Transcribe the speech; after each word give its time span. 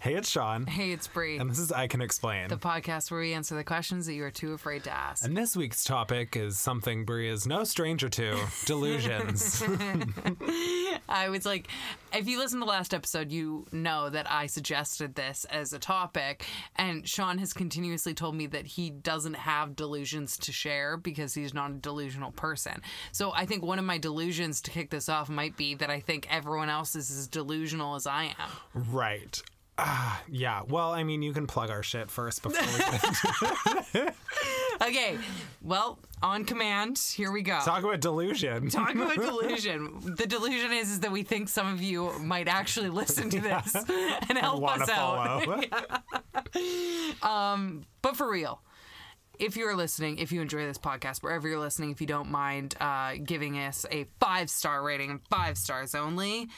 Hey, 0.00 0.14
it's 0.14 0.30
Sean. 0.30 0.64
Hey, 0.66 0.92
it's 0.92 1.08
Bree. 1.08 1.38
And 1.38 1.50
this 1.50 1.58
is 1.58 1.72
I 1.72 1.88
Can 1.88 2.00
Explain. 2.00 2.46
the 2.48 2.56
podcast 2.56 3.10
where 3.10 3.18
we 3.18 3.32
answer 3.32 3.56
the 3.56 3.64
questions 3.64 4.06
that 4.06 4.14
you 4.14 4.22
are 4.22 4.30
too 4.30 4.52
afraid 4.52 4.84
to 4.84 4.90
ask. 4.92 5.24
and 5.24 5.36
this 5.36 5.56
week's 5.56 5.82
topic 5.82 6.36
is 6.36 6.56
something 6.56 7.04
Brie 7.04 7.28
is 7.28 7.48
no 7.48 7.64
stranger 7.64 8.08
to 8.10 8.38
delusions. 8.64 9.60
I 11.08 11.28
was 11.30 11.44
like, 11.44 11.66
if 12.12 12.28
you 12.28 12.38
listen 12.38 12.60
to 12.60 12.64
the 12.64 12.70
last 12.70 12.94
episode, 12.94 13.32
you 13.32 13.66
know 13.72 14.08
that 14.08 14.30
I 14.30 14.46
suggested 14.46 15.16
this 15.16 15.44
as 15.50 15.72
a 15.72 15.80
topic, 15.80 16.44
and 16.76 17.06
Sean 17.08 17.38
has 17.38 17.52
continuously 17.52 18.14
told 18.14 18.36
me 18.36 18.46
that 18.46 18.66
he 18.66 18.90
doesn't 18.90 19.34
have 19.34 19.74
delusions 19.74 20.36
to 20.38 20.52
share 20.52 20.96
because 20.96 21.34
he's 21.34 21.52
not 21.52 21.72
a 21.72 21.74
delusional 21.74 22.30
person. 22.30 22.82
So 23.10 23.32
I 23.32 23.46
think 23.46 23.64
one 23.64 23.80
of 23.80 23.84
my 23.84 23.98
delusions 23.98 24.60
to 24.62 24.70
kick 24.70 24.90
this 24.90 25.08
off 25.08 25.28
might 25.28 25.56
be 25.56 25.74
that 25.74 25.90
I 25.90 25.98
think 25.98 26.28
everyone 26.30 26.68
else 26.68 26.94
is 26.94 27.10
as 27.10 27.26
delusional 27.26 27.96
as 27.96 28.06
I 28.06 28.34
am. 28.38 28.84
right. 28.92 29.42
Ah, 29.80 30.20
yeah. 30.28 30.62
Well, 30.68 30.90
I 30.90 31.04
mean, 31.04 31.22
you 31.22 31.32
can 31.32 31.46
plug 31.46 31.70
our 31.70 31.82
shit 31.84 32.10
first 32.10 32.42
before 32.42 32.66
we 32.66 34.00
get 34.00 34.14
Okay, 34.82 35.18
well, 35.62 35.98
on 36.22 36.44
command, 36.44 36.98
here 36.98 37.32
we 37.32 37.42
go. 37.42 37.58
talk 37.64 37.82
about 37.82 38.00
delusion. 38.00 38.70
Talk 38.70 38.94
about 38.94 39.14
delusion. 39.16 40.14
The 40.16 40.26
delusion 40.26 40.72
is, 40.72 40.90
is 40.90 41.00
that 41.00 41.10
we 41.10 41.22
think 41.24 41.48
some 41.48 41.72
of 41.72 41.82
you 41.82 42.12
might 42.20 42.46
actually 42.48 42.88
listen 42.88 43.28
to 43.30 43.40
this 43.40 43.74
and 44.28 44.38
help 44.38 44.68
us 44.68 44.88
out. 44.88 45.44
follow? 45.44 45.62
But 48.02 48.16
for 48.16 48.30
real, 48.30 48.62
if 49.38 49.56
you're 49.56 49.76
listening, 49.76 50.18
if 50.18 50.32
you 50.32 50.40
enjoy 50.40 50.64
this 50.66 50.78
podcast, 50.78 51.22
wherever 51.22 51.46
you're 51.48 51.58
listening, 51.58 51.90
if 51.90 52.00
you 52.00 52.06
don't 52.06 52.30
mind 52.30 52.74
uh, 52.80 53.14
giving 53.22 53.58
us 53.58 53.84
a 53.90 54.06
five 54.20 54.48
star 54.50 54.82
rating, 54.82 55.20
five 55.30 55.58
stars 55.58 55.94
only. 55.94 56.48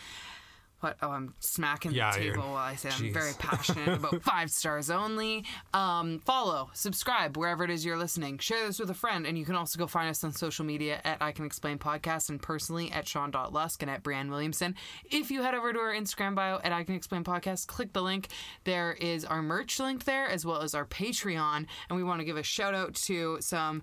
What? 0.81 0.97
Oh, 1.03 1.11
I'm 1.11 1.35
smacking 1.41 1.93
Yeah, 1.93 2.13
the 2.13 2.19
table 2.19 2.43
while 2.43 2.57
I 2.57 2.75
say 2.75 2.89
I'm 2.89 3.13
very 3.13 3.33
passionate 3.39 3.89
about 3.89 4.23
five 4.23 4.51
stars 4.51 4.91
only. 4.91 5.45
Um, 5.75 6.21
follow, 6.21 6.71
subscribe 6.73 7.37
wherever 7.37 7.65
it 7.65 7.71
is 7.71 7.85
you're 7.85 7.99
listening. 7.99 8.39
Share 8.39 8.67
this 8.67 8.79
with 8.79 8.89
a 8.89 8.95
friend, 8.95 9.27
and 9.27 9.37
you 9.37 9.45
can 9.45 9.57
also 9.57 9.79
go 9.79 9.87
find 9.87 10.09
us 10.09 10.25
on 10.25 10.33
social 10.33 10.65
media 10.65 11.01
at 11.05 11.19
I 11.21 11.33
Can 11.33 11.45
Explain 11.45 11.79
Podcast 11.79 12.31
and 12.31 12.41
personally 12.41 12.91
at 12.93 13.07
Sean.Lusk 13.07 13.83
and 13.83 13.91
at 13.91 14.03
Brian 14.03 14.31
Williamson. 14.31 14.75
If 15.11 15.31
you 15.31 15.43
head 15.43 15.55
over 15.55 15.73
to 15.73 15.79
our 15.79 15.93
Instagram 15.93 16.35
bio 16.35 16.61
at 16.65 16.73
I 16.73 16.83
Can 16.85 16.95
Explain 16.95 17.25
Podcast, 17.25 17.67
click 17.67 17.93
the 17.93 18.03
link. 18.03 18.29
There 18.65 18.93
is 18.95 19.25
our 19.27 19.43
merch 19.43 19.79
link 19.79 20.05
there 20.05 20.29
as 20.29 20.47
well 20.47 20.63
as 20.63 20.75
our 20.75 20.87
Patreon, 20.87 21.67
and 21.89 21.97
we 21.97 22.03
want 22.03 22.21
to 22.21 22.25
give 22.25 22.39
a 22.39 22.43
shout 22.43 22.75
out 22.75 22.95
to 22.95 23.37
some 23.41 23.83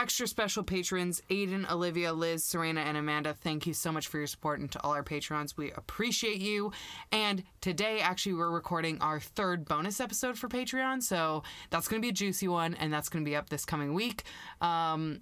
extra 0.00 0.26
special 0.26 0.62
patrons 0.62 1.20
Aiden, 1.30 1.70
Olivia, 1.70 2.12
Liz, 2.12 2.42
Serena, 2.44 2.80
and 2.80 2.96
Amanda. 2.96 3.34
Thank 3.34 3.66
you 3.66 3.74
so 3.74 3.92
much 3.92 4.08
for 4.08 4.16
your 4.18 4.26
support 4.26 4.58
and 4.58 4.70
to 4.72 4.82
all 4.82 4.92
our 4.92 5.02
patrons. 5.02 5.56
We 5.56 5.70
appreciate 5.72 6.38
you. 6.40 6.72
And 7.12 7.44
today, 7.60 8.00
actually, 8.00 8.34
we're 8.34 8.50
recording 8.50 8.98
our 9.02 9.20
third 9.20 9.66
bonus 9.66 10.00
episode 10.00 10.38
for 10.38 10.48
Patreon. 10.48 11.02
So 11.02 11.42
that's 11.68 11.86
going 11.86 12.00
to 12.00 12.04
be 12.06 12.10
a 12.10 12.12
juicy 12.14 12.48
one, 12.48 12.74
and 12.74 12.90
that's 12.92 13.10
going 13.10 13.24
to 13.24 13.28
be 13.30 13.36
up 13.36 13.50
this 13.50 13.66
coming 13.66 13.92
week. 13.92 14.22
Um, 14.62 15.20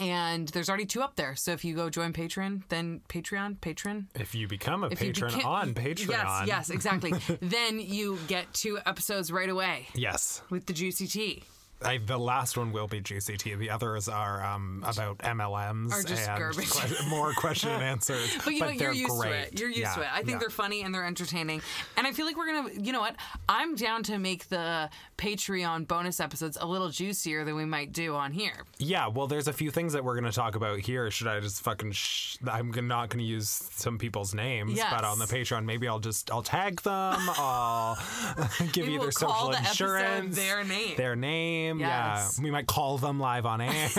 and 0.00 0.48
there's 0.48 0.68
already 0.68 0.86
two 0.86 1.02
up 1.02 1.16
there. 1.16 1.36
So 1.36 1.52
if 1.52 1.64
you 1.64 1.74
go 1.74 1.88
join 1.90 2.12
Patreon, 2.14 2.62
then 2.68 3.00
Patreon, 3.08 3.60
patron, 3.60 4.08
If 4.14 4.34
you 4.34 4.48
become 4.48 4.82
a 4.84 4.88
if 4.88 4.98
patron 4.98 5.32
beca- 5.32 5.44
on 5.44 5.74
Patreon. 5.74 6.08
Yes, 6.08 6.42
yes, 6.46 6.70
exactly. 6.70 7.12
then 7.42 7.80
you 7.80 8.18
get 8.28 8.52
two 8.54 8.78
episodes 8.86 9.30
right 9.30 9.48
away 9.48 9.88
Yes. 9.94 10.42
with 10.50 10.66
the 10.66 10.72
juicy 10.72 11.06
tea. 11.06 11.42
I, 11.82 11.98
the 11.98 12.16
last 12.18 12.56
one 12.56 12.72
will 12.72 12.86
be 12.88 13.00
GCT. 13.02 13.58
The 13.58 13.68
others 13.70 14.08
are 14.08 14.42
um, 14.42 14.82
about 14.86 15.18
MLMs 15.18 15.92
Are 15.92 16.02
just 16.02 16.26
and 16.28 16.38
garbage. 16.38 16.70
que- 16.70 17.08
more 17.08 17.32
question 17.34 17.68
and 17.70 17.82
answers. 17.82 18.34
But 18.44 18.54
you 18.54 18.60
know 18.60 18.68
You're 18.70 18.92
used 18.92 19.10
great. 19.18 19.30
to 19.30 19.36
it. 19.38 19.60
You're 19.60 19.68
used 19.68 19.80
Yeah, 19.80 19.94
to 19.94 20.00
it. 20.02 20.08
I 20.10 20.16
think 20.18 20.30
yeah. 20.30 20.38
they're 20.38 20.50
funny 20.50 20.82
and 20.82 20.94
they're 20.94 21.04
entertaining. 21.04 21.60
And 21.98 22.06
I 22.06 22.12
feel 22.12 22.24
like 22.24 22.36
we're 22.36 22.46
gonna. 22.46 22.70
You 22.80 22.92
know 22.92 23.00
what? 23.00 23.16
I'm 23.48 23.74
down 23.74 24.02
to 24.04 24.18
make 24.18 24.48
the 24.48 24.88
Patreon 25.18 25.86
bonus 25.86 26.18
episodes 26.20 26.56
a 26.60 26.66
little 26.66 26.88
juicier 26.88 27.44
than 27.44 27.56
we 27.56 27.64
might 27.66 27.92
do 27.92 28.14
on 28.14 28.32
here. 28.32 28.64
Yeah, 28.78 29.08
well, 29.08 29.26
there's 29.26 29.48
a 29.48 29.52
few 29.52 29.70
things 29.70 29.92
that 29.92 30.02
we're 30.04 30.14
going 30.18 30.30
to 30.30 30.36
talk 30.36 30.54
about 30.56 30.78
here. 30.78 31.10
Should 31.10 31.26
I 31.26 31.40
just 31.40 31.60
fucking? 31.62 31.92
Sh- 31.92 32.36
I'm 32.50 32.70
not 32.86 33.10
going 33.10 33.18
to 33.18 33.24
use 33.24 33.48
some 33.48 33.98
people's 33.98 34.34
names, 34.34 34.72
Yes. 34.76 34.86
but 34.90 35.04
on 35.04 35.18
the 35.18 35.26
Patreon, 35.26 35.64
maybe 35.64 35.88
I'll 35.88 35.98
just 36.00 36.30
I'll 36.30 36.42
tag 36.42 36.80
them. 36.82 37.16
I'll 37.36 37.96
give 38.72 38.84
Maybe 38.86 38.92
you 38.92 38.98
their 38.98 38.98
we'll 39.00 39.10
call 39.12 39.52
social 39.52 39.66
insurance, 39.66 40.36
their 40.36 40.64
name. 40.64 40.96
their 40.96 41.16
name. 41.16 41.65
Yes. 41.74 42.36
Yeah, 42.38 42.44
we 42.44 42.50
might 42.50 42.66
call 42.66 42.98
them 42.98 43.18
live 43.20 43.46
on 43.46 43.60
air. 43.60 43.88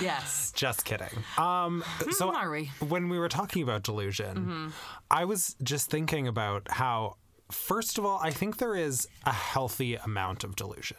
Yes. 0.00 0.52
just 0.54 0.84
kidding. 0.84 1.08
Um, 1.36 1.84
so 2.10 2.34
are 2.34 2.50
we? 2.50 2.70
when 2.80 3.08
we 3.08 3.18
were 3.18 3.28
talking 3.28 3.62
about 3.62 3.82
delusion, 3.82 4.36
Mm-hmm. 4.36 4.68
I 5.10 5.24
was 5.24 5.56
just 5.62 5.90
thinking 5.90 6.26
about 6.28 6.66
how. 6.70 7.16
First 7.50 7.96
of 7.96 8.04
all, 8.04 8.18
I 8.22 8.30
think 8.30 8.58
there 8.58 8.74
is 8.76 9.08
a 9.24 9.32
healthy 9.32 9.94
amount 9.96 10.44
of 10.44 10.54
delusion. 10.54 10.98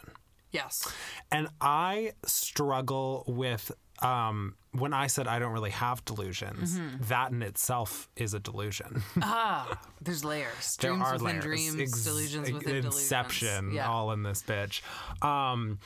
Yes. 0.50 0.92
And 1.30 1.46
I 1.60 2.12
struggle 2.26 3.22
with 3.28 3.70
um, 4.02 4.56
when 4.72 4.92
I 4.92 5.08
said 5.08 5.26
I 5.26 5.38
don't 5.38 5.52
really 5.52 5.70
have 5.70 6.04
delusions, 6.04 6.78
Mm-hmm. 6.78 7.02
that 7.08 7.32
in 7.32 7.42
itself 7.42 8.08
is 8.16 8.34
a 8.34 8.38
delusion. 8.40 9.02
Ah, 9.22 9.80
there's 10.00 10.24
layers. 10.24 10.76
there 10.80 10.90
Dreams 10.92 11.06
are 11.06 11.12
within 11.14 11.26
layers. 11.26 11.44
dreams, 11.44 11.80
Ex- 11.80 12.04
delusions 12.04 12.52
within 12.52 12.76
Inception, 12.86 13.48
delusions. 13.48 13.74
Yeah. 13.74 13.88
all 13.88 14.12
in 14.12 14.22
this 14.22 14.42
bitch. 14.42 14.80
Um, 15.24 15.78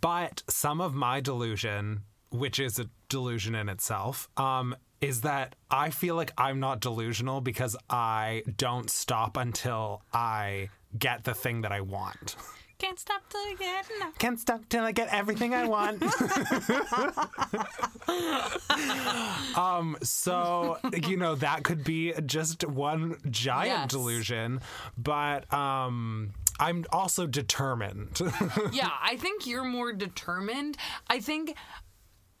but 0.00 0.42
some 0.48 0.80
of 0.80 0.94
my 0.94 1.20
delusion, 1.20 2.02
which 2.30 2.58
is 2.58 2.78
a 2.78 2.86
delusion 3.08 3.54
in 3.54 3.68
itself, 3.68 4.28
um, 4.36 4.74
is 5.00 5.20
that 5.20 5.54
I 5.70 5.90
feel 5.90 6.14
like 6.16 6.32
I'm 6.38 6.58
not 6.60 6.80
delusional 6.80 7.40
because 7.40 7.76
I 7.90 8.42
don't 8.56 8.90
stop 8.90 9.36
until 9.36 10.02
I 10.12 10.70
get 10.98 11.24
the 11.24 11.34
thing 11.34 11.60
that 11.62 11.72
I 11.72 11.80
want. 11.82 12.36
Can't 12.84 13.00
stop 13.00 13.22
till 13.30 13.48
you 13.48 13.56
get 13.56 13.86
enough. 13.96 14.18
Can't 14.18 14.38
stop 14.38 14.68
till 14.68 14.84
I 14.84 14.92
get 14.92 15.08
everything 15.08 15.54
I 15.54 15.66
want. 15.66 16.02
um, 19.56 19.96
so 20.02 20.78
you 21.06 21.16
know 21.16 21.34
that 21.36 21.64
could 21.64 21.82
be 21.82 22.12
just 22.26 22.62
one 22.68 23.16
giant 23.30 23.68
Yes. 23.68 23.90
delusion, 23.90 24.60
but 24.98 25.50
um, 25.52 26.32
I'm 26.60 26.84
also 26.92 27.26
determined. 27.26 28.20
yeah, 28.72 28.90
I 29.02 29.16
think 29.16 29.46
you're 29.46 29.64
more 29.64 29.94
determined. 29.94 30.76
I 31.08 31.20
think 31.20 31.56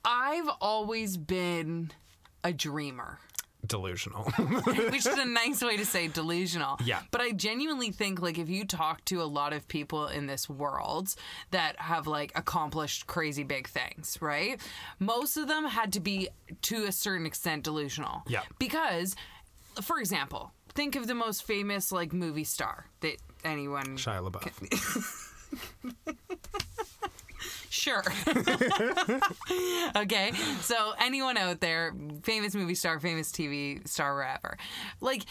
I've 0.04 0.48
always 0.60 1.16
been 1.16 1.90
a 2.42 2.52
dreamer. 2.52 3.18
Delusional. 3.66 4.24
which 4.90 5.06
is 5.06 5.06
a 5.06 5.24
nice 5.24 5.62
way 5.62 5.76
to 5.76 5.86
say 5.86 6.08
delusional. 6.08 6.78
Yeah. 6.84 7.00
But 7.10 7.20
I 7.20 7.32
genuinely 7.32 7.90
think 7.90 8.20
like 8.20 8.38
if 8.38 8.48
you 8.48 8.64
talk 8.64 9.04
to 9.06 9.22
a 9.22 9.24
lot 9.24 9.52
of 9.52 9.66
people 9.68 10.06
in 10.08 10.26
this 10.26 10.48
world 10.48 11.14
that 11.50 11.78
have 11.78 12.06
like 12.06 12.32
accomplished 12.34 13.06
crazy 13.06 13.44
big 13.44 13.68
things, 13.68 14.18
right? 14.20 14.60
Most 14.98 15.36
of 15.36 15.48
them 15.48 15.64
had 15.64 15.92
to 15.94 16.00
be 16.00 16.28
to 16.62 16.84
a 16.84 16.92
certain 16.92 17.26
extent 17.26 17.64
delusional. 17.64 18.22
Yeah. 18.26 18.42
Because 18.58 19.16
for 19.82 19.98
example, 19.98 20.52
think 20.74 20.96
of 20.96 21.06
the 21.06 21.14
most 21.14 21.44
famous 21.44 21.92
like 21.92 22.12
movie 22.12 22.44
star 22.44 22.86
that 23.00 23.16
anyone 23.44 23.96
Shia 23.96 24.30
LaBeouf. 24.30 25.30
Sure. 27.74 28.04
okay. 29.96 30.30
So 30.60 30.92
anyone 31.00 31.36
out 31.36 31.60
there, 31.60 31.92
famous 32.22 32.54
movie 32.54 32.76
star, 32.76 33.00
famous 33.00 33.32
TV 33.32 33.86
star, 33.88 34.14
wherever, 34.14 34.56
like, 35.00 35.24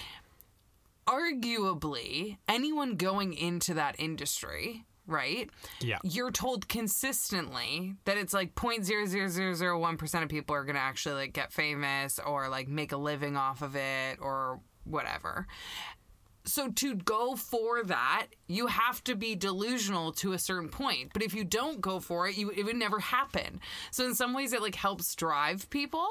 arguably, 1.08 2.38
anyone 2.50 2.98
going 2.98 3.34
into 3.34 3.76
that 3.76 3.96
industry. 3.98 4.84
Right? 5.06 5.50
Yeah. 5.82 6.00
You're 6.04 6.32
told 6.32 6.70
consistently 6.70 7.96
that 8.06 8.18
it's 8.18 8.34
like 8.34 8.56
0.00001% 8.56 10.24
of 10.24 10.30
people 10.30 10.56
are 10.56 10.64
going 10.64 10.76
to 10.76 10.82
actually 10.82 11.16
like 11.16 11.34
get 11.34 11.52
famous 11.52 12.20
or 12.26 12.48
like 12.48 12.70
make 12.70 12.94
a 12.94 12.98
living 12.98 13.36
off 13.36 13.62
of 13.62 13.76
it 13.76 14.20
or 14.22 14.62
whatever 14.86 15.46
so 16.46 16.70
to 16.70 16.96
go 16.96 17.36
for 17.36 17.84
that, 17.84 18.28
you 18.48 18.68
have 18.68 19.04
to 19.06 19.16
be 19.16 19.36
delusional 19.36 20.12
to 20.14 20.34
a 20.34 20.40
certain 20.40 20.70
point. 20.70 21.12
But 21.14 21.22
if 21.24 21.34
you 21.34 21.44
don't 21.44 21.80
go 21.82 22.00
for 22.00 22.28
it, 22.28 22.38
you 22.38 22.50
it 22.52 22.64
would 22.64 22.76
never 22.76 23.00
happen. 23.00 23.60
So 23.92 24.06
in 24.06 24.16
some 24.16 24.34
ways, 24.34 24.54
it 24.54 24.62
like 24.62 24.76
helps 24.76 25.16
drive 25.16 25.70
people, 25.70 26.08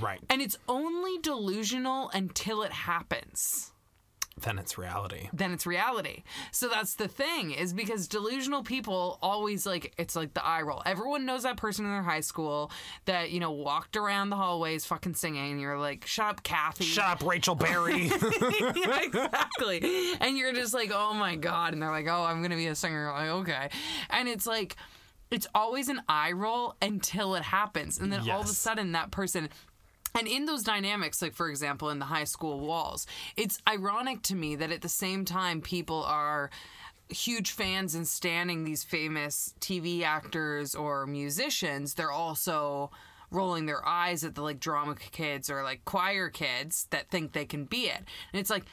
Right. 0.00 0.20
and 0.30 0.40
it's 0.40 0.56
only 0.68 1.18
delusional 1.18 2.10
until 2.10 2.62
it 2.62 2.72
happens. 2.72 3.72
Then 4.42 4.58
it's 4.58 4.76
reality. 4.76 5.30
Then 5.32 5.52
it's 5.52 5.66
reality. 5.66 6.22
So 6.50 6.68
that's 6.68 6.94
the 6.94 7.08
thing 7.08 7.52
is 7.52 7.72
because 7.72 8.06
delusional 8.06 8.62
people 8.62 9.18
always 9.22 9.64
like 9.64 9.94
it's 9.96 10.14
like 10.14 10.34
the 10.34 10.44
eye 10.44 10.60
roll. 10.60 10.82
Everyone 10.84 11.24
knows 11.24 11.44
that 11.44 11.56
person 11.56 11.86
in 11.86 11.90
their 11.90 12.02
high 12.02 12.20
school 12.20 12.70
that 13.06 13.30
you 13.30 13.40
know 13.40 13.50
walked 13.50 13.96
around 13.96 14.28
the 14.30 14.36
hallways 14.36 14.84
fucking 14.84 15.14
singing. 15.14 15.52
And 15.52 15.60
you're 15.60 15.78
like, 15.78 16.06
shut 16.06 16.26
up, 16.26 16.42
Kathy. 16.42 16.84
Shut 16.84 17.04
up, 17.04 17.24
Rachel 17.24 17.54
Berry. 17.54 18.04
yeah, 18.10 19.00
exactly. 19.02 20.12
And 20.20 20.36
you're 20.36 20.52
just 20.52 20.74
like, 20.74 20.90
oh 20.92 21.14
my 21.14 21.36
God. 21.36 21.72
And 21.72 21.80
they're 21.80 21.90
like, 21.90 22.06
oh, 22.06 22.24
I'm 22.24 22.40
going 22.40 22.50
to 22.50 22.56
be 22.56 22.66
a 22.66 22.74
singer. 22.74 23.04
You're 23.04 23.12
like, 23.12 23.28
okay. 23.28 23.70
And 24.10 24.28
it's 24.28 24.46
like, 24.46 24.76
it's 25.30 25.46
always 25.54 25.88
an 25.88 26.00
eye 26.08 26.32
roll 26.32 26.76
until 26.80 27.34
it 27.34 27.42
happens. 27.42 27.98
And 27.98 28.12
then 28.12 28.28
all 28.30 28.40
of 28.40 28.46
a 28.46 28.50
sudden, 28.50 28.92
that 28.92 29.10
person 29.10 29.48
And 30.16 30.26
in 30.26 30.46
those 30.46 30.62
dynamics, 30.62 31.20
like 31.20 31.34
for 31.34 31.48
example, 31.48 31.90
in 31.90 31.98
the 31.98 32.06
high 32.06 32.24
school 32.24 32.60
walls, 32.60 33.06
it's 33.36 33.60
ironic 33.68 34.22
to 34.22 34.34
me 34.34 34.56
that 34.56 34.72
at 34.72 34.82
the 34.82 34.88
same 34.88 35.24
time 35.24 35.60
people 35.60 36.02
are 36.04 36.50
huge 37.08 37.52
fans 37.52 37.94
and 37.94 38.06
standing 38.06 38.64
these 38.64 38.82
famous 38.82 39.54
TV 39.60 40.02
actors 40.02 40.74
or 40.74 41.06
musicians, 41.06 41.94
they're 41.94 42.10
also 42.10 42.90
rolling 43.30 43.66
their 43.66 43.86
eyes 43.86 44.24
at 44.24 44.34
the 44.34 44.42
like 44.42 44.60
drama 44.60 44.94
kids 44.94 45.50
or 45.50 45.62
like 45.62 45.84
choir 45.84 46.28
kids 46.28 46.86
that 46.90 47.10
think 47.10 47.32
they 47.32 47.44
can 47.44 47.64
be 47.64 47.86
it. 47.86 47.98
And 48.32 48.40
it's 48.40 48.50
like 48.50 48.64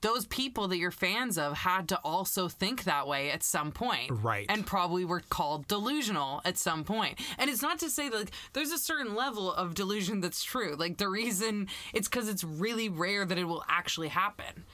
those 0.00 0.26
people 0.26 0.68
that 0.68 0.78
you're 0.78 0.90
fans 0.90 1.38
of 1.38 1.54
had 1.58 1.88
to 1.88 1.98
also 2.04 2.48
think 2.48 2.84
that 2.84 3.06
way 3.06 3.30
at 3.30 3.42
some 3.42 3.72
point. 3.72 4.10
Right. 4.10 4.46
And 4.48 4.66
probably 4.66 5.04
were 5.04 5.20
called 5.20 5.68
delusional 5.68 6.42
at 6.44 6.58
some 6.58 6.84
point. 6.84 7.18
And 7.38 7.48
it's 7.48 7.62
not 7.62 7.78
to 7.80 7.90
say 7.90 8.08
that 8.08 8.16
like, 8.16 8.30
there's 8.52 8.72
a 8.72 8.78
certain 8.78 9.14
level 9.14 9.52
of 9.52 9.74
delusion 9.74 10.20
that's 10.20 10.42
true. 10.42 10.76
Like 10.76 10.98
the 10.98 11.08
reason 11.08 11.68
it's 11.94 12.08
because 12.08 12.28
it's 12.28 12.44
really 12.44 12.88
rare 12.88 13.24
that 13.24 13.38
it 13.38 13.44
will 13.44 13.64
actually 13.68 14.08
happen. 14.08 14.64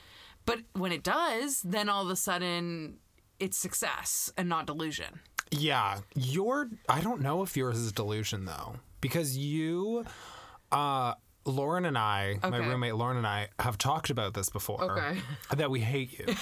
But 0.44 0.60
when 0.72 0.92
it 0.92 1.02
does, 1.02 1.62
then 1.62 1.88
all 1.88 2.02
of 2.02 2.10
a 2.10 2.16
sudden 2.16 2.98
it's 3.38 3.58
success 3.58 4.32
and 4.36 4.48
not 4.48 4.66
delusion. 4.66 5.20
Yeah, 5.50 6.00
your 6.14 6.70
I 6.88 7.00
don't 7.00 7.20
know 7.20 7.42
if 7.42 7.56
yours 7.56 7.78
is 7.78 7.92
delusion 7.92 8.44
though, 8.46 8.76
because 9.00 9.36
you, 9.36 10.04
uh, 10.72 11.14
Lauren 11.46 11.84
and 11.84 11.96
I, 11.96 12.38
my 12.42 12.58
roommate 12.58 12.96
Lauren 12.96 13.16
and 13.16 13.26
I, 13.26 13.48
have 13.60 13.78
talked 13.78 14.10
about 14.10 14.34
this 14.34 14.48
before. 14.48 14.82
Okay. 14.82 15.20
That 15.56 15.70
we 15.70 15.80
hate 15.80 16.18
you, 16.18 16.26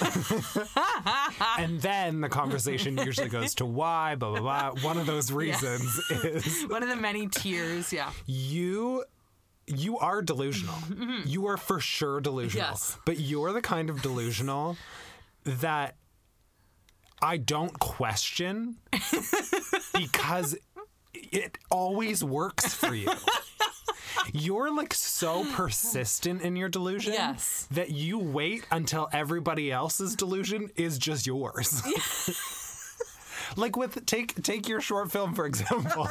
and 1.59 1.81
then 1.81 2.21
the 2.23 2.29
conversation 2.29 2.97
usually 2.99 3.29
goes 3.29 3.55
to 3.57 3.67
why, 3.67 4.15
blah 4.17 4.31
blah 4.31 4.41
blah. 4.73 4.83
One 4.83 4.97
of 4.99 5.07
those 5.07 5.31
reasons 5.31 5.99
is 6.11 6.63
One 6.69 6.83
of 6.83 6.89
the 6.89 6.97
many 6.97 7.29
tears. 7.29 7.93
yeah. 7.93 8.11
you. 8.27 9.05
You 9.67 9.97
are 9.99 10.21
delusional. 10.21 10.75
Mm-hmm. 10.75 11.27
You 11.27 11.47
are 11.47 11.57
for 11.57 11.81
sure 11.81 12.21
delusional. 12.21 12.69
Yes. 12.73 12.99
But 13.07 13.19
you're 13.19 13.51
the 13.53 13.63
kind 13.63 13.89
of 13.89 14.03
delusional 14.03 14.77
that 15.45 15.97
I 17.23 17.39
don't 17.39 17.79
question 17.79 18.77
because 19.95 20.55
it 21.15 21.57
always 21.71 22.23
works 22.23 22.75
for 22.75 22.95
you. 22.95 23.09
You're 24.33 24.75
like 24.75 24.95
so 24.95 25.45
persistent 25.53 26.43
in 26.43 26.57
your 26.57 26.69
delusion 26.69 27.13
Yes. 27.13 27.67
that 27.71 27.91
you 27.91 28.19
wait 28.19 28.67
until 28.71 29.09
everybody 29.13 29.71
else's 29.73 30.15
delusion 30.17 30.71
is 30.77 30.99
just 30.99 31.27
yours. 31.27 31.83
like 33.57 33.77
with 33.77 34.05
take 34.07 34.43
take 34.43 34.69
your 34.69 34.81
short 34.81 35.11
film 35.13 35.35
for 35.35 35.47
example. 35.53 36.09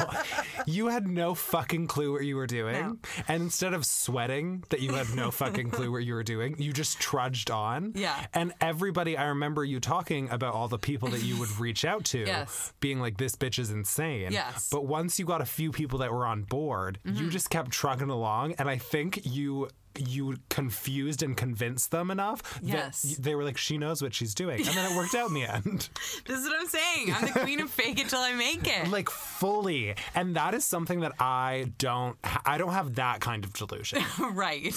you 0.65 0.87
had 0.87 1.07
no 1.07 1.33
fucking 1.35 1.87
clue 1.87 2.11
what 2.13 2.25
you 2.25 2.35
were 2.35 2.47
doing, 2.47 2.73
No. 2.81 2.97
and 3.27 3.43
instead 3.43 3.73
of 3.73 3.85
sweating 3.85 4.63
that 4.69 4.81
you 4.81 4.93
had 4.93 5.13
no 5.15 5.31
fucking 5.31 5.69
clue 5.71 5.91
what 5.91 6.03
you 6.05 6.13
were 6.13 6.23
doing, 6.23 6.55
you 6.59 6.73
just 6.73 6.99
trudged 6.99 7.49
on. 7.51 7.93
Yeah. 7.95 8.25
And 8.33 8.53
everybody, 8.61 9.17
I 9.17 9.25
remember 9.25 9.63
you 9.63 9.79
talking 9.79 10.29
about 10.29 10.53
all 10.53 10.67
the 10.67 10.79
people 10.79 11.09
that 11.09 11.23
you 11.23 11.37
would 11.39 11.49
reach 11.59 11.85
out 11.85 12.03
to, 12.05 12.19
Yes. 12.19 12.73
being 12.79 12.99
like, 12.99 13.17
"This 13.17 13.35
bitch 13.35 13.59
is 13.59 13.69
insane." 13.71 14.31
Yes. 14.31 14.67
Mm-hmm. 14.67 14.75
But 14.75 14.85
once 14.85 15.19
you 15.19 15.25
got 15.25 15.41
a 15.41 15.45
few 15.45 15.71
people 15.71 15.99
that 15.99 16.11
were 16.11 16.25
on 16.25 16.43
board, 16.43 16.99
you 17.03 17.29
just 17.29 17.49
kept 17.49 17.71
trucking 17.71 18.09
along, 18.09 18.53
and 18.53 18.69
I 18.69 18.77
think 18.77 19.21
you 19.25 19.67
you 19.97 20.37
confused 20.49 21.21
and 21.23 21.37
convinced 21.37 21.91
them 21.91 22.09
enough 22.11 22.59
Yes. 22.63 23.01
that 23.03 23.23
they 23.23 23.35
were 23.35 23.43
like, 23.43 23.57
"She 23.57 23.77
knows 23.77 24.01
what 24.01 24.13
she's 24.13 24.33
doing," 24.33 24.57
and 24.59 24.75
then 24.75 24.91
it 24.91 24.95
worked 24.97 25.13
out 25.15 25.27
in 25.29 25.33
the 25.35 25.43
end, 25.45 25.89
This 26.25 26.39
is 26.39 26.45
what 26.47 26.59
I'm 26.59 26.67
saying. 26.67 27.13
I'm 27.13 27.25
the 27.33 27.39
queen 27.39 27.59
of 27.61 27.69
fake 27.69 27.99
it 27.99 28.09
till 28.09 28.19
I 28.19 28.33
make 28.33 28.65
it. 28.67 28.89
like 28.89 29.09
fully. 29.09 29.95
And 30.15 30.35
that 30.35 30.53
is 30.53 30.65
something 30.65 31.01
that 31.01 31.13
I 31.19 31.71
don't. 31.77 32.17
I 32.45 32.57
don't 32.57 32.73
have 32.73 32.95
that 32.95 33.19
kind 33.19 33.43
of 33.45 33.53
delusion. 33.53 34.01
right. 34.33 34.73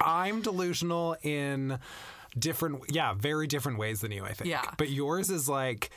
I'm 0.00 0.42
delusional 0.42 1.16
in 1.22 1.78
different, 2.38 2.84
yeah, 2.90 3.14
very 3.14 3.46
different 3.46 3.78
ways 3.78 4.00
than 4.02 4.12
you, 4.12 4.24
I 4.24 4.32
think. 4.34 4.50
Yeah. 4.50 4.62
But 4.78 4.90
yours 4.90 5.30
is 5.30 5.48
like 5.48 5.90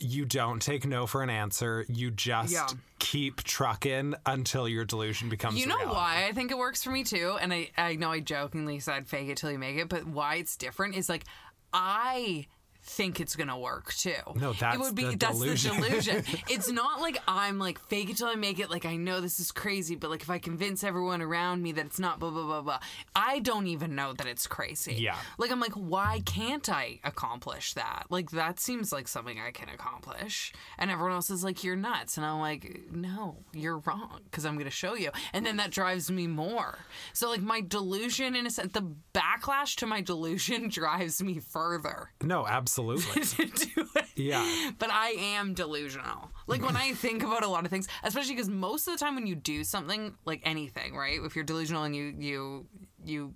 you 0.00 0.24
don't 0.24 0.60
take 0.60 0.86
no 0.86 1.06
for 1.06 1.22
an 1.22 1.30
answer. 1.30 1.84
You 1.88 2.10
just 2.10 2.52
Yeah. 2.52 2.66
keep 2.98 3.42
trucking 3.42 4.14
until 4.26 4.66
your 4.68 4.84
delusion 4.84 5.28
becomes. 5.28 5.58
You 5.58 5.66
know 5.66 5.76
reality. 5.76 5.94
why 5.94 6.26
I 6.28 6.32
think 6.32 6.50
it 6.50 6.58
works 6.58 6.82
for 6.82 6.90
me 6.90 7.04
too? 7.04 7.36
And 7.40 7.52
I, 7.52 7.70
I 7.76 7.96
know 7.96 8.10
I 8.10 8.20
jokingly 8.20 8.80
said 8.80 9.08
fake 9.08 9.28
it 9.28 9.36
till 9.36 9.50
you 9.50 9.58
make 9.58 9.76
it, 9.76 9.88
but 9.88 10.06
why 10.06 10.36
it's 10.36 10.56
different 10.56 10.96
is 10.96 11.08
like 11.08 11.24
I 11.72 12.46
think 12.82 13.20
it's 13.20 13.36
gonna 13.36 13.58
work 13.58 13.92
too. 13.94 14.12
No, 14.34 14.52
that's 14.52 14.76
it 14.76 14.80
would 14.80 14.94
be 14.94 15.04
the 15.04 15.16
that's 15.16 15.38
delusion. 15.38 15.80
the 15.80 15.88
delusion. 15.88 16.24
it's 16.48 16.70
not 16.70 17.00
like 17.00 17.18
I'm 17.28 17.58
like 17.58 17.78
fake 17.78 18.10
it 18.10 18.16
till 18.16 18.26
I 18.26 18.34
make 18.34 18.58
it. 18.58 18.70
Like 18.70 18.84
I 18.86 18.96
know 18.96 19.20
this 19.20 19.38
is 19.38 19.52
crazy, 19.52 19.94
but 19.96 20.10
like 20.10 20.22
if 20.22 20.30
I 20.30 20.38
convince 20.38 20.82
everyone 20.82 21.22
around 21.22 21.62
me 21.62 21.72
that 21.72 21.86
it's 21.86 21.98
not 21.98 22.18
blah 22.18 22.30
blah 22.30 22.44
blah 22.44 22.62
blah, 22.62 22.80
I 23.14 23.40
don't 23.40 23.66
even 23.66 23.94
know 23.94 24.12
that 24.14 24.26
it's 24.26 24.46
crazy. 24.46 24.94
Yeah. 24.94 25.16
Like 25.38 25.50
I'm 25.50 25.60
like, 25.60 25.74
why 25.74 26.22
can't 26.24 26.68
I 26.68 27.00
accomplish 27.04 27.74
that? 27.74 28.06
Like 28.10 28.30
that 28.30 28.58
seems 28.60 28.92
like 28.92 29.08
something 29.08 29.38
I 29.38 29.50
can 29.50 29.68
accomplish. 29.68 30.52
And 30.78 30.90
everyone 30.90 31.12
else 31.12 31.30
is 31.30 31.44
like, 31.44 31.62
you're 31.62 31.76
nuts. 31.76 32.16
And 32.16 32.24
I'm 32.24 32.40
like, 32.40 32.80
no, 32.90 33.36
you're 33.52 33.78
wrong 33.78 34.20
because 34.24 34.44
I'm 34.46 34.56
gonna 34.56 34.70
show 34.70 34.94
you. 34.94 35.10
And 35.32 35.44
then 35.44 35.56
that 35.58 35.70
drives 35.70 36.10
me 36.10 36.26
more. 36.26 36.78
So 37.12 37.28
like 37.28 37.42
my 37.42 37.60
delusion, 37.60 38.34
in 38.34 38.46
a 38.46 38.50
sense, 38.50 38.72
the 38.72 38.90
backlash 39.14 39.76
to 39.76 39.86
my 39.86 40.00
delusion 40.00 40.68
drives 40.70 41.22
me 41.22 41.38
further 41.38 42.10
No, 42.22 42.46
absolutely. 42.46 42.69
do 43.74 43.88
it. 43.96 44.04
Yeah. 44.16 44.70
But 44.78 44.90
I 44.90 45.10
am 45.10 45.54
delusional. 45.54 46.30
Like 46.46 46.64
when 46.64 46.76
I 46.76 46.92
think 46.94 47.22
about 47.22 47.42
a 47.42 47.48
lot 47.48 47.64
of 47.64 47.70
things, 47.70 47.88
especially 48.02 48.34
because 48.34 48.48
most 48.48 48.86
of 48.86 48.94
the 48.94 48.98
time 48.98 49.14
when 49.14 49.26
you 49.26 49.34
do 49.34 49.64
something 49.64 50.14
like 50.24 50.40
anything, 50.44 50.94
right? 50.96 51.18
If 51.22 51.34
you're 51.36 51.44
delusional 51.44 51.84
and 51.84 51.94
you 51.94 52.14
you 52.18 52.66
you 53.04 53.34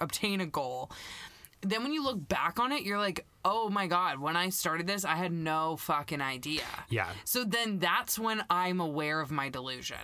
obtain 0.00 0.40
a 0.40 0.46
goal, 0.46 0.90
then 1.62 1.82
when 1.82 1.92
you 1.92 2.02
look 2.02 2.26
back 2.28 2.58
on 2.58 2.72
it, 2.72 2.82
you're 2.82 2.98
like, 2.98 3.26
oh 3.44 3.68
my 3.70 3.86
god, 3.86 4.18
when 4.20 4.36
I 4.36 4.50
started 4.50 4.86
this, 4.86 5.04
I 5.04 5.16
had 5.16 5.32
no 5.32 5.76
fucking 5.76 6.20
idea. 6.20 6.62
Yeah. 6.88 7.08
So 7.24 7.44
then 7.44 7.78
that's 7.78 8.18
when 8.18 8.44
I'm 8.50 8.80
aware 8.80 9.20
of 9.20 9.30
my 9.30 9.48
delusion. 9.48 9.98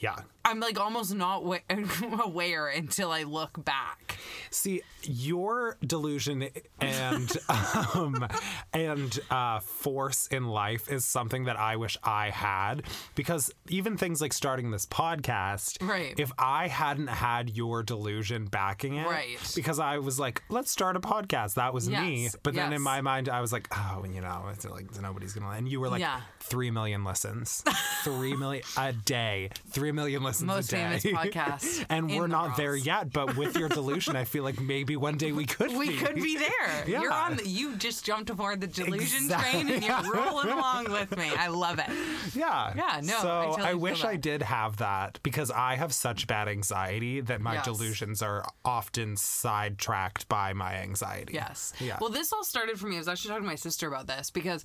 Yeah. 0.00 0.16
I'm 0.44 0.60
like 0.60 0.78
almost 0.78 1.12
not 1.14 1.44
wa- 1.44 1.58
aware 2.24 2.68
until 2.68 3.10
I 3.10 3.24
look 3.24 3.64
back. 3.64 4.16
See, 4.50 4.82
your 5.02 5.76
delusion 5.84 6.48
and 6.80 7.32
um, 7.94 8.28
and 8.72 9.18
uh, 9.30 9.58
force 9.60 10.28
in 10.28 10.46
life 10.46 10.90
is 10.90 11.04
something 11.04 11.44
that 11.44 11.58
I 11.58 11.76
wish 11.76 11.96
I 12.04 12.30
had 12.30 12.84
because 13.16 13.50
even 13.68 13.96
things 13.96 14.20
like 14.20 14.32
starting 14.32 14.70
this 14.70 14.86
podcast, 14.86 15.76
Right. 15.86 16.14
If 16.18 16.30
I 16.38 16.68
hadn't 16.68 17.08
had 17.08 17.50
your 17.56 17.82
delusion 17.82 18.44
backing 18.44 18.94
it, 18.96 19.06
Right. 19.06 19.38
Because 19.56 19.78
I 19.80 19.98
was 19.98 20.20
like, 20.20 20.42
let's 20.48 20.70
start 20.70 20.94
a 20.96 21.00
podcast. 21.00 21.54
That 21.54 21.74
was 21.74 21.88
me. 21.90 22.28
But 22.42 22.54
then 22.54 22.75
in 22.76 22.82
my 22.82 23.00
mind, 23.00 23.28
I 23.28 23.40
was 23.40 23.52
like, 23.52 23.66
oh, 23.72 24.04
you 24.08 24.20
know, 24.20 24.44
it's 24.52 24.64
like 24.64 25.00
nobody's 25.00 25.32
gonna. 25.32 25.50
And 25.56 25.68
you 25.68 25.80
were 25.80 25.88
like, 25.88 26.00
Yeah. 26.00 26.20
three 26.40 26.70
million 26.70 27.02
listens, 27.04 27.64
three 28.04 28.36
million 28.36 28.62
a 28.76 28.92
day, 28.92 29.50
three 29.70 29.90
million 29.92 30.22
listens 30.22 30.46
Most 30.46 30.68
a 30.72 30.76
day. 30.76 30.98
famous 30.98 31.04
podcast 31.20 31.86
and 31.90 32.08
we're 32.08 32.22
the 32.22 32.28
not 32.28 32.56
there 32.56 32.76
yet. 32.76 33.12
But 33.12 33.36
with 33.36 33.56
your 33.56 33.68
delusion, 33.68 34.14
I 34.14 34.24
feel 34.24 34.44
like 34.44 34.60
maybe 34.60 34.96
one 34.96 35.16
day 35.16 35.32
we 35.32 35.46
could. 35.46 35.76
We 35.76 35.88
be. 35.88 35.96
could 35.96 36.14
be 36.16 36.36
there. 36.38 36.50
Yeah. 36.86 37.00
You're 37.02 37.12
on. 37.12 37.36
The, 37.36 37.48
you 37.48 37.74
just 37.76 38.04
jumped 38.04 38.30
aboard 38.30 38.60
the 38.60 38.66
delusion 38.66 39.24
Exactly. 39.24 39.62
train, 39.64 39.70
and 39.74 39.84
you're 39.84 40.14
rolling 40.14 40.50
along 40.50 40.92
with 40.92 41.16
me. 41.16 41.30
I 41.36 41.48
love 41.48 41.78
it. 41.78 41.86
Yeah. 42.34 42.72
Yeah, 42.76 43.00
no, 43.02 43.16
I 43.16 43.22
So 43.22 43.42
totally 43.50 43.68
I, 43.68 43.74
wish 43.74 44.04
I 44.04 44.16
did 44.16 44.42
have 44.42 44.76
that 44.76 45.18
because 45.22 45.50
I 45.50 45.74
have 45.76 45.92
such 45.92 46.26
bad 46.26 46.48
anxiety 46.48 47.20
that 47.22 47.40
my 47.40 47.54
Yes. 47.54 47.64
delusions 47.64 48.22
are 48.22 48.44
often 48.64 49.16
sidetracked 49.16 50.28
by 50.28 50.52
my 50.52 50.74
anxiety. 50.74 51.34
Yes. 51.34 51.72
Yeah. 51.80 51.96
Well, 52.00 52.10
this 52.10 52.32
all 52.32 52.44
started 52.44 52.65
for 52.74 52.88
me. 52.88 52.96
I 52.96 52.98
was 52.98 53.08
actually 53.08 53.28
talking 53.28 53.44
to 53.44 53.48
my 53.48 53.54
sister 53.54 53.86
about 53.86 54.06
this 54.06 54.30
because 54.30 54.64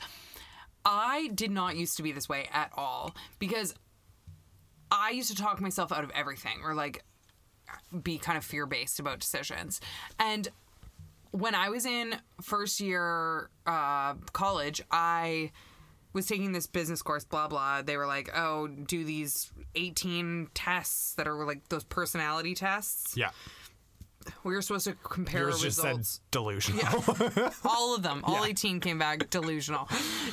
I 0.83 1.29
did 1.35 1.51
not 1.51 1.75
used 1.75 1.97
to 1.97 2.03
be 2.03 2.11
this 2.11 2.27
way 2.27 2.49
at 2.51 2.71
all. 2.75 3.15
Because 3.37 3.75
I 4.91 5.11
used 5.11 5.29
to 5.29 5.35
talk 5.35 5.61
myself 5.61 5.91
out 5.91 6.03
of 6.03 6.11
everything, 6.11 6.59
or 6.63 6.73
like 6.73 7.03
be 8.03 8.17
kind 8.17 8.37
of 8.37 8.43
fear 8.43 8.65
based 8.65 8.99
about 8.99 9.19
decisions, 9.19 9.79
and 10.19 10.49
when 11.31 11.55
I 11.55 11.69
was 11.69 11.85
in 11.85 12.15
first 12.41 12.79
year 12.79 13.49
uh, 13.65 14.15
college, 14.33 14.81
I 14.91 15.51
was 16.13 16.27
taking 16.27 16.51
this 16.51 16.67
business 16.67 17.01
course, 17.01 17.23
blah 17.23 17.47
blah. 17.47 17.81
They 17.81 17.97
were 17.97 18.07
like, 18.07 18.29
"Oh, 18.35 18.67
do 18.67 19.03
these 19.03 19.51
18 19.75 20.49
tests 20.53 21.13
that 21.13 21.27
are 21.27 21.45
like 21.45 21.69
those 21.69 21.83
personality 21.83 22.53
tests." 22.53 23.15
Yeah. 23.15 23.31
We 24.43 24.53
were 24.53 24.61
supposed 24.61 24.85
to 24.85 24.93
compare 24.93 25.41
Yours 25.41 25.61
just 25.61 25.77
results. 25.79 26.09
said 26.09 26.31
delusional. 26.31 27.03
all 27.65 27.95
of 27.95 28.03
them, 28.03 28.21
all 28.23 28.45
18 28.45 28.79
came 28.79 28.97
back 28.97 29.29
delusional. 29.29 29.87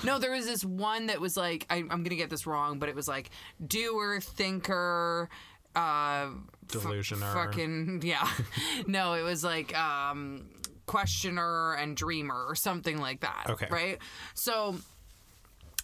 No, 0.04 0.18
there 0.18 0.33
was 0.33 0.47
this 0.47 0.64
one 0.64 1.07
that 1.07 1.21
was 1.21 1.37
like, 1.37 1.66
I, 1.71 1.76
I'm 1.76 2.02
gonna 2.02 2.16
get 2.16 2.30
this 2.30 2.47
wrong, 2.47 2.78
but 2.78 2.88
it 2.88 2.95
was 2.95 3.09
like 3.09 3.30
doer, 3.66 4.21
thinker, 4.21 5.28
uh, 5.75 6.28
Delusioner. 6.66 7.33
fucking 7.33 8.02
yeah. 8.04 8.28
no, 8.87 9.14
it 9.14 9.23
was 9.23 9.45
like 9.45 9.76
um, 9.78 10.49
questioner 10.87 11.75
and 11.75 11.97
dreamer 11.97 12.47
or 12.47 12.54
something 12.54 12.99
like 12.99 13.21
that. 13.21 13.47
Okay. 13.49 13.68
right. 13.71 13.99
So 14.35 14.76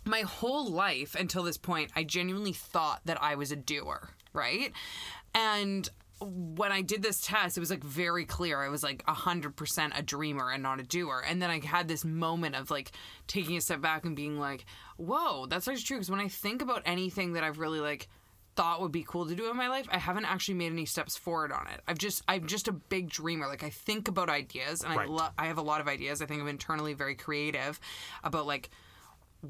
my 0.04 0.20
whole 0.22 0.70
life 0.70 1.14
until 1.14 1.42
this 1.42 1.56
point, 1.56 1.90
I 1.96 2.04
genuinely 2.04 2.52
thought 2.52 3.00
that 3.04 3.22
I 3.22 3.36
was 3.36 3.52
a 3.52 3.56
doer, 3.56 4.10
right? 4.32 4.72
And 5.34 5.88
when 6.24 6.72
I 6.72 6.82
did 6.82 7.02
this 7.02 7.20
test, 7.20 7.56
it 7.56 7.60
was 7.60 7.70
like 7.70 7.84
very 7.84 8.24
clear. 8.24 8.62
I 8.62 8.68
was 8.68 8.82
like 8.82 9.04
100% 9.06 9.98
a 9.98 10.02
dreamer 10.02 10.50
and 10.50 10.62
not 10.62 10.80
a 10.80 10.82
doer. 10.82 11.22
And 11.26 11.40
then 11.40 11.50
I 11.50 11.60
had 11.64 11.88
this 11.88 12.04
moment 12.04 12.54
of 12.54 12.70
like 12.70 12.92
taking 13.26 13.56
a 13.56 13.60
step 13.60 13.80
back 13.80 14.04
and 14.04 14.16
being 14.16 14.38
like, 14.38 14.64
whoa, 14.96 15.46
that's 15.46 15.68
actually 15.68 15.84
true. 15.84 15.96
Because 15.98 16.10
when 16.10 16.20
I 16.20 16.28
think 16.28 16.62
about 16.62 16.82
anything 16.84 17.34
that 17.34 17.44
I've 17.44 17.58
really 17.58 17.80
like 17.80 18.08
thought 18.56 18.80
would 18.80 18.92
be 18.92 19.04
cool 19.06 19.26
to 19.26 19.34
do 19.34 19.50
in 19.50 19.56
my 19.56 19.68
life, 19.68 19.86
I 19.90 19.98
haven't 19.98 20.24
actually 20.26 20.54
made 20.54 20.72
any 20.72 20.86
steps 20.86 21.16
forward 21.16 21.52
on 21.52 21.66
it. 21.68 21.80
I've 21.86 21.98
just 21.98 22.22
I'm 22.28 22.46
just 22.46 22.68
a 22.68 22.72
big 22.72 23.08
dreamer. 23.08 23.46
Like 23.46 23.64
I 23.64 23.70
think 23.70 24.08
about 24.08 24.28
ideas 24.28 24.82
and 24.82 24.98
I 24.98 25.04
love 25.04 25.32
I 25.38 25.46
have 25.46 25.58
a 25.58 25.62
lot 25.62 25.80
of 25.80 25.88
ideas. 25.88 26.22
I 26.22 26.26
think 26.26 26.40
I'm 26.40 26.48
internally 26.48 26.94
very 26.94 27.14
creative 27.14 27.80
about 28.22 28.46
like 28.46 28.70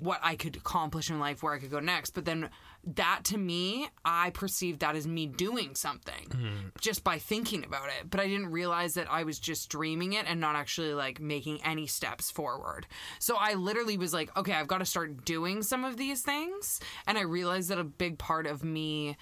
what 0.00 0.20
I 0.22 0.34
could 0.36 0.56
accomplish 0.56 1.10
in 1.10 1.20
life, 1.20 1.42
where 1.42 1.54
I 1.54 1.58
could 1.58 1.70
go 1.70 1.80
next. 1.80 2.10
But 2.10 2.24
then 2.24 2.50
that 2.86 3.20
to 3.24 3.38
me, 3.38 3.88
I 4.04 4.30
perceived 4.30 4.80
that 4.80 4.96
as 4.96 5.06
me 5.06 5.26
doing 5.26 5.74
something 5.74 6.28
mm-hmm. 6.28 6.68
just 6.80 7.02
by 7.04 7.18
thinking 7.18 7.64
about 7.64 7.88
it. 7.88 8.10
But 8.10 8.20
I 8.20 8.26
didn't 8.26 8.50
realize 8.50 8.94
that 8.94 9.10
I 9.10 9.24
was 9.24 9.38
just 9.38 9.70
dreaming 9.70 10.12
it 10.12 10.26
and 10.28 10.40
not 10.40 10.56
actually 10.56 10.94
like 10.94 11.20
making 11.20 11.62
any 11.64 11.86
steps 11.86 12.30
forward. 12.30 12.86
So 13.18 13.36
I 13.38 13.54
literally 13.54 13.96
was 13.96 14.12
like, 14.12 14.36
okay, 14.36 14.52
I've 14.52 14.68
got 14.68 14.78
to 14.78 14.84
start 14.84 15.24
doing 15.24 15.62
some 15.62 15.84
of 15.84 15.96
these 15.96 16.22
things. 16.22 16.80
And 17.06 17.16
I 17.16 17.22
realized 17.22 17.70
that 17.70 17.78
a 17.78 17.84
big 17.84 18.18
part 18.18 18.46
of 18.46 18.62
me 18.62 19.16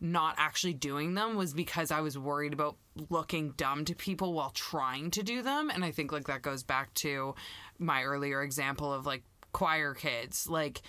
not 0.00 0.34
actually 0.38 0.72
doing 0.72 1.14
them 1.14 1.36
was 1.36 1.52
because 1.52 1.90
I 1.90 2.00
was 2.00 2.16
worried 2.16 2.54
about 2.54 2.76
looking 3.10 3.52
dumb 3.56 3.84
to 3.84 3.94
people 3.94 4.32
while 4.32 4.50
trying 4.50 5.10
to 5.12 5.22
do 5.22 5.42
them. 5.42 5.70
And 5.70 5.84
I 5.84 5.90
think 5.90 6.12
like 6.12 6.26
that 6.26 6.42
goes 6.42 6.62
back 6.62 6.94
to 6.94 7.34
my 7.78 8.02
earlier 8.02 8.42
example 8.42 8.92
of 8.92 9.04
like 9.04 9.22
choir 9.52 9.94
kids. 9.94 10.48
Like 10.48 10.80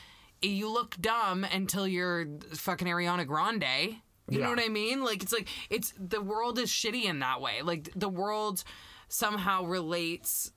you 0.42 0.70
look 0.72 0.96
dumb 1.00 1.44
until 1.44 1.88
you're 1.88 2.26
fucking 2.54 2.88
Ariana 2.88 3.26
Grande. 3.28 3.64
You 4.30 4.40
Yeah. 4.40 4.44
know 4.46 4.50
what 4.52 4.60
I 4.60 4.70
mean? 4.70 5.04
Like 5.04 5.24
it's 5.24 5.34
like 5.34 5.48
it's 5.70 5.94
the 5.98 6.22
world 6.22 6.58
is 6.60 6.70
shitty 6.70 7.04
in 7.06 7.20
that 7.20 7.42
way. 7.42 7.62
Like 7.62 7.90
the 7.96 8.10
world 8.10 8.64
somehow 9.10 9.64
relates 9.66 10.52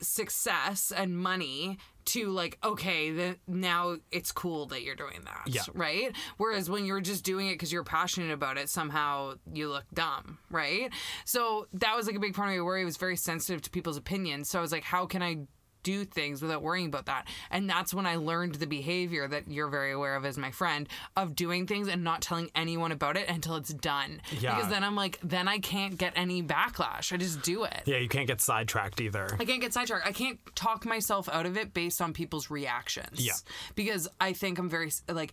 success 0.00 0.92
and 0.94 1.16
money 1.16 1.78
to 2.04 2.26
like 2.30 2.58
okay 2.64 3.12
then 3.12 3.36
now 3.46 3.96
it's 4.10 4.32
cool 4.32 4.66
that 4.66 4.82
you're 4.82 4.96
doing 4.96 5.20
that 5.24 5.42
Yeah. 5.46 5.62
right 5.74 6.12
whereas 6.38 6.68
when 6.68 6.84
you're 6.84 7.00
just 7.00 7.22
doing 7.22 7.46
it 7.46 7.52
because 7.54 7.72
you're 7.72 7.84
passionate 7.84 8.32
about 8.32 8.58
it 8.58 8.68
somehow 8.68 9.34
you 9.54 9.68
look 9.68 9.84
dumb 9.94 10.38
right 10.50 10.90
so 11.24 11.68
that 11.74 11.96
was 11.96 12.08
like 12.08 12.16
a 12.16 12.20
big 12.20 12.34
part 12.34 12.48
of 12.48 12.56
my 12.56 12.60
worry 12.62 12.82
I 12.82 12.84
was 12.84 12.96
very 12.96 13.14
sensitive 13.16 13.62
to 13.62 13.70
people's 13.70 13.96
opinions 13.96 14.50
so 14.50 14.58
i 14.58 14.62
was 14.62 14.72
like 14.72 14.82
how 14.82 15.06
can 15.06 15.22
i 15.22 15.36
do 15.82 16.04
things 16.04 16.40
without 16.42 16.62
worrying 16.62 16.86
about 16.86 17.06
that 17.06 17.26
and 17.50 17.68
that's 17.68 17.92
when 17.94 18.06
i 18.06 18.16
learned 18.16 18.54
the 18.56 18.66
behavior 18.66 19.26
that 19.28 19.48
you're 19.48 19.68
very 19.68 19.92
aware 19.92 20.16
of 20.16 20.24
as 20.24 20.38
my 20.38 20.50
friend 20.50 20.88
of 21.16 21.34
doing 21.34 21.66
things 21.66 21.88
and 21.88 22.04
not 22.04 22.22
telling 22.22 22.50
anyone 22.54 22.92
about 22.92 23.16
it 23.16 23.28
until 23.28 23.56
it's 23.56 23.72
done 23.74 24.20
Yeah. 24.40 24.54
because 24.54 24.70
then 24.70 24.84
i'm 24.84 24.94
like 24.96 25.18
then 25.22 25.48
i 25.48 25.58
can't 25.58 25.96
get 25.98 26.12
any 26.16 26.42
backlash 26.42 27.12
i 27.12 27.16
just 27.16 27.42
do 27.42 27.64
it 27.64 27.82
Yeah, 27.86 27.98
you 27.98 28.08
can't 28.08 28.26
get 28.26 28.40
sidetracked 28.40 29.00
either. 29.00 29.36
I 29.38 29.44
can't 29.44 29.60
get 29.60 29.72
sidetracked. 29.72 30.06
I 30.06 30.12
can't 30.12 30.38
talk 30.54 30.84
myself 30.86 31.28
out 31.28 31.46
of 31.46 31.56
it 31.56 31.74
based 31.74 32.00
on 32.00 32.12
people's 32.12 32.50
reactions. 32.50 33.24
Yeah. 33.24 33.32
Because 33.74 34.08
I 34.20 34.32
think 34.32 34.58
I'm 34.58 34.68
very, 34.68 34.90
like, 35.08 35.32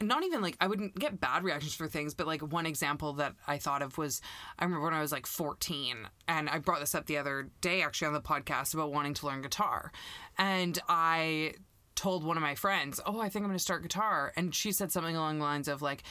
not 0.00 0.24
even 0.24 0.42
like 0.42 0.56
I 0.60 0.66
wouldn't 0.66 0.98
get 0.98 1.20
bad 1.20 1.44
reactions 1.44 1.74
for 1.74 1.86
things, 1.86 2.14
but 2.14 2.26
like 2.26 2.42
one 2.42 2.66
example 2.66 3.14
that 3.14 3.34
I 3.46 3.58
thought 3.58 3.82
of 3.82 3.96
was 3.98 4.20
I 4.58 4.64
remember 4.64 4.84
when 4.84 4.94
I 4.94 5.00
was 5.00 5.12
like 5.12 5.26
14, 5.26 6.08
and 6.28 6.48
I 6.48 6.58
brought 6.58 6.80
this 6.80 6.94
up 6.94 7.06
the 7.06 7.18
other 7.18 7.50
day 7.60 7.82
actually 7.82 8.08
on 8.08 8.14
the 8.14 8.20
podcast 8.20 8.74
about 8.74 8.92
wanting 8.92 9.14
to 9.14 9.26
learn 9.26 9.42
guitar. 9.42 9.92
And 10.38 10.78
I 10.88 11.54
told 11.96 12.22
one 12.24 12.36
of 12.36 12.42
my 12.42 12.54
friends, 12.54 13.00
Oh, 13.06 13.20
I 13.20 13.28
think 13.28 13.42
I'm 13.44 13.48
going 13.50 13.58
to 13.58 13.62
start 13.62 13.82
guitar. 13.82 14.32
And 14.36 14.54
she 14.54 14.70
said 14.72 14.92
something 14.92 15.16
along 15.16 15.38
the 15.38 15.44
lines 15.44 15.66
of 15.68 15.82
like, 15.82 16.02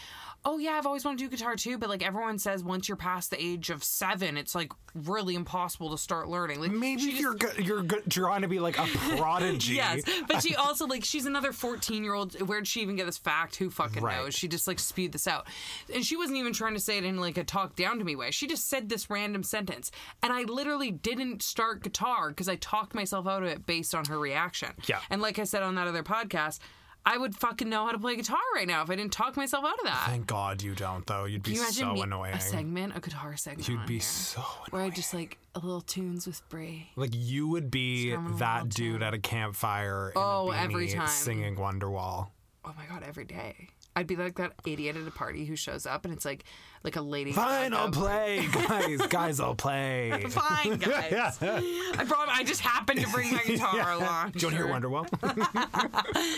Oh, 0.48 0.60
yeah, 0.60 0.74
I've 0.74 0.86
always 0.86 1.04
wanted 1.04 1.18
to 1.20 1.24
do 1.26 1.30
guitar 1.36 1.56
too, 1.56 1.80
but 1.80 1.90
like 1.90 2.06
everyone 2.06 2.38
says 2.38 2.64
once 2.64 2.88
you're 2.88 2.96
past 2.98 3.32
the 3.32 3.44
age 3.44 3.72
of 3.72 3.84
seven, 3.84 4.38
it's 4.38 4.54
like 4.54 4.72
really 4.94 5.34
impossible 5.34 5.90
to 5.90 5.98
start 5.98 6.28
learning. 6.28 6.60
Like 6.60 6.72
Maybe 6.72 7.02
just- 7.02 7.20
you're 7.20 7.34
go- 7.34 7.52
you're 7.58 7.82
go- 7.82 8.02
trying 8.10 8.42
to 8.44 8.48
be 8.48 8.60
like 8.60 8.78
a 8.78 8.84
prodigy. 9.18 9.74
Yes, 9.76 10.04
but 10.28 10.44
she 10.44 10.56
also 10.56 10.86
like 10.86 11.04
she's 11.04 11.26
another 11.26 11.52
fourteen 11.52 12.04
year 12.04 12.14
old. 12.14 12.40
Where'd 12.48 12.68
she 12.68 12.82
even 12.82 12.96
get 12.96 13.06
this 13.08 13.18
fact? 13.18 13.56
Who 13.56 13.70
fucking 13.72 14.04
Right. 14.04 14.18
knows? 14.18 14.36
She 14.36 14.48
just 14.48 14.68
like 14.68 14.78
spewed 14.80 15.14
this 15.14 15.28
out, 15.28 15.48
and 15.94 16.06
she 16.06 16.16
wasn't 16.16 16.38
even 16.38 16.54
trying 16.54 16.76
to 16.76 16.80
say 16.80 16.98
it 17.00 17.06
in 17.06 17.18
like 17.20 17.38
a 17.40 17.44
talk 17.44 17.76
down 17.76 17.98
to 17.98 18.06
me 18.06 18.16
way. 18.16 18.30
She 18.32 18.46
just 18.46 18.70
said 18.70 18.88
this 18.88 19.10
random 19.10 19.42
sentence, 19.42 19.90
and 20.22 20.32
I 20.32 20.44
literally 20.44 20.92
didn't 20.92 21.42
start 21.42 21.82
guitar 21.82 22.30
because 22.30 22.48
I 22.50 22.56
talked 22.58 22.94
myself 22.94 23.26
out 23.28 23.42
of 23.42 23.50
it 23.50 23.66
based 23.66 23.96
on 23.96 24.06
her 24.06 24.20
reaction. 24.20 24.70
Yeah. 24.88 25.00
and 25.10 25.22
like 25.24 25.40
I 25.40 25.44
said 25.44 25.64
on 25.64 25.75
that 25.76 25.88
other 25.88 26.04
podcast. 26.04 26.60
I 27.08 27.18
would 27.20 27.36
fucking 27.36 27.70
know 27.70 27.86
how 27.86 27.92
to 27.92 28.00
play 28.00 28.16
guitar 28.16 28.40
right 28.56 28.68
now 28.68 28.82
if 28.82 28.90
I 28.90 28.96
didn't 28.96 29.14
talk 29.14 29.38
myself 29.38 29.64
out 29.64 29.78
of 29.78 29.86
that. 29.86 30.06
Thank 30.08 30.26
God 30.26 30.64
you 30.64 30.74
don't 30.74 31.06
though. 31.06 31.26
You'd 31.26 31.44
be 31.44 31.52
Can 31.52 31.56
you 31.58 31.62
imagine 31.62 31.84
so 31.86 31.94
me, 31.94 32.02
annoying. 32.02 32.34
a 32.34 32.42
segment, 32.42 32.98
a 32.98 33.00
guitar 33.00 33.38
segment? 33.38 33.68
You'd 33.70 33.82
on 33.82 33.86
be 33.86 33.94
here, 33.96 34.02
so 34.02 34.42
where 34.72 34.82
I 34.82 34.90
just 34.90 35.14
like 35.14 35.38
a 35.54 35.60
little 35.60 35.82
tunes 35.82 36.26
with 36.26 36.42
Brie. 36.50 36.90
Like 36.96 37.12
you 37.14 37.48
would 37.48 37.70
be 37.70 38.16
that 38.40 38.70
dude 38.70 39.04
at 39.04 39.14
a 39.14 39.20
campfire. 39.20 40.08
In 40.10 40.14
Oh, 40.16 40.52
a 40.52 40.58
every 40.58 40.88
time. 40.88 41.08
singing 41.08 41.58
Wonderwall. 41.58 42.30
Oh 42.66 42.74
my 42.76 42.88
god, 42.88 43.04
every 43.08 43.26
day. 43.26 43.70
I'd 43.96 44.08
be 44.08 44.16
like 44.16 44.36
that 44.38 44.54
idiot 44.66 44.98
at 44.98 45.08
a 45.08 45.12
party 45.12 45.46
who 45.46 45.56
shows 45.56 45.86
up 45.86 46.06
and 46.06 46.14
it's 46.14 46.26
like 46.26 46.44
like 46.86 46.96
a 46.96 47.02
lady. 47.02 47.34
Fine, 47.34 47.74
I'll 47.74 47.90
play, 47.92 48.48
guys. 48.54 49.02
guys, 49.08 49.40
I'll 49.42 49.56
play. 49.56 50.24
Fine, 50.30 50.78
guys. 50.78 51.38
I 51.42 52.04
brought. 52.08 52.30
I 52.30 52.44
just 52.46 52.62
happened 52.62 53.02
to 53.02 53.08
bring 53.10 53.34
my 53.34 53.44
guitar 53.46 53.92
along. 53.92 54.32
Do 54.32 54.40
you 54.40 54.48
want 54.48 54.82
to 54.82 54.90
hear. 54.90 55.06
Wonderwall? 55.06 55.86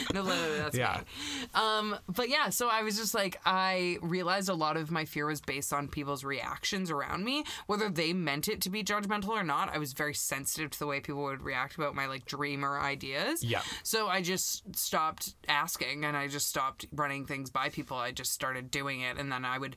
No, 0.13 0.21
literally, 0.21 0.57
that's 0.57 0.75
Yeah. 0.77 1.01
me. 1.01 1.47
Um, 1.53 1.97
but 2.07 2.29
yeah, 2.29 2.49
so 2.49 2.69
I 2.69 2.81
was 2.83 2.97
just 2.97 3.13
like, 3.13 3.39
I 3.45 3.97
realized 4.01 4.49
a 4.49 4.53
lot 4.53 4.77
of 4.77 4.89
my 4.89 5.05
fear 5.05 5.25
was 5.25 5.41
based 5.41 5.73
on 5.73 5.87
people's 5.87 6.23
reactions 6.23 6.89
around 6.89 7.23
me, 7.23 7.43
whether 7.67 7.89
they 7.89 8.13
meant 8.13 8.47
it 8.47 8.61
to 8.61 8.69
be 8.69 8.83
judgmental 8.83 9.29
or 9.29 9.43
not. 9.43 9.73
I 9.73 9.77
was 9.77 9.93
very 9.93 10.13
sensitive 10.13 10.71
to 10.71 10.79
the 10.79 10.87
way 10.87 10.99
people 11.01 11.23
would 11.23 11.41
react 11.41 11.75
about 11.75 11.93
my 11.93 12.05
like 12.07 12.25
dreamer 12.25 12.79
ideas. 12.79 13.43
Yeah. 13.43 13.61
So 13.83 14.07
I 14.07 14.21
just 14.21 14.75
stopped 14.75 15.35
asking 15.47 16.05
and 16.05 16.15
I 16.15 16.27
just 16.27 16.47
stopped 16.47 16.85
running 16.91 17.25
things 17.25 17.49
by 17.49 17.69
people. 17.69 17.97
I 17.97 18.11
just 18.11 18.31
started 18.31 18.71
doing 18.71 19.01
it, 19.01 19.17
and 19.17 19.31
then 19.31 19.43
I 19.45 19.57
would. 19.57 19.75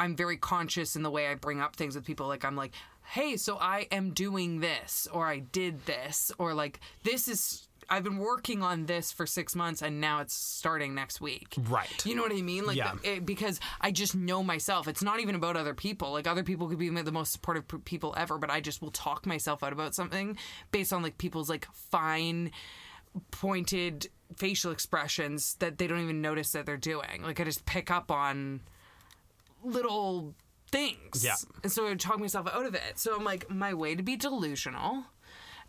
I'm 0.00 0.16
very 0.16 0.36
conscious 0.36 0.96
in 0.96 1.02
the 1.02 1.10
way 1.10 1.28
I 1.28 1.34
bring 1.34 1.60
up 1.60 1.76
things 1.76 1.94
with 1.94 2.04
people. 2.04 2.26
Like 2.26 2.44
I'm 2.44 2.56
like, 2.56 2.72
hey, 3.04 3.36
so 3.36 3.56
I 3.60 3.86
am 3.92 4.10
doing 4.12 4.60
this, 4.60 5.06
or 5.12 5.26
I 5.26 5.38
did 5.40 5.84
this, 5.86 6.32
or 6.38 6.54
like 6.54 6.80
this 7.04 7.28
is. 7.28 7.66
I've 7.92 8.04
been 8.04 8.18
working 8.18 8.62
on 8.62 8.86
this 8.86 9.10
for 9.10 9.26
six 9.26 9.56
months, 9.56 9.82
and 9.82 10.00
now 10.00 10.20
it's 10.20 10.32
starting 10.32 10.94
next 10.94 11.20
week. 11.20 11.56
Right. 11.68 12.06
You 12.06 12.14
know 12.14 12.22
what 12.22 12.30
I 12.30 12.40
mean? 12.40 12.64
Like, 12.64 12.76
Yeah. 12.76 12.92
it, 13.02 13.26
because 13.26 13.58
I 13.80 13.90
just 13.90 14.14
know 14.14 14.44
myself. 14.44 14.86
It's 14.86 15.02
not 15.02 15.18
even 15.18 15.34
about 15.34 15.56
other 15.56 15.74
people. 15.74 16.12
Like, 16.12 16.28
other 16.28 16.44
people 16.44 16.68
could 16.68 16.78
be 16.78 16.88
the 16.88 17.10
most 17.10 17.32
supportive 17.32 17.66
p- 17.66 17.78
people 17.78 18.14
ever, 18.16 18.38
but 18.38 18.48
I 18.48 18.60
just 18.60 18.80
will 18.80 18.92
talk 18.92 19.26
myself 19.26 19.64
out 19.64 19.72
about 19.72 19.96
something 19.96 20.38
based 20.70 20.92
on 20.92 21.02
like 21.02 21.18
people's 21.18 21.50
like 21.50 21.66
fine, 21.72 22.52
pointed 23.32 24.08
facial 24.36 24.70
expressions 24.70 25.54
that 25.56 25.78
they 25.78 25.88
don't 25.88 26.00
even 26.00 26.20
notice 26.22 26.52
that 26.52 26.66
they're 26.66 26.76
doing. 26.76 27.22
Like, 27.24 27.40
I 27.40 27.44
just 27.44 27.66
pick 27.66 27.90
up 27.90 28.12
on 28.12 28.60
little 29.62 30.34
things. 30.70 31.24
Yeah. 31.24 31.34
And 31.62 31.70
so 31.72 31.86
I 31.86 31.90
would 31.90 32.00
talk 32.00 32.18
myself 32.18 32.48
out 32.52 32.66
of 32.66 32.74
it. 32.74 32.98
So 32.98 33.14
I'm 33.16 33.24
like, 33.24 33.50
my 33.50 33.74
way 33.74 33.94
to 33.94 34.02
be 34.02 34.16
delusional 34.16 35.04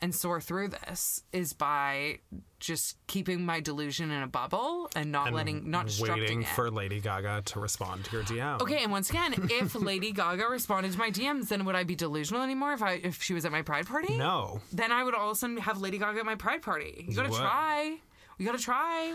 and 0.03 0.15
soar 0.15 0.41
through 0.41 0.67
this 0.69 1.21
is 1.31 1.53
by 1.53 2.17
just 2.59 2.97
keeping 3.05 3.45
my 3.45 3.59
delusion 3.59 4.09
in 4.09 4.23
a 4.23 4.27
bubble 4.27 4.89
and 4.95 5.11
not 5.11 5.31
letting, 5.31 5.69
not 5.69 5.91
Waiting 5.99 6.41
it. 6.41 6.47
for 6.47 6.71
Lady 6.71 6.99
Gaga 6.99 7.43
to 7.45 7.59
respond 7.59 8.05
to 8.05 8.11
your 8.11 8.23
DM. 8.23 8.61
Okay, 8.61 8.81
and 8.83 8.91
once 8.91 9.11
again, 9.11 9.35
if 9.51 9.75
Lady 9.79 10.11
Gaga 10.11 10.47
responded 10.47 10.91
to 10.93 10.97
my 10.97 11.11
DMs, 11.11 11.49
then 11.49 11.65
would 11.65 11.75
I 11.75 11.83
be 11.83 11.95
delusional 11.95 12.41
anymore 12.41 12.73
if 12.73 12.81
I 12.81 12.93
if 12.93 13.21
she 13.21 13.35
was 13.35 13.45
at 13.45 13.51
my 13.51 13.61
pride 13.61 13.85
party? 13.85 14.17
No. 14.17 14.59
Then 14.71 14.91
I 14.91 15.03
would 15.03 15.13
all 15.13 15.29
of 15.31 15.35
a 15.37 15.39
sudden 15.39 15.57
have 15.57 15.79
Lady 15.79 15.99
Gaga 15.99 16.19
at 16.19 16.25
my 16.25 16.35
pride 16.35 16.63
party. 16.63 17.05
You 17.07 17.15
gotta 17.15 17.29
would. 17.29 17.39
try. 17.39 17.97
You 18.41 18.47
gotta 18.47 18.57
try. 18.57 19.13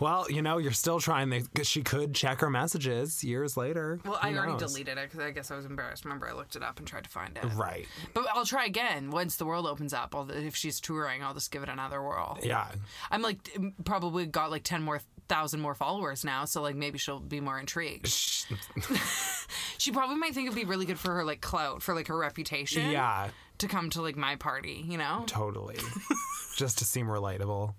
Well, 0.00 0.30
you 0.30 0.40
know, 0.40 0.58
you're 0.58 0.70
still 0.70 1.00
trying. 1.00 1.30
They, 1.30 1.42
she 1.64 1.82
could 1.82 2.14
check 2.14 2.38
her 2.42 2.48
messages 2.48 3.24
years 3.24 3.56
later. 3.56 3.98
Well, 4.04 4.14
Who 4.14 4.28
I 4.28 4.32
already 4.36 4.52
knows? 4.52 4.60
deleted 4.72 4.98
it 4.98 5.10
because 5.10 5.18
I 5.18 5.32
guess 5.32 5.50
I 5.50 5.56
was 5.56 5.66
embarrassed. 5.66 6.04
Remember, 6.04 6.28
I 6.28 6.32
looked 6.32 6.54
it 6.54 6.62
up 6.62 6.78
and 6.78 6.86
tried 6.86 7.02
to 7.02 7.10
find 7.10 7.36
it. 7.36 7.44
Right. 7.56 7.88
But 8.14 8.26
I'll 8.32 8.44
try 8.46 8.66
again 8.66 9.10
once 9.10 9.34
the 9.34 9.44
world 9.46 9.66
opens 9.66 9.92
up. 9.92 10.14
I'll, 10.14 10.30
if 10.30 10.54
she's 10.54 10.80
touring, 10.80 11.24
I'll 11.24 11.34
just 11.34 11.50
give 11.50 11.64
it 11.64 11.68
another 11.68 12.00
whirl. 12.00 12.38
Yeah. 12.40 12.68
I'm 13.10 13.20
like 13.20 13.38
probably 13.84 14.26
got 14.26 14.52
like 14.52 14.62
ten 14.62 14.80
more 14.80 15.00
thousand 15.28 15.58
more 15.58 15.74
followers 15.74 16.24
now, 16.24 16.44
so 16.44 16.62
like 16.62 16.76
maybe 16.76 16.98
she'll 16.98 17.18
be 17.18 17.40
more 17.40 17.58
intrigued. 17.58 18.06
she 19.78 19.90
probably 19.90 20.16
might 20.16 20.34
think 20.34 20.46
it'd 20.46 20.56
be 20.56 20.64
really 20.64 20.86
good 20.86 21.00
for 21.00 21.12
her 21.14 21.24
like 21.24 21.40
clout, 21.40 21.82
for 21.82 21.96
like 21.96 22.06
her 22.06 22.16
reputation. 22.16 22.90
Yeah. 22.92 23.30
To 23.58 23.66
come 23.68 23.90
to 23.90 24.02
like 24.02 24.16
my 24.16 24.36
party, 24.36 24.84
you 24.88 24.98
know? 24.98 25.24
Totally. 25.26 25.76
Just 26.56 26.78
to 26.78 26.84
seem 26.84 27.06
relatable. 27.06 27.74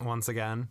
Once 0.00 0.28
again. 0.28 0.68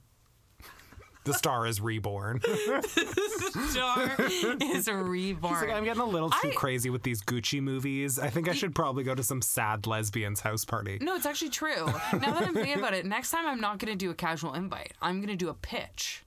The 1.25 1.34
star 1.34 1.67
is 1.67 1.81
reborn. 1.81 2.39
the 2.39 3.67
Star 3.69 4.15
is 4.62 4.88
reborn. 4.88 5.53
It's 5.53 5.62
like, 5.63 5.72
I'm 5.74 5.84
getting 5.84 6.01
a 6.01 6.05
little 6.05 6.29
too 6.29 6.50
I- 6.50 6.55
crazy 6.55 6.89
with 6.89 7.03
these 7.03 7.22
Gucci 7.22 7.62
movies. 7.62 8.17
I 8.17 8.29
think 8.29 8.48
I 8.48 8.53
should 8.53 8.74
probably 8.74 9.03
go 9.03 9.13
to 9.13 9.24
some 9.24 9.41
sad 9.41 9.88
lesbian's 9.88 10.39
house 10.39 10.63
party. 10.63 11.00
no, 11.01 11.15
it's 11.15 11.25
actually 11.25 11.50
true. 11.50 11.86
Now 12.13 12.31
that 12.31 12.43
I'm 12.48 12.53
thinking 12.53 12.77
about 12.77 12.93
it, 12.93 13.05
next 13.05 13.31
time 13.31 13.46
I'm 13.46 13.60
not 13.60 13.77
going 13.79 13.91
to 13.91 13.98
do 13.98 14.10
a 14.10 14.13
casual 14.13 14.53
invite. 14.53 14.93
I'm 15.01 15.17
going 15.17 15.27
to 15.27 15.36
do 15.36 15.50
a 15.50 15.53
pitch 15.53 16.24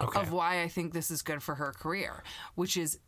Okay. 0.00 0.20
of 0.20 0.30
why 0.30 0.60
I 0.60 0.68
think 0.68 0.92
this 0.92 1.10
is 1.10 1.22
good 1.22 1.42
for 1.42 1.54
her 1.54 1.72
career, 1.72 2.22
which 2.54 2.76
is 2.76 2.98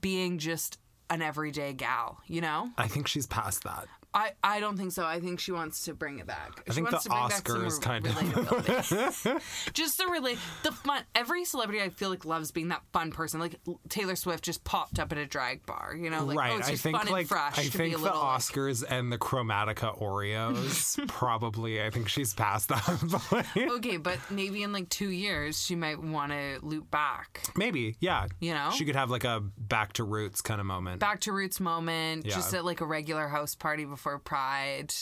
being 0.00 0.38
just 0.38 0.78
an 1.08 1.22
everyday 1.22 1.72
gal, 1.72 2.18
you 2.26 2.40
know? 2.40 2.70
I 2.78 2.88
think 2.88 3.06
she's 3.06 3.26
past 3.28 3.62
that. 3.62 3.86
I, 4.12 4.32
I 4.42 4.60
don't 4.60 4.76
think 4.76 4.92
so. 4.92 5.04
I 5.06 5.20
think 5.20 5.38
she 5.40 5.52
wants 5.52 5.84
to 5.84 5.94
bring 5.94 6.18
it 6.18 6.26
back. 6.26 6.62
I 6.68 6.70
she 6.72 6.76
think 6.76 6.90
wants 6.90 7.04
the 7.04 7.10
to 7.10 7.14
bring 7.16 7.28
back 7.28 7.46
some 7.48 7.56
Oscars 7.58 7.80
kind 7.80 8.06
of- 8.06 9.42
just 9.72 9.98
the 9.98 10.06
relate 10.06 10.38
the 10.62 10.72
fun. 10.72 11.02
Every 11.14 11.44
celebrity 11.44 11.80
I 11.82 11.90
feel 11.90 12.10
like 12.10 12.24
loves 12.24 12.50
being 12.50 12.68
that 12.68 12.82
fun 12.92 13.12
person. 13.12 13.38
Like 13.40 13.56
Taylor 13.88 14.16
Swift 14.16 14.42
just 14.44 14.64
popped 14.64 14.98
up 14.98 15.12
at 15.12 15.18
a 15.18 15.26
drag 15.26 15.64
bar. 15.64 15.94
You 15.96 16.10
know, 16.10 16.24
like 16.24 16.38
right. 16.38 16.52
oh, 16.54 16.58
it's 16.58 16.68
I 16.68 16.74
think 16.74 16.96
fun 16.96 17.06
like 17.06 17.20
and 17.20 17.28
fresh 17.28 17.58
I 17.58 17.62
think 17.62 17.94
the 17.94 18.00
little. 18.02 18.18
like- 18.18 18.40
Oscars 18.40 18.84
and 18.88 19.12
the 19.12 19.18
Chromatica 19.18 19.96
Oreos 20.00 21.06
probably. 21.08 21.80
I 21.82 21.90
think 21.90 22.08
she's 22.08 22.34
past 22.34 22.68
that 22.70 23.46
okay, 23.56 23.96
but 23.96 24.18
maybe 24.30 24.62
in 24.62 24.72
like 24.72 24.88
two 24.88 25.10
years 25.10 25.62
she 25.62 25.76
might 25.76 26.02
want 26.02 26.32
to 26.32 26.58
loop 26.62 26.90
back. 26.90 27.42
Maybe, 27.56 27.96
yeah. 28.00 28.26
You 28.40 28.54
know? 28.54 28.70
she 28.74 28.84
could 28.84 28.96
have 28.96 29.10
like 29.10 29.24
a 29.24 29.40
back 29.56 29.92
to 29.94 30.04
roots 30.04 30.40
kind 30.40 30.60
of 30.60 30.66
moment. 30.66 30.98
Back 31.00 31.20
to 31.20 31.32
roots 31.32 31.60
moment, 31.60 32.26
Yeah. 32.26 32.34
just 32.34 32.52
at 32.54 32.64
like 32.64 32.80
a 32.80 32.86
regular 32.86 33.28
house 33.28 33.54
party 33.54 33.84
before 33.84 33.99
Pride, 34.18 34.92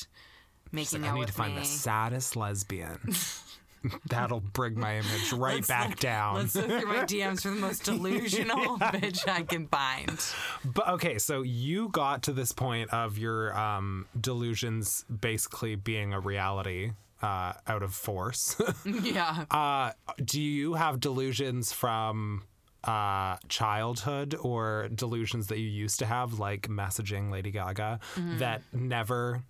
making 0.72 1.04
I 1.04 1.08
out 1.08 1.14
need 1.14 1.20
with 1.20 1.28
to 1.28 1.34
find 1.34 1.54
me. 1.54 1.60
the 1.60 1.66
saddest 1.66 2.36
lesbian. 2.36 2.98
That'll 4.10 4.40
bring 4.40 4.78
my 4.78 4.96
image 4.96 5.32
right 5.32 5.66
back 5.66 6.00
down. 6.00 6.34
Let's 6.34 6.56
look 6.56 6.66
through 6.66 6.86
my 6.88 7.04
DMs 7.04 7.42
for 7.42 7.50
the 7.50 7.56
most 7.56 7.84
delusional 7.84 8.56
bitch 8.78 9.26
I 9.28 9.42
can 9.42 9.68
find. 9.68 10.20
But 10.64 10.88
okay, 10.88 11.18
so 11.18 11.42
you 11.42 11.88
got 11.90 12.24
to 12.24 12.32
this 12.32 12.50
point 12.50 12.92
of 12.92 13.18
your 13.18 13.56
um, 13.56 14.06
delusions 14.20 15.04
basically 15.04 15.76
being 15.76 16.12
a 16.12 16.18
reality 16.20 16.90
uh, 17.22 17.52
out 17.68 17.82
of 17.84 17.94
force. 17.94 18.60
Yeah. 18.84 19.44
uh, 19.50 19.92
do 20.24 20.40
you 20.42 20.74
have 20.74 20.98
delusions 20.98 21.72
from 21.72 22.42
uh, 22.84 23.36
childhood 23.48 24.34
or 24.40 24.88
delusions 24.94 25.48
that 25.48 25.58
you 25.58 25.68
used 25.68 25.98
to 25.98 26.06
have, 26.06 26.38
like 26.38 26.68
messaging 26.68 27.30
Lady 27.30 27.50
Gaga, 27.50 28.00
that 28.38 28.62
never 28.72 29.42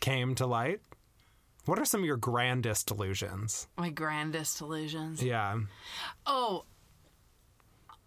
came 0.00 0.34
to 0.36 0.46
light? 0.46 0.80
What 1.64 1.78
are 1.80 1.84
some 1.84 2.00
of 2.00 2.06
your 2.06 2.16
grandest 2.16 2.86
delusions? 2.86 3.66
my 3.76 3.90
grandest 3.90 4.60
illusions. 4.60 5.22
Yeah. 5.22 5.58
Oh, 6.24 6.64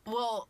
well, 0.05 0.47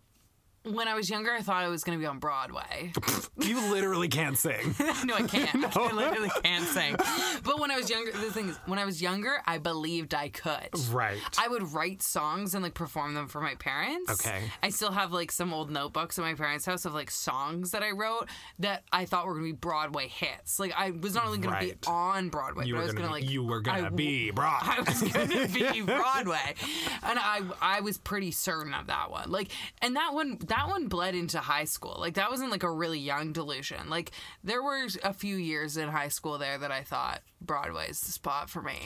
when 0.74 0.88
I 0.88 0.96
was 0.96 1.10
younger, 1.10 1.32
I 1.32 1.42
thought 1.42 1.64
I 1.64 1.68
was 1.68 1.84
going 1.84 1.98
to 1.98 2.02
be 2.02 2.06
on 2.08 2.20
Broadway. 2.20 2.94
You 3.42 3.72
literally 3.72 4.10
can't 4.10 4.38
sing. 4.38 4.76
no, 5.06 5.16
I 5.16 5.24
can't. 5.24 5.76
I 5.78 5.92
literally 5.94 6.30
can't 6.44 6.66
sing. 6.66 6.96
But 7.44 7.60
when 7.60 7.72
I 7.72 7.78
was 7.78 7.90
younger, 7.90 8.12
the 8.12 8.32
thing 8.32 8.50
is, 8.50 8.60
when 8.66 8.78
I 8.78 8.84
was 8.86 9.02
younger, 9.02 9.42
I 9.48 9.60
believed 9.60 10.14
I 10.14 10.28
could. 10.28 10.70
right. 10.92 11.18
I 11.38 11.48
would 11.48 11.72
write 11.72 12.04
songs 12.04 12.54
and 12.54 12.62
like 12.64 12.74
perform 12.74 13.14
them 13.14 13.28
for 13.30 13.40
my 13.40 13.56
parents. 13.56 14.12
Okay. 14.12 14.44
I 14.62 14.70
still 14.70 14.92
have 14.92 15.14
like 15.14 15.32
some 15.32 15.54
old 15.54 15.72
notebooks 15.72 16.20
at 16.20 16.24
my 16.24 16.34
parents' 16.34 16.66
house 16.66 16.84
of 16.84 16.94
like 16.94 17.10
songs 17.10 17.72
that 17.72 17.82
I 17.82 17.92
wrote 17.92 18.28
that 18.60 18.84
I 18.92 19.06
thought 19.06 19.26
were 19.26 19.34
gonna 19.36 19.46
be 19.46 19.52
Broadway 19.54 20.10
hits. 20.10 20.60
Like 20.60 20.74
I 20.78 20.92
was 20.92 21.16
not 21.16 21.26
only 21.26 21.38
gonna 21.38 21.60
be 21.62 21.74
on 21.88 22.30
Broadway, 22.30 22.66
you 22.66 22.76
but 22.76 22.82
I 22.82 22.84
was 22.84 22.94
gonna, 22.94 23.08
be, 23.08 23.14
like 23.14 23.30
you 23.30 23.44
were 23.46 23.62
gonna 23.62 23.90
be 23.90 24.32
broad. 24.32 24.60
I 24.64 24.82
was 24.82 25.02
gonna 25.02 25.48
be 25.48 25.82
Broadway, 25.82 26.56
and 27.04 27.18
I 27.18 27.42
I 27.62 27.80
was 27.80 27.98
pretty 27.98 28.32
certain 28.32 28.74
of 28.74 28.88
that 28.88 29.10
one. 29.10 29.32
Like, 29.32 29.50
and 29.82 29.96
that 29.96 30.14
one 30.14 30.38
that 30.48 30.59
one 30.68 30.88
bled 30.88 31.16
into 31.16 31.40
high 31.40 31.64
school. 31.66 31.96
Like 32.00 32.16
that 32.16 32.30
wasn't 32.30 32.52
like 32.52 32.64
a 32.64 32.72
really 32.72 33.00
young 33.00 33.32
delusion. 33.34 33.90
Like 33.90 34.12
there 34.44 34.62
were 34.62 34.88
a 35.04 35.14
few 35.14 35.36
years 35.38 35.78
in 35.78 35.88
high 35.90 36.08
school 36.10 36.38
there 36.38 36.58
that 36.58 36.72
I 36.72 36.82
thought 36.84 37.22
Broadway's 37.42 38.02
the 38.02 38.12
spot 38.12 38.50
for 38.50 38.62
me 38.62 38.78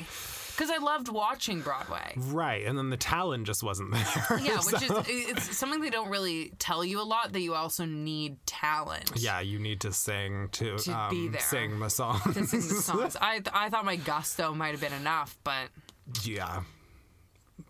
because 0.51 0.69
I 0.69 0.77
loved 0.77 1.09
watching 1.09 1.61
Broadway. 1.61 2.13
Right, 2.17 2.65
and 2.65 2.77
then 2.77 2.89
the 2.89 2.97
talent 2.97 3.47
just 3.47 3.63
wasn't 3.63 3.91
there. 3.93 4.39
Yeah, 4.39 4.57
which 4.59 4.83
is 4.83 4.91
it's 5.07 5.57
something 5.57 5.81
they 5.81 5.89
don't 5.89 6.09
really 6.09 6.53
tell 6.59 6.85
you 6.85 7.01
a 7.01 7.03
lot. 7.03 7.33
That 7.33 7.41
you 7.41 7.55
also 7.55 7.85
need 7.85 8.37
talent. 8.45 9.11
yeah, 9.15 9.39
you 9.39 9.57
need 9.59 9.81
to 9.81 9.91
sing 9.91 10.49
to, 10.53 10.77
To 10.77 10.91
um, 10.91 11.09
be 11.09 11.27
there. 11.29 11.41
sing 11.41 11.79
the 11.79 11.89
song. 11.89 12.21
To 12.33 12.45
sing 12.45 12.59
the 12.67 12.81
songs. 12.81 13.17
I 13.21 13.41
I 13.53 13.69
thought 13.69 13.85
my 13.85 13.95
gusto 13.95 14.53
might 14.53 14.71
have 14.71 14.81
been 14.81 14.93
enough, 14.93 15.37
but 15.43 15.69
yeah, 16.23 16.61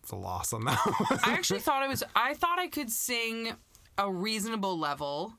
it's 0.01 0.11
a 0.11 0.15
loss 0.15 0.51
on 0.53 0.65
that. 0.65 0.77
one. 0.85 1.19
I 1.23 1.33
actually 1.33 1.59
thought 1.61 1.81
I 1.83 1.87
was 1.87 2.03
I 2.15 2.33
thought 2.33 2.59
I 2.59 2.67
could 2.67 2.89
sing 2.91 3.53
a 3.97 4.11
reasonable 4.11 4.77
level 4.77 5.33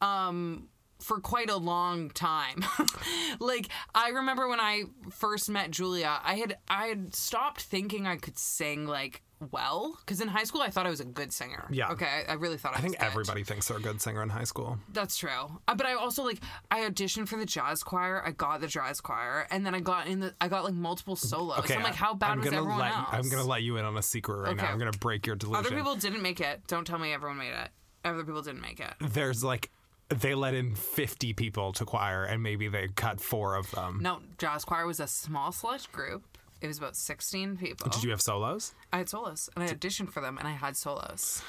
um 0.00 0.68
for 1.00 1.20
quite 1.20 1.50
a 1.50 1.56
long 1.56 2.10
time. 2.10 2.64
like 3.38 3.68
I 3.94 4.08
remember 4.08 4.48
when 4.48 4.60
I 4.60 4.84
first 5.10 5.50
met 5.50 5.70
Julia, 5.70 6.18
I 6.24 6.36
had 6.36 6.56
I 6.68 6.86
had 6.86 7.14
stopped 7.14 7.60
thinking 7.60 8.06
I 8.06 8.16
could 8.16 8.38
sing 8.38 8.86
like 8.86 9.22
well 9.50 9.98
because 10.00 10.20
in 10.22 10.28
high 10.28 10.44
school 10.44 10.62
I 10.62 10.70
thought 10.70 10.86
I 10.86 10.90
was 10.90 11.00
a 11.00 11.04
good 11.04 11.32
singer. 11.32 11.68
Yeah. 11.70 11.90
Okay, 11.90 12.24
I, 12.26 12.34
really 12.34 12.56
thought 12.56 12.74
I, 12.74 12.78
I 12.78 12.80
think 12.80 12.98
good. 12.98 13.04
everybody 13.04 13.44
thinks 13.44 13.68
they're 13.68 13.76
a 13.76 13.82
good 13.82 14.00
singer 14.00 14.22
in 14.22 14.30
high 14.30 14.44
school. 14.44 14.78
That's 14.92 15.16
true. 15.18 15.60
Uh, 15.68 15.74
but 15.74 15.84
I 15.84 15.94
also 15.94 16.24
like 16.24 16.40
I 16.70 16.80
auditioned 16.80 17.28
for 17.28 17.36
the 17.36 17.46
jazz 17.46 17.82
choir. 17.82 18.22
I 18.24 18.30
got 18.30 18.60
the 18.62 18.68
jazz 18.68 19.00
choir, 19.02 19.46
and 19.50 19.66
then 19.66 19.74
I 19.74 19.80
got 19.80 20.06
in 20.06 20.20
the 20.20 20.34
I 20.40 20.48
got 20.48 20.64
like 20.64 20.74
multiple 20.74 21.16
solos. 21.16 21.58
Okay, 21.58 21.74
I'm 21.74 21.82
like, 21.82 21.94
how 21.94 22.14
bad 22.14 22.30
I'm 22.30 22.38
was 22.38 22.46
gonna 22.46 22.58
everyone 22.58 22.78
let, 22.78 22.96
else? 22.96 23.08
I'm 23.12 23.28
gonna 23.28 23.44
let 23.44 23.62
you 23.62 23.76
in 23.76 23.84
on 23.84 23.96
a 23.96 24.02
secret 24.02 24.36
right 24.36 24.56
now. 24.56 24.70
I'm 24.70 24.78
gonna 24.78 24.92
break 24.92 25.26
your 25.26 25.36
delusion. 25.36 25.66
Other 25.66 25.76
people 25.76 25.96
didn't 25.96 26.22
make 26.22 26.40
it. 26.40 26.62
Don't 26.66 26.86
tell 26.86 26.98
me 26.98 27.12
everyone 27.12 27.38
made 27.38 27.52
it. 27.52 27.68
Other 28.04 28.24
people 28.24 28.42
didn't 28.42 28.60
make 28.60 28.80
it. 28.80 28.92
There's 29.00 29.42
like 29.42 29.70
they 30.10 30.34
let 30.34 30.54
in 30.54 30.74
50 30.74 31.32
people 31.32 31.72
to 31.72 31.84
choir, 31.84 32.24
and 32.24 32.42
maybe 32.42 32.68
they 32.68 32.88
cut 32.88 33.20
four 33.20 33.56
of 33.56 33.70
them. 33.70 34.00
No, 34.02 34.20
jazz 34.38 34.64
choir 34.64 34.86
was 34.86 35.00
a 35.00 35.06
small 35.06 35.50
select 35.52 35.90
group. 35.92 36.22
It 36.60 36.66
was 36.68 36.78
about 36.78 36.96
16 36.96 37.56
people. 37.56 37.90
Did 37.90 38.04
you 38.04 38.10
have 38.10 38.20
solos? 38.22 38.74
I 38.92 38.98
had 38.98 39.08
solos, 39.08 39.48
and 39.54 39.64
I 39.64 39.68
auditioned 39.68 40.10
for 40.10 40.20
them, 40.20 40.38
and 40.38 40.46
I 40.46 40.52
had 40.52 40.76
solos. 40.76 41.42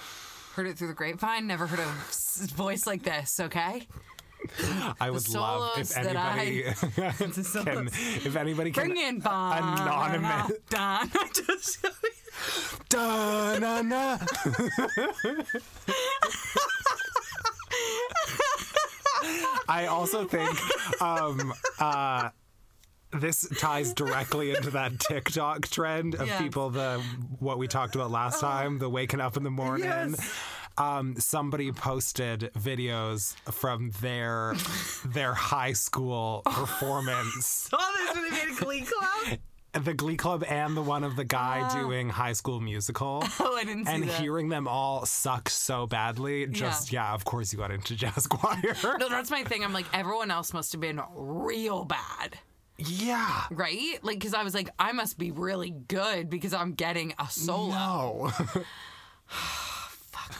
Heard 0.56 0.68
it 0.68 0.78
through 0.78 0.88
the 0.88 0.94
grapevine. 0.94 1.48
Never 1.48 1.68
heard 1.68 1.80
a 1.80 2.46
voice 2.54 2.88
like 2.88 3.04
this. 3.04 3.39
Okay. 3.39 3.88
I 5.00 5.10
would 5.10 5.28
love 5.30 5.78
if 5.80 5.98
I- 5.98 6.02
anybody 6.02 6.74
solos. 6.74 7.52
can, 7.65 7.88
if 7.88 8.36
anybody 8.36 8.72
can 8.72 8.88
Bring 8.89 8.98
in 8.98 9.20
Bon. 9.20 9.58
anonymous. 9.80 10.52
Don. 10.70 11.12
Just- 11.34 11.86
Da, 12.89 13.58
na, 13.60 13.82
na. 13.82 14.17
I 19.67 19.88
also 19.88 20.26
think 20.26 20.50
um, 21.02 21.54
uh, 21.80 22.30
this 23.12 23.48
ties 23.60 23.93
directly 23.93 24.52
into 24.56 24.71
that 24.71 25.00
TikTok 25.00 25.67
trend 25.67 26.15
of 26.15 26.28
Yeah. 26.28 26.39
people 26.41 26.69
the 26.69 27.02
what 27.39 27.58
we 27.58 27.67
talked 27.67 27.95
about 27.95 28.12
last 28.12 28.39
time, 28.39 28.78
the 28.80 28.89
waking 28.89 29.21
up 29.21 29.38
in 29.38 29.43
the 29.43 29.52
morning. 29.52 29.86
Yes. 29.86 30.34
Um, 30.78 31.15
somebody 31.17 31.71
posted 31.71 32.52
videos 32.54 33.36
from 33.52 33.91
their 34.02 34.56
their 35.06 35.34
high 35.34 35.71
school 35.74 36.41
performance 36.45 37.69
Oh, 37.71 37.93
this 38.08 38.15
when 38.15 38.24
they 38.26 38.30
made 38.45 38.58
a 38.58 38.62
Glee 38.63 38.82
Club. 38.82 39.39
The 39.84 39.94
Glee 39.94 40.16
Club 40.18 40.44
and 40.48 40.76
the 40.76 40.82
one 40.82 41.04
of 41.04 41.16
the 41.16 41.24
guy 41.24 41.62
ah. 41.64 41.82
doing 41.82 42.10
High 42.10 42.34
School 42.34 42.60
Musical. 42.60 43.24
Oh, 43.40 43.56
I 43.58 43.64
didn't 43.64 43.86
see 43.86 43.92
and 43.92 44.04
that. 44.04 44.22
hearing 44.22 44.50
them 44.50 44.68
all 44.68 45.06
suck 45.06 45.50
so 45.50 45.86
badly, 45.86 46.48
just 46.48 46.92
yeah. 46.92 47.14
of 47.14 47.26
course 47.26 47.52
you 47.52 47.60
got 47.60 47.70
into 47.70 47.96
jazz 47.96 48.28
choir. 48.28 48.76
no, 49.00 49.10
that's 49.10 49.30
my 49.30 49.44
thing. 49.44 49.64
I'm 49.64 49.74
like, 49.74 49.86
everyone 49.94 50.32
else 50.32 50.54
must 50.54 50.72
have 50.72 50.82
been 50.82 51.02
real 51.16 51.86
bad. 51.86 52.40
yeah. 52.78 53.44
right? 53.52 54.00
Like, 54.02 54.20
because 54.20 54.34
I 54.34 54.44
was 54.44 54.54
like, 54.54 54.70
I 54.80 54.94
must 54.94 55.18
be 55.18 55.32
really 55.32 55.72
good 55.72 56.30
because 56.30 56.54
I'm 56.54 56.74
getting 56.74 57.14
a 57.20 57.30
solo. 57.30 57.70
No. 57.70 58.32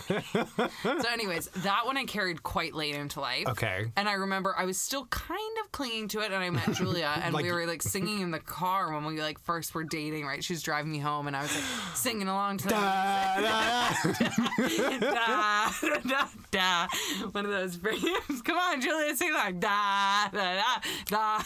So, 0.84 1.10
anyways, 1.12 1.48
that 1.58 1.86
one 1.86 1.98
I 1.98 2.06
carried 2.06 2.43
quite 2.43 2.74
late 2.74 2.95
into 2.95 3.19
life. 3.19 3.48
Okay. 3.48 3.91
And 3.95 4.08
I 4.08 4.13
remember 4.13 4.54
I 4.58 4.65
was 4.65 4.78
still 4.78 5.06
kind 5.08 5.58
of 5.63 5.71
clinging 5.71 6.08
to 6.10 6.19
it, 6.19 6.32
and 6.32 6.36
I 6.43 6.50
met 6.50 6.71
Julia, 6.74 7.12
and 7.24 7.34
Like- 7.34 7.43
we 7.45 7.52
were 7.52 7.65
like 7.65 7.82
singing 7.82 8.21
in 8.21 8.32
the 8.32 8.39
car 8.39 8.91
when 8.93 9.06
we 9.06 9.19
like 9.21 9.39
first 9.39 9.74
were 9.76 9.84
dating. 9.84 10.26
Right? 10.26 10.43
She 10.43 10.54
was 10.54 10.62
driving 10.63 10.91
me 10.91 11.00
home, 11.00 11.28
and 11.28 11.36
I 11.36 11.41
was 11.41 11.54
like 11.56 11.63
singing 11.95 12.28
along 12.28 12.58
to 12.60 12.67
Da, 12.69 12.80
da. 13.41 13.93
da, 15.00 15.71
da, 15.82 15.98
da, 16.08 16.28
da. 16.52 16.88
One 17.32 17.45
of 17.45 17.52
those 17.52 17.76
frames. 17.76 18.41
Come 18.43 18.58
on, 18.58 18.82
Julia, 18.82 19.15
sing 19.15 19.34
like 19.34 19.60
da 19.60 20.28
da 20.32 20.56
da 20.56 20.80
da. 21.08 21.41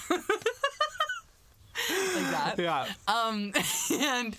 like 2.15 2.31
that. 2.31 2.55
yeah. 2.57 2.85
Um, 3.07 3.53
and 3.93 4.35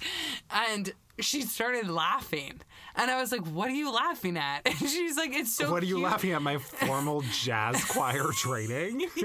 and 0.51 0.93
she 1.21 1.43
started 1.43 1.89
laughing, 1.89 2.61
and 2.97 3.11
I 3.11 3.21
was 3.21 3.33
like, 3.33 3.47
"What 3.47 3.69
are 3.69 3.75
you 3.75 3.91
laughing 3.93 4.37
at?" 4.37 4.61
And 4.67 4.77
she's 4.89 5.17
like, 5.17 5.33
"It's 5.35 5.55
so." 5.55 5.71
what 5.71 5.83
are 5.83 5.87
you 5.87 5.97
cute." 5.97 6.05
laughing 6.11 6.33
at? 6.33 6.43
My 6.43 6.59
formal 6.81 7.23
jazz 7.33 7.85
choir 7.85 8.31
training? 8.33 9.07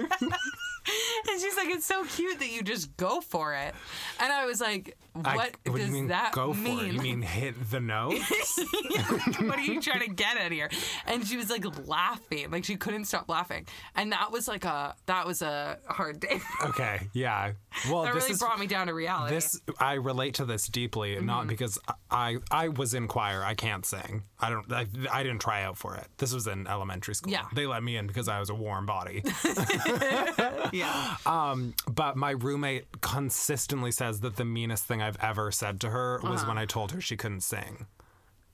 And 1.28 1.42
she's 1.42 1.58
like, 1.58 1.70
"It's 1.70 1.86
so 1.86 2.04
cute 2.06 2.38
that 2.40 2.52
you 2.52 2.62
just 2.62 2.96
go 2.96 3.20
for 3.20 3.56
it." 3.56 3.74
And 4.20 4.32
I 4.32 4.46
was 4.46 4.62
like, 4.62 4.86
"What, 4.86 5.05
I- 5.24 5.36
what 5.38 5.56
does 5.78 5.88
do 5.88 5.92
mean 5.94 6.08
that 6.08 6.32
go 6.34 6.54
for 6.54 6.60
mean?" 6.60 6.80
it? 6.80 6.94
You 6.94 7.02
mean 7.02 7.22
hit 7.22 7.56
the 7.72 7.80
note? 7.80 8.14
what 9.40 9.58
are 9.58 9.62
you 9.62 9.82
trying 9.82 10.02
to 10.02 10.10
get 10.14 10.38
at 10.38 10.52
here? 10.52 10.70
And 11.06 11.26
she 11.26 11.38
was 11.38 11.50
like 11.50 11.66
laughing, 11.88 12.52
like 12.52 12.66
she 12.66 12.76
couldn't 12.76 13.06
stop 13.06 13.30
laughing, 13.30 13.68
and 13.96 14.12
that 14.12 14.32
was 14.32 14.48
like 14.48 14.66
a 14.66 14.96
that 15.06 15.26
was 15.26 15.42
a 15.42 15.78
hard 15.88 16.20
day. 16.20 16.42
okay. 16.66 17.08
Yeah. 17.14 17.54
Well, 17.90 18.04
that 18.04 18.14
this 18.14 18.24
really 18.24 18.34
is- 18.34 18.40
brought 18.40 18.60
me 18.60 18.68
down 18.68 18.88
to 18.88 18.94
reality. 18.94 19.36
This 19.36 19.62
I 19.80 19.94
relate 19.94 20.36
to 20.36 20.46
this 20.46 20.68
deeply, 20.68 21.16
Mm-hmm. 21.16 21.26
not 21.26 21.48
because 21.48 21.78
I 22.12 22.38
I 22.52 22.70
was 22.70 22.94
in 22.94 23.08
choir. 23.08 23.44
I 23.44 23.54
can't 23.54 23.86
sing. 23.86 24.24
I 24.40 24.50
don't. 24.50 24.72
I, 24.72 24.86
I 25.12 25.24
didn't 25.24 25.40
try 25.40 25.64
out 25.64 25.78
for 25.78 25.96
it. 25.96 26.08
This 26.18 26.34
was 26.34 26.48
in 26.48 26.68
elementary 26.68 27.16
school. 27.16 27.32
Yeah. 27.32 27.46
they 27.54 27.66
let 27.68 27.84
me 27.84 27.96
in 27.98 28.08
because 28.08 28.28
I 28.28 28.40
was 28.40 28.50
a 28.50 28.56
warm 28.56 28.86
body. 28.86 29.24
yeah. 30.74 31.16
um, 31.26 31.74
but 31.90 32.16
my 32.16 32.32
roommate 32.32 32.86
consistently 33.02 33.92
says 33.92 34.22
that 34.22 34.36
the 34.36 34.46
meanest 34.46 34.86
thing 34.86 35.02
I've 35.06 35.18
ever 35.22 35.52
said 35.52 35.80
to 35.82 35.90
her 35.90 36.20
was 36.24 36.42
Uh-huh. 36.42 36.50
when 36.50 36.58
I 36.58 36.66
told 36.66 36.92
her 36.92 37.02
she 37.02 37.16
couldn't 37.18 37.42
sing. 37.42 37.86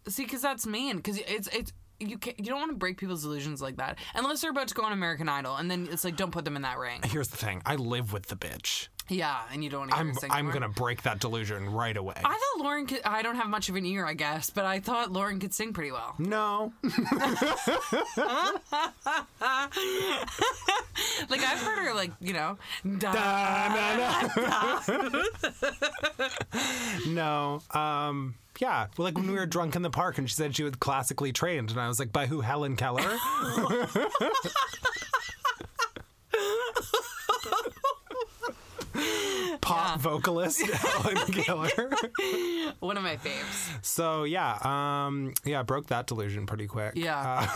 See, 0.07 0.23
because 0.23 0.41
that's 0.41 0.65
mean. 0.65 0.97
Because 0.97 1.17
it's 1.19 1.47
it's 1.49 1.73
you 1.99 2.17
can 2.17 2.33
you 2.37 2.45
don't 2.45 2.59
want 2.59 2.71
to 2.71 2.77
break 2.77 2.97
people's 2.97 3.23
illusions 3.25 3.61
like 3.61 3.77
that 3.77 3.99
unless 4.15 4.41
they're 4.41 4.49
about 4.51 4.67
to 4.69 4.73
go 4.73 4.83
on 4.83 4.91
American 4.91 5.29
Idol, 5.29 5.55
and 5.57 5.69
then 5.69 5.87
it's 5.91 6.03
like 6.03 6.15
don't 6.17 6.31
put 6.31 6.43
them 6.45 6.55
in 6.55 6.63
that 6.63 6.77
ring. 6.79 6.99
Here's 7.03 7.27
the 7.29 7.37
thing: 7.37 7.61
I 7.65 7.75
live 7.75 8.11
with 8.11 8.25
the 8.27 8.35
bitch. 8.35 8.87
Yeah, 9.13 9.41
and 9.51 9.61
you 9.61 9.69
don't 9.69 9.81
want 9.81 9.91
to 9.91 9.97
hear 9.97 10.13
I'm 10.31 10.31
I'm 10.31 10.45
more. 10.45 10.53
gonna 10.53 10.69
break 10.69 11.01
that 11.03 11.19
delusion 11.19 11.69
right 11.73 11.97
away. 11.97 12.13
I 12.17 12.21
thought 12.55 12.63
Lauren 12.63 12.85
could. 12.85 13.01
I 13.03 13.21
don't 13.21 13.35
have 13.35 13.49
much 13.49 13.67
of 13.67 13.75
an 13.75 13.85
ear, 13.85 14.05
I 14.05 14.13
guess, 14.13 14.49
but 14.49 14.63
I 14.63 14.79
thought 14.79 15.11
Lauren 15.11 15.37
could 15.41 15.53
sing 15.53 15.73
pretty 15.73 15.91
well. 15.91 16.15
no, 16.17 16.71
Like 21.29 21.41
I've 21.41 21.59
heard 21.61 21.79
her, 21.87 21.93
like 21.93 22.11
you 22.21 22.31
know, 22.33 22.57
da- 22.99 23.11
no. 27.07 27.61
Um, 27.71 28.35
yeah, 28.59 28.87
well, 28.97 29.03
like 29.05 29.15
when 29.17 29.27
we 29.27 29.33
were 29.33 29.45
drunk 29.45 29.75
in 29.75 29.81
the 29.81 29.89
park, 29.89 30.17
and 30.19 30.29
she 30.29 30.35
said 30.35 30.55
she 30.55 30.63
was 30.63 30.75
classically 30.75 31.33
trained, 31.33 31.71
and 31.71 31.79
I 31.81 31.87
was 31.89 31.99
like, 31.99 32.13
by 32.13 32.27
who? 32.27 32.39
Helen 32.41 32.75
Keller. 32.77 33.03
Pop 39.61 39.99
vocalist 39.99 40.61
Helen 40.71 41.17
Keller. 41.33 41.69
one 42.79 42.97
of 42.97 43.03
my 43.03 43.17
faves. 43.17 43.69
So 43.81 44.23
yeah, 44.23 44.57
um, 44.63 45.33
yeah, 45.45 45.63
broke 45.63 45.87
that 45.87 46.07
delusion 46.07 46.45
pretty 46.45 46.67
quick. 46.67 46.93
Yeah. 46.95 47.47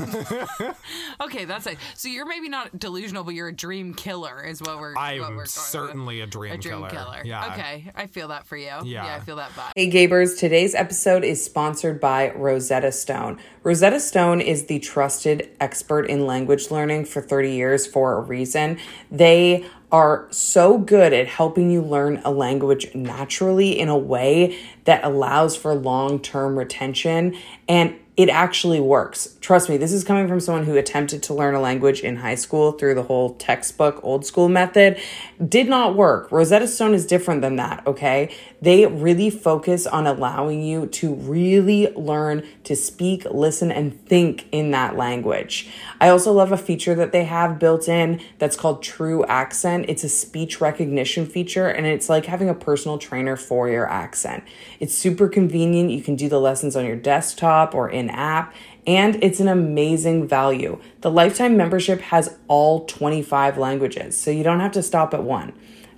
okay, 1.21 1.45
that's 1.45 1.65
it. 1.67 1.77
So 1.95 2.07
you're 2.07 2.27
maybe 2.27 2.49
not 2.49 2.77
delusional, 2.77 3.23
but 3.23 3.33
you're 3.33 3.47
a 3.47 3.55
dream 3.55 3.93
killer, 3.93 4.43
is 4.43 4.61
what 4.61 4.79
we're. 4.79 4.93
what 4.93 5.01
we're 5.01 5.01
I'm 5.01 5.17
going 5.19 5.37
with. 5.37 5.49
certainly 5.49 6.21
a 6.21 6.27
dream, 6.27 6.53
a 6.53 6.57
dream 6.57 6.77
killer. 6.77 6.89
killer. 6.89 7.21
Yeah. 7.25 7.53
Okay, 7.53 7.91
I 7.95 8.07
feel 8.07 8.27
that 8.29 8.45
for 8.45 8.57
you. 8.57 8.71
Yeah. 8.83 9.15
I 9.15 9.19
feel 9.19 9.37
that 9.37 9.51
vibe. 9.51 9.71
Hey 9.75 9.89
Gabers, 9.89 10.37
today's 10.37 10.75
episode 10.75 11.23
is 11.23 11.43
sponsored 11.43 11.99
by 11.99 12.31
Rosetta 12.31 12.91
Stone. 12.91 13.39
Rosetta 13.63 13.99
Stone 13.99 14.41
is 14.41 14.65
the 14.65 14.79
trusted 14.79 15.49
expert 15.59 16.05
in 16.05 16.25
language 16.27 16.69
learning 16.69 17.05
for 17.05 17.21
30 17.21 17.51
years 17.51 17.87
for 17.87 18.17
a 18.17 18.21
reason. 18.21 18.77
They 19.09 19.65
are 19.95 20.27
so 20.29 20.77
good 20.77 21.13
at 21.13 21.25
helping 21.25 21.71
you 21.71 21.81
learn 21.81 22.21
a 22.25 22.29
language 22.29 22.93
naturally 22.93 23.79
in 23.79 23.87
a 23.87 23.97
way 23.97 24.59
that 24.83 25.01
allows 25.05 25.55
for 25.55 25.73
long 25.73 26.19
term 26.19 26.59
retention 26.59 27.33
and 27.69 27.95
it 28.17 28.27
actually 28.27 28.81
works. 28.81 29.37
Trust 29.39 29.69
me, 29.69 29.77
this 29.77 29.93
is 29.93 30.03
coming 30.03 30.27
from 30.27 30.41
someone 30.41 30.65
who 30.65 30.75
attempted 30.75 31.23
to 31.23 31.33
learn 31.33 31.55
a 31.55 31.61
language 31.61 32.01
in 32.01 32.17
high 32.17 32.35
school 32.35 32.73
through 32.73 32.95
the 32.95 33.03
whole 33.03 33.35
textbook 33.35 34.01
old 34.03 34.25
school 34.25 34.49
method. 34.49 34.99
Did 35.45 35.67
not 35.67 35.97
work. 35.97 36.31
Rosetta 36.31 36.65
Stone 36.65 36.93
is 36.93 37.05
different 37.05 37.41
than 37.41 37.57
that, 37.57 37.85
okay? 37.85 38.33
They 38.61 38.85
really 38.85 39.29
focus 39.29 39.85
on 39.85 40.07
allowing 40.07 40.61
you 40.61 40.87
to 40.87 41.13
really 41.13 41.91
learn 41.93 42.47
to 42.63 42.75
speak, 42.75 43.25
listen, 43.25 43.69
and 43.69 43.99
think 44.05 44.47
in 44.53 44.71
that 44.71 44.95
language. 44.95 45.69
I 45.99 46.07
also 46.07 46.31
love 46.31 46.53
a 46.53 46.57
feature 46.57 46.95
that 46.95 47.11
they 47.11 47.25
have 47.25 47.59
built 47.59 47.89
in 47.89 48.21
that's 48.39 48.55
called 48.55 48.81
True 48.81 49.25
Accent. 49.25 49.87
It's 49.89 50.05
a 50.05 50.09
speech 50.09 50.61
recognition 50.61 51.25
feature, 51.25 51.67
and 51.67 51.85
it's 51.85 52.07
like 52.07 52.27
having 52.27 52.47
a 52.47 52.55
personal 52.55 52.97
trainer 52.97 53.35
for 53.35 53.67
your 53.67 53.89
accent. 53.89 54.45
It's 54.79 54.97
super 54.97 55.27
convenient. 55.27 55.91
You 55.91 56.01
can 56.01 56.15
do 56.15 56.29
the 56.29 56.39
lessons 56.39 56.77
on 56.77 56.85
your 56.85 56.95
desktop 56.95 57.75
or 57.75 57.89
in 57.89 58.09
app, 58.09 58.53
and 58.87 59.21
it's 59.23 59.39
an 59.39 59.47
amazing 59.47 60.27
value. 60.27 60.79
The 61.01 61.11
lifetime 61.11 61.57
membership 61.57 62.01
has 62.01 62.37
all 62.47 62.85
25 62.85 63.57
languages, 63.57 64.19
so 64.19 64.31
you 64.31 64.43
don't 64.43 64.59
have 64.59 64.73
to 64.73 64.83
stop 64.83 65.13
at 65.13 65.23
one. 65.23 65.53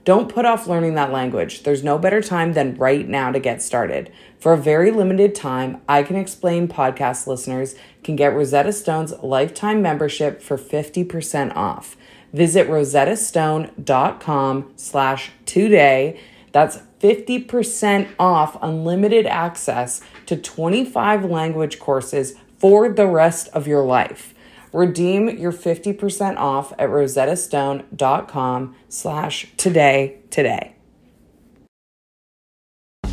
Don't 0.08 0.34
put 0.34 0.46
off 0.46 0.68
learning 0.68 0.96
that 0.96 1.12
language. 1.12 1.64
There's 1.64 1.84
no 1.84 1.98
better 1.98 2.22
time 2.22 2.54
than 2.54 2.76
right 2.76 3.06
now 3.06 3.30
to 3.30 3.42
get 3.42 3.62
started. 3.62 4.10
For 4.40 4.54
a 4.54 4.58
very 4.58 4.90
limited 4.90 5.36
time, 5.36 5.82
I 5.90 6.02
Can 6.04 6.16
Explain 6.16 6.70
podcast 6.70 7.28
listeners 7.28 7.76
can 8.06 8.16
get 8.16 8.34
Rosetta 8.34 8.72
Stone's 8.72 9.12
lifetime 9.22 9.82
membership 9.82 10.42
for 10.42 10.58
50% 10.58 11.54
off. 11.58 11.98
Visit 12.32 12.70
rosettastone.com 12.70 14.72
slash 14.78 15.32
today. 15.46 16.22
That's 16.54 16.78
50% 17.02 18.08
off 18.18 18.58
unlimited 18.62 19.26
access 19.26 20.00
to 20.26 20.38
25 20.38 21.26
language 21.26 21.80
courses 21.80 22.36
for 22.58 22.90
the 22.90 23.08
rest 23.08 23.50
of 23.50 23.68
your 23.68 23.86
life. 23.86 24.34
Redeem 24.74 25.30
your 25.30 25.54
50% 25.54 26.38
off 26.38 26.72
at 26.74 26.90
rosettastone.com 26.90 28.76
slash 28.90 29.48
today 29.58 30.18
today. 30.30 30.77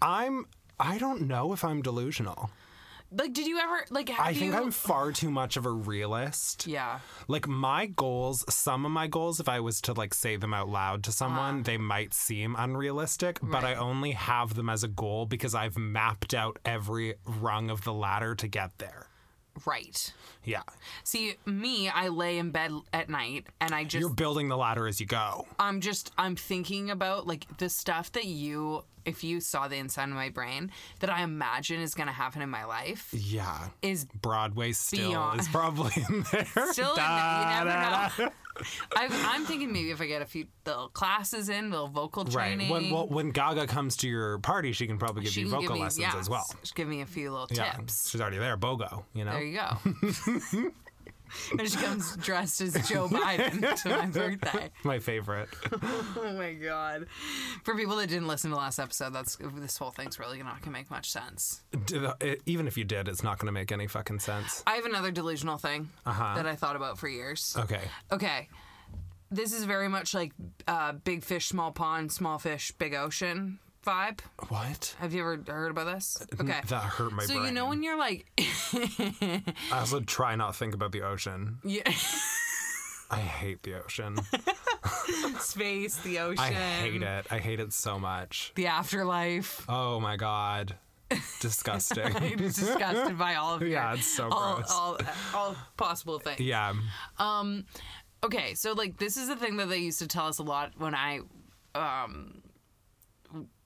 I'm. 0.00 0.46
I 0.78 0.98
don't 0.98 1.22
know 1.22 1.52
if 1.52 1.64
I'm 1.64 1.82
delusional. 1.82 2.50
Like, 3.14 3.34
did 3.34 3.46
you 3.46 3.58
ever 3.58 3.84
like? 3.90 4.08
Have 4.08 4.26
I 4.26 4.32
think 4.32 4.52
you... 4.52 4.58
I'm 4.58 4.70
far 4.70 5.12
too 5.12 5.30
much 5.30 5.56
of 5.56 5.66
a 5.66 5.70
realist. 5.70 6.66
Yeah. 6.66 7.00
Like 7.28 7.46
my 7.46 7.86
goals, 7.86 8.44
some 8.48 8.86
of 8.86 8.92
my 8.92 9.06
goals, 9.06 9.38
if 9.38 9.48
I 9.48 9.60
was 9.60 9.80
to 9.82 9.92
like 9.92 10.14
say 10.14 10.36
them 10.36 10.54
out 10.54 10.68
loud 10.68 11.04
to 11.04 11.12
someone, 11.12 11.56
uh-huh. 11.56 11.64
they 11.64 11.76
might 11.76 12.14
seem 12.14 12.56
unrealistic, 12.58 13.38
but 13.42 13.64
I 13.64 13.74
only 13.74 14.12
have 14.12 14.54
them 14.54 14.70
as 14.70 14.82
a 14.82 14.88
goal 14.88 15.26
because 15.26 15.54
I've 15.54 15.76
mapped 15.76 16.32
out 16.32 16.58
every 16.64 17.14
rung 17.26 17.70
of 17.70 17.84
the 17.84 17.92
ladder 17.92 18.34
to 18.34 18.48
get 18.48 18.78
there. 18.78 19.06
Right. 19.66 20.12
Yeah. 20.44 20.62
See, 21.04 21.34
me, 21.46 21.88
I 21.88 22.08
lay 22.08 22.38
in 22.38 22.50
bed 22.50 22.72
at 22.92 23.08
night 23.08 23.46
and 23.60 23.74
I 23.74 23.84
just 23.84 24.00
You're 24.00 24.10
building 24.14 24.48
the 24.48 24.56
ladder 24.56 24.86
as 24.88 24.98
you 25.00 25.06
go. 25.06 25.46
I'm 25.58 25.80
just 25.80 26.10
I'm 26.18 26.36
thinking 26.36 26.90
about 26.90 27.26
like 27.26 27.46
the 27.58 27.68
stuff 27.68 28.10
that 28.12 28.24
you 28.24 28.84
if 29.04 29.24
you 29.24 29.40
saw 29.40 29.66
the 29.68 29.76
inside 29.76 30.04
of 30.08 30.14
my 30.14 30.28
brain 30.30 30.70
that 31.00 31.10
I 31.10 31.22
imagine 31.22 31.80
is 31.80 31.92
gonna 31.94 32.12
happen 32.12 32.40
in 32.40 32.48
my 32.50 32.64
life 32.64 33.08
Yeah. 33.12 33.68
is 33.82 34.04
Broadway 34.04 34.72
still 34.72 35.10
Beyond- 35.10 35.40
is 35.40 35.48
probably 35.48 35.92
in 36.08 36.24
there. 36.32 36.46
still 36.72 36.90
in 36.90 36.96
there. 36.96 37.40
You 37.40 37.64
never 37.64 38.20
know. 38.20 38.28
I, 38.96 39.08
I'm 39.34 39.44
thinking 39.44 39.72
maybe 39.72 39.90
if 39.90 40.00
I 40.00 40.06
get 40.06 40.22
a 40.22 40.26
few 40.26 40.46
little 40.66 40.88
classes 40.88 41.48
in, 41.48 41.70
little 41.70 41.88
vocal 41.88 42.24
Right. 42.24 42.32
training. 42.32 42.68
When 42.70 42.90
well, 42.90 43.06
when 43.08 43.30
Gaga 43.30 43.66
comes 43.66 43.96
to 43.98 44.08
your 44.08 44.38
party, 44.38 44.72
she 44.72 44.86
can 44.86 44.98
probably 44.98 45.22
give 45.22 45.32
she 45.32 45.40
you 45.42 45.48
vocal 45.48 45.62
give 45.62 45.72
me, 45.74 45.80
lessons 45.80 46.00
yeah, 46.02 46.18
as 46.18 46.28
well. 46.28 46.44
s- 46.62 46.70
Give 46.72 46.86
me 46.88 47.00
a 47.00 47.06
few 47.06 47.30
little 47.30 47.48
Yeah. 47.50 47.72
tips. 47.72 48.10
She's 48.10 48.20
already 48.20 48.38
there, 48.38 48.56
BOGO, 48.56 49.04
you 49.14 49.24
know? 49.24 49.32
There 49.32 49.42
you 49.42 49.58
go. 49.58 50.70
and 51.58 51.68
she 51.70 51.76
comes 51.76 52.16
dressed 52.16 52.60
as 52.60 52.74
Joe 52.88 53.08
Biden 53.08 53.74
to 53.82 53.88
my 53.88 54.06
birthday. 54.06 54.70
My 54.84 54.98
favorite. 54.98 55.48
Oh 55.72 56.34
my 56.36 56.52
god! 56.54 57.06
For 57.64 57.74
people 57.76 57.96
that 57.96 58.08
didn't 58.08 58.28
listen 58.28 58.50
to 58.50 58.54
the 58.54 58.60
last 58.60 58.78
episode, 58.78 59.12
that's 59.12 59.36
this 59.36 59.76
whole 59.78 59.90
thing's 59.90 60.18
really 60.18 60.42
not 60.42 60.60
gonna 60.62 60.72
make 60.76 60.90
much 60.90 61.10
sense. 61.10 61.62
D- 61.86 62.06
it- 62.20 62.42
Even 62.46 62.66
if 62.66 62.76
you 62.76 62.84
did, 62.84 63.08
it's 63.08 63.22
not 63.22 63.38
going 63.38 63.46
to 63.46 63.52
make 63.52 63.72
any 63.72 63.86
fucking 63.86 64.18
sense. 64.20 64.62
I 64.66 64.74
have 64.76 64.84
another 64.84 65.10
delusional 65.10 65.58
thing 65.58 65.88
Uh-huh. 66.06 66.34
that 66.36 66.46
I 66.46 66.54
thought 66.56 66.76
about 66.76 66.98
for 66.98 67.08
years. 67.08 67.56
Okay. 67.58 67.80
Okay, 68.10 68.48
this 69.30 69.52
is 69.52 69.64
very 69.64 69.88
much 69.88 70.14
like 70.14 70.32
uh, 70.68 70.92
big 70.92 71.22
fish, 71.24 71.46
small 71.48 71.72
pond, 71.72 72.12
small 72.12 72.38
fish, 72.38 72.72
big 72.78 72.94
ocean 72.94 73.58
vibe. 73.84 74.20
What? 74.48 74.94
Have 75.00 75.12
you 75.14 75.20
ever 75.22 75.42
heard 75.46 75.70
about 75.70 75.92
this? 75.94 76.18
Okay, 76.40 76.60
That 76.68 76.82
hurt 76.82 77.10
my 77.12 77.18
brain. 77.18 77.28
so 77.28 77.34
brain. 77.34 77.46
you 77.46 77.52
know 77.52 77.66
when 77.66 77.82
you're 77.82 77.98
like, 77.98 78.26
I 78.38 79.42
also 79.72 80.00
try 80.00 80.36
not 80.36 80.52
to 80.52 80.58
think 80.58 80.74
about 80.74 80.92
the 80.92 81.02
ocean. 81.02 81.58
yeah, 81.64 81.82
I 83.10 83.16
hate 83.20 83.62
the 83.62 83.82
ocean. 83.82 84.16
space, 85.38 85.96
the 85.98 86.18
ocean, 86.20 86.44
I 86.44 86.50
hate 86.52 87.02
it. 87.02 87.26
I 87.30 87.38
hate 87.38 87.60
it 87.60 87.72
so 87.72 87.98
much. 87.98 88.52
the 88.54 88.66
afterlife. 88.68 89.64
Oh 89.68 90.00
my 90.00 90.16
god. 90.16 90.76
Disgusting. 91.40 92.04
I'm 92.16 92.36
disgusted 92.38 93.18
by 93.18 93.34
all 93.34 93.54
of 93.56 93.60
your, 93.60 93.70
Yeah, 93.70 93.94
it's 93.94 94.06
so 94.06 94.30
all, 94.30 94.56
gross. 94.56 94.70
all, 94.70 94.98
all 95.34 95.56
possible 95.76 96.18
things. 96.18 96.40
yeah. 96.40 96.72
Um 97.18 97.64
Okay, 98.24 98.54
so 98.54 98.72
like 98.72 98.96
this 98.98 99.16
is 99.16 99.28
the 99.28 99.36
thing 99.36 99.56
that 99.58 99.68
they 99.68 99.78
used 99.78 99.98
to 99.98 100.06
tell 100.06 100.26
us 100.26 100.38
a 100.38 100.42
lot 100.42 100.72
when 100.78 100.94
I 100.94 101.20
um 101.74 102.41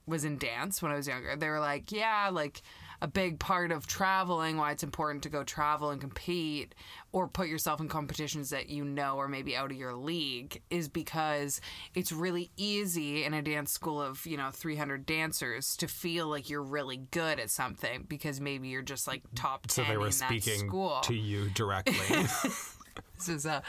was 0.07 0.23
in 0.23 0.37
dance 0.37 0.81
when 0.81 0.91
I 0.91 0.95
was 0.95 1.07
younger. 1.07 1.35
They 1.35 1.49
were 1.49 1.59
like, 1.59 1.91
yeah, 1.91 2.29
like 2.31 2.61
a 2.99 3.07
big 3.07 3.37
part 3.39 3.71
of 3.71 3.85
traveling, 3.85 4.57
why 4.57 4.71
it's 4.71 4.81
important 4.81 5.21
to 5.23 5.29
go 5.29 5.43
travel 5.43 5.91
and 5.91 6.01
compete 6.01 6.73
or 7.11 7.27
put 7.27 7.47
yourself 7.47 7.79
in 7.79 7.87
competitions 7.87 8.49
that 8.49 8.69
you 8.69 8.83
know 8.83 9.19
are 9.19 9.27
maybe 9.27 9.55
out 9.55 9.69
of 9.69 9.77
your 9.77 9.93
league 9.93 10.61
is 10.71 10.87
because 10.89 11.61
it's 11.93 12.11
really 12.11 12.49
easy 12.57 13.23
in 13.23 13.35
a 13.35 13.41
dance 13.41 13.71
school 13.71 14.01
of, 14.01 14.25
you 14.25 14.35
know, 14.35 14.49
300 14.51 15.05
dancers 15.05 15.77
to 15.77 15.87
feel 15.87 16.27
like 16.27 16.49
you're 16.49 16.63
really 16.63 16.97
good 17.11 17.39
at 17.39 17.51
something 17.51 18.05
because 18.07 18.41
maybe 18.41 18.69
you're 18.69 18.81
just 18.81 19.07
like 19.07 19.21
top 19.35 19.67
10 19.67 19.85
So 19.85 19.91
they 19.91 19.97
were 19.97 20.07
in 20.07 20.11
speaking 20.11 20.61
that 20.61 20.67
school. 20.67 20.99
to 21.03 21.13
you 21.13 21.49
directly. 21.49 21.93
This 23.17 23.29
is 23.29 23.45
a 23.45 23.63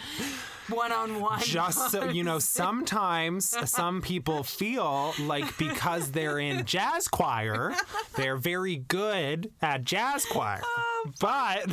one-on-one. 0.68 1.40
Just 1.40 1.90
so 1.90 2.04
you 2.10 2.22
know, 2.24 2.38
sometimes 2.38 3.54
some 3.70 4.02
people 4.02 4.42
feel 4.42 5.14
like 5.20 5.56
because 5.56 6.10
they're 6.12 6.38
in 6.38 6.64
jazz 6.66 7.08
choir, 7.08 7.74
they're 8.16 8.36
very 8.36 8.76
good 8.76 9.50
at 9.62 9.84
jazz 9.84 10.24
choir. 10.26 10.60
But 11.20 11.66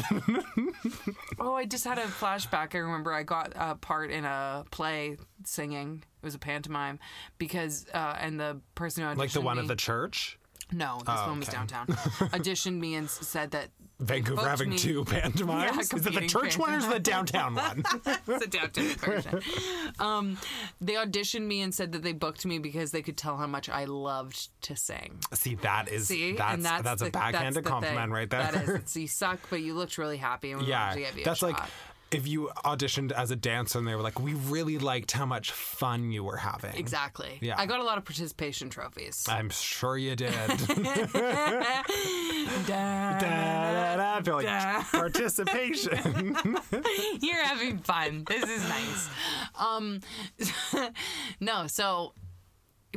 Oh, 1.39 1.55
I 1.55 1.65
just 1.65 1.83
had 1.83 1.97
a 1.97 2.03
flashback. 2.03 2.75
I 2.75 2.79
remember 2.79 3.11
I 3.11 3.23
got 3.23 3.51
a 3.55 3.75
part 3.75 4.11
in 4.11 4.23
a 4.25 4.63
play 4.71 5.17
singing. 5.43 6.03
It 6.21 6.25
was 6.25 6.35
a 6.35 6.39
pantomime 6.39 6.99
because, 7.37 7.85
uh, 7.93 8.15
and 8.19 8.39
the 8.39 8.61
person 8.75 9.03
who 9.03 9.13
like 9.15 9.31
the 9.31 9.41
one 9.41 9.57
me, 9.57 9.63
at 9.63 9.67
the 9.67 9.75
church, 9.75 10.39
no, 10.71 10.97
this 10.99 11.07
one 11.07 11.39
was 11.39 11.49
okay. 11.49 11.57
downtown. 11.57 11.87
auditioned 11.87 12.79
me 12.79 12.95
and 12.95 13.09
said 13.09 13.51
that 13.51 13.69
Vancouver 13.99 14.47
having 14.47 14.71
me- 14.71 14.77
two 14.77 15.05
pantomimes. 15.05 15.71
Yeah, 15.91 15.97
Is 15.97 16.05
it 16.05 16.13
the 16.13 16.27
church 16.27 16.57
one 16.57 16.73
or 16.73 16.77
is 16.77 16.85
it 16.85 16.91
the 16.91 16.99
downtown 16.99 17.55
one? 17.55 17.83
it's 18.27 18.45
a 18.45 18.47
downtown 18.47 18.85
version. 18.85 19.41
Um, 19.99 20.37
they 20.81 20.93
auditioned 20.93 21.45
me 21.45 21.61
and 21.61 21.73
said 21.73 21.93
that 21.93 22.03
they 22.03 22.11
booked 22.11 22.45
me 22.45 22.59
because 22.59 22.91
they 22.91 23.01
could 23.01 23.17
tell 23.17 23.37
how 23.37 23.47
much 23.47 23.69
I 23.69 23.85
loved 23.85 24.49
to 24.63 24.75
sing. 24.75 25.19
See, 25.33 25.55
that 25.55 25.87
is 25.87 26.07
See, 26.07 26.33
that's 26.33 26.61
that's 26.61 26.83
that's, 26.83 27.01
the, 27.01 27.07
a 27.07 27.11
backhanded 27.11 27.55
that's 27.55 27.63
the 27.63 27.69
compliment 27.69 28.05
thing. 28.07 28.11
right 28.11 28.29
there. 28.29 28.51
That 28.51 28.63
is, 28.63 28.69
it's, 28.69 28.95
you 28.97 29.07
suck, 29.07 29.39
but 29.49 29.61
you 29.61 29.73
looked 29.75 29.97
really 29.97 30.17
happy, 30.17 30.51
and 30.51 30.61
we 30.61 30.67
yeah, 30.67 30.93
to 30.93 30.99
give 30.99 31.17
you 31.17 31.23
that's 31.23 31.41
a 31.41 31.47
like. 31.47 31.59
If 32.11 32.27
you 32.27 32.49
auditioned 32.63 33.11
as 33.11 33.31
a 33.31 33.35
dancer 33.35 33.79
and 33.79 33.87
they 33.87 33.95
were 33.95 34.01
like, 34.01 34.19
"We 34.19 34.33
really 34.33 34.77
liked 34.77 35.11
how 35.11 35.25
much 35.25 35.51
fun 35.51 36.11
you 36.11 36.23
were 36.23 36.37
having." 36.37 36.75
exactly. 36.75 37.37
Yeah. 37.41 37.55
I 37.57 37.65
got 37.65 37.79
a 37.79 37.83
lot 37.83 37.97
of 37.97 38.05
participation 38.05 38.69
trophies. 38.69 39.25
I'm 39.27 39.49
sure 39.49 39.97
you 39.97 40.15
did. 40.15 40.33
Da- 42.67 43.17
Da-da-da, 43.19 44.15
I 44.17 44.21
feel 44.23 44.35
like 44.35 44.47
participation. 44.91 46.35
You're 47.21 47.43
having 47.43 47.79
fun. 47.79 48.23
This 48.27 48.43
is 48.49 48.67
nice. 48.69 49.09
Um, 49.59 49.99
no, 51.39 51.67
so 51.67 52.13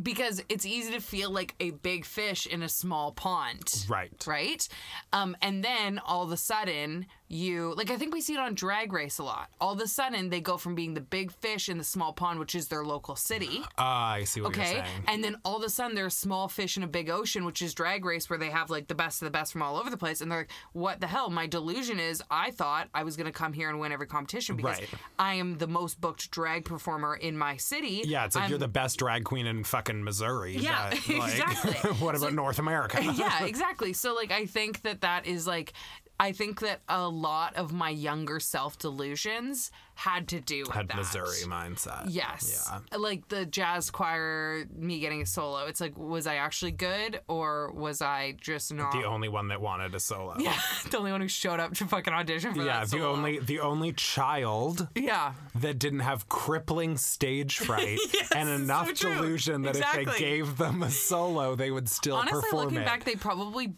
because 0.02 0.42
it's 0.48 0.64
easy 0.64 0.92
to 0.92 1.00
feel 1.00 1.30
like 1.30 1.54
a 1.60 1.70
big 1.70 2.04
fish 2.04 2.46
in 2.46 2.62
a 2.62 2.68
small 2.68 3.12
pond. 3.12 3.84
right. 3.88 4.12
Right? 4.26 4.68
Um, 5.12 5.36
and 5.42 5.64
then 5.64 5.98
all 5.98 6.22
of 6.22 6.30
a 6.32 6.36
sudden, 6.36 7.06
you 7.28 7.74
like 7.76 7.90
I 7.90 7.96
think 7.96 8.14
we 8.14 8.20
see 8.20 8.34
it 8.34 8.38
on 8.40 8.54
Drag 8.54 8.92
Race 8.92 9.18
a 9.18 9.22
lot. 9.24 9.50
All 9.60 9.72
of 9.74 9.80
a 9.80 9.86
sudden, 9.86 10.30
they 10.30 10.40
go 10.40 10.56
from 10.56 10.74
being 10.74 10.94
the 10.94 11.00
big 11.00 11.30
fish 11.30 11.68
in 11.68 11.76
the 11.78 11.84
small 11.84 12.12
pond, 12.12 12.38
which 12.38 12.54
is 12.54 12.68
their 12.68 12.84
local 12.84 13.16
city. 13.16 13.62
Ah, 13.76 14.12
I 14.12 14.24
see 14.24 14.40
what 14.40 14.56
you're 14.56 14.64
Okay. 14.64 14.74
saying. 14.76 15.04
And 15.06 15.22
then 15.22 15.36
all 15.44 15.56
of 15.58 15.62
a 15.62 15.68
sudden 15.68 15.94
there's 15.94 16.14
small 16.14 16.48
fish 16.48 16.76
in 16.76 16.82
a 16.82 16.86
big 16.86 17.10
ocean, 17.10 17.44
which 17.44 17.60
is 17.60 17.74
drag 17.74 18.04
race 18.04 18.30
where 18.30 18.38
they 18.38 18.50
have 18.50 18.70
like 18.70 18.88
the 18.88 18.94
best 18.94 19.20
of 19.20 19.26
the 19.26 19.30
best 19.30 19.52
from 19.52 19.62
all 19.62 19.76
over 19.76 19.90
the 19.90 19.96
place. 19.98 20.20
And 20.20 20.30
they're 20.32 20.38
like, 20.40 20.50
what 20.72 21.00
the 21.00 21.06
hell? 21.06 21.28
My 21.30 21.46
delusion 21.46 22.00
is 22.00 22.22
I 22.30 22.50
thought 22.50 22.88
I 22.94 23.04
was 23.04 23.16
going 23.16 23.26
to 23.26 23.32
come 23.32 23.52
here 23.52 23.68
and 23.68 23.78
win 23.78 23.92
every 23.92 24.06
competition 24.06 24.56
because 24.56 24.78
Right. 24.78 24.88
I 25.18 25.34
am 25.34 25.58
the 25.58 25.66
most 25.66 26.00
booked 26.00 26.30
drag 26.30 26.64
performer 26.64 27.14
in 27.14 27.36
my 27.36 27.56
city. 27.58 28.02
yeah, 28.06 28.24
it's 28.24 28.34
like 28.36 28.42
I'm- 28.44 28.50
you're 28.50 28.58
the 28.58 28.68
best 28.68 28.98
drag 28.98 29.24
queen 29.24 29.46
in 29.46 29.64
fucking 29.64 30.02
Missouri. 30.02 30.56
Yeah, 30.56 30.90
but, 30.90 31.08
like, 31.18 31.30
exactly. 31.32 31.90
what 31.98 32.14
about 32.16 32.32
North 32.32 32.58
America? 32.58 33.02
yeah, 33.14 33.44
exactly. 33.44 33.92
So 33.92 34.14
like 34.14 34.30
I 34.30 34.46
think 34.46 34.82
that 34.82 35.02
that 35.02 35.26
is 35.26 35.46
like 35.46 35.72
I 36.20 36.32
think 36.32 36.60
that 36.60 36.80
a 36.88 37.06
lot 37.08 37.56
of 37.56 37.72
my 37.72 37.90
younger 37.90 38.40
self 38.40 38.78
delusions 38.78 39.70
had 39.94 40.28
to 40.28 40.40
do 40.40 40.60
with 40.62 40.70
Had 40.70 40.88
that. 40.88 40.96
Missouri 40.96 41.42
mindset. 41.46 42.06
Yes. 42.08 42.68
Yeah. 42.92 42.96
Like 42.96 43.26
the 43.28 43.44
jazz 43.44 43.90
choir, 43.90 44.64
me 44.76 45.00
getting 45.00 45.22
a 45.22 45.26
solo. 45.26 45.66
It's 45.66 45.80
like, 45.80 45.98
was 45.98 46.28
I 46.28 46.36
actually 46.36 46.70
good 46.70 47.20
or 47.26 47.72
was 47.72 48.00
I 48.00 48.36
just 48.40 48.72
not? 48.72 48.92
The 48.92 49.02
only 49.04 49.28
one 49.28 49.48
that 49.48 49.60
wanted 49.60 49.96
a 49.96 50.00
solo. 50.00 50.36
yeah, 50.38 50.56
the 50.90 50.98
only 50.98 51.10
one 51.10 51.20
who 51.20 51.26
showed 51.26 51.58
up 51.58 51.74
to 51.74 51.86
fucking 51.86 52.14
audition 52.14 52.54
for 52.54 52.62
Yeah, 52.64 52.80
that 52.84 52.90
the 52.90 53.04
only 53.04 53.40
the 53.40 53.58
only 53.60 53.92
child 53.92 54.86
Yeah. 54.94 55.32
that 55.56 55.80
didn't 55.80 56.00
have 56.00 56.28
crippling 56.28 56.96
stage 56.96 57.58
fright 57.66 57.98
Yes, 58.14 58.30
and 58.32 58.48
enough 58.48 58.96
so 58.96 59.08
delusion 59.14 59.62
that 59.62 59.76
if 59.76 59.92
they 59.92 60.04
gave 60.18 60.58
them 60.58 60.82
a 60.84 60.90
solo, 60.90 61.56
they 61.56 61.72
would 61.72 61.88
still 61.88 62.16
Honestly, 62.16 62.40
perform 62.42 62.64
looking 62.64 62.78
it. 62.78 62.84
back, 62.84 63.02
they 63.04 63.16
probably, 63.16 63.72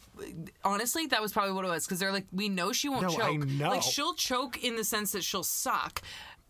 honestly, 0.65 1.07
that 1.07 1.23
was 1.23 1.33
probably 1.33 1.53
what 1.53 1.65
it 1.65 1.69
was 1.69 1.87
because 1.87 1.99
they're 1.99 2.13
like, 2.13 2.27
we 2.33 2.49
know 2.49 2.73
she 2.73 2.89
won't 2.89 3.03
No, 3.03 3.09
choke. 3.11 3.23
I 3.23 3.37
know. 3.37 3.71
Like 3.71 3.83
she'll 3.83 4.15
choke 4.15 4.63
in 4.63 4.77
the 4.77 4.85
sense 4.85 5.13
that 5.13 5.25
she'll 5.25 5.43
suck, 5.43 6.03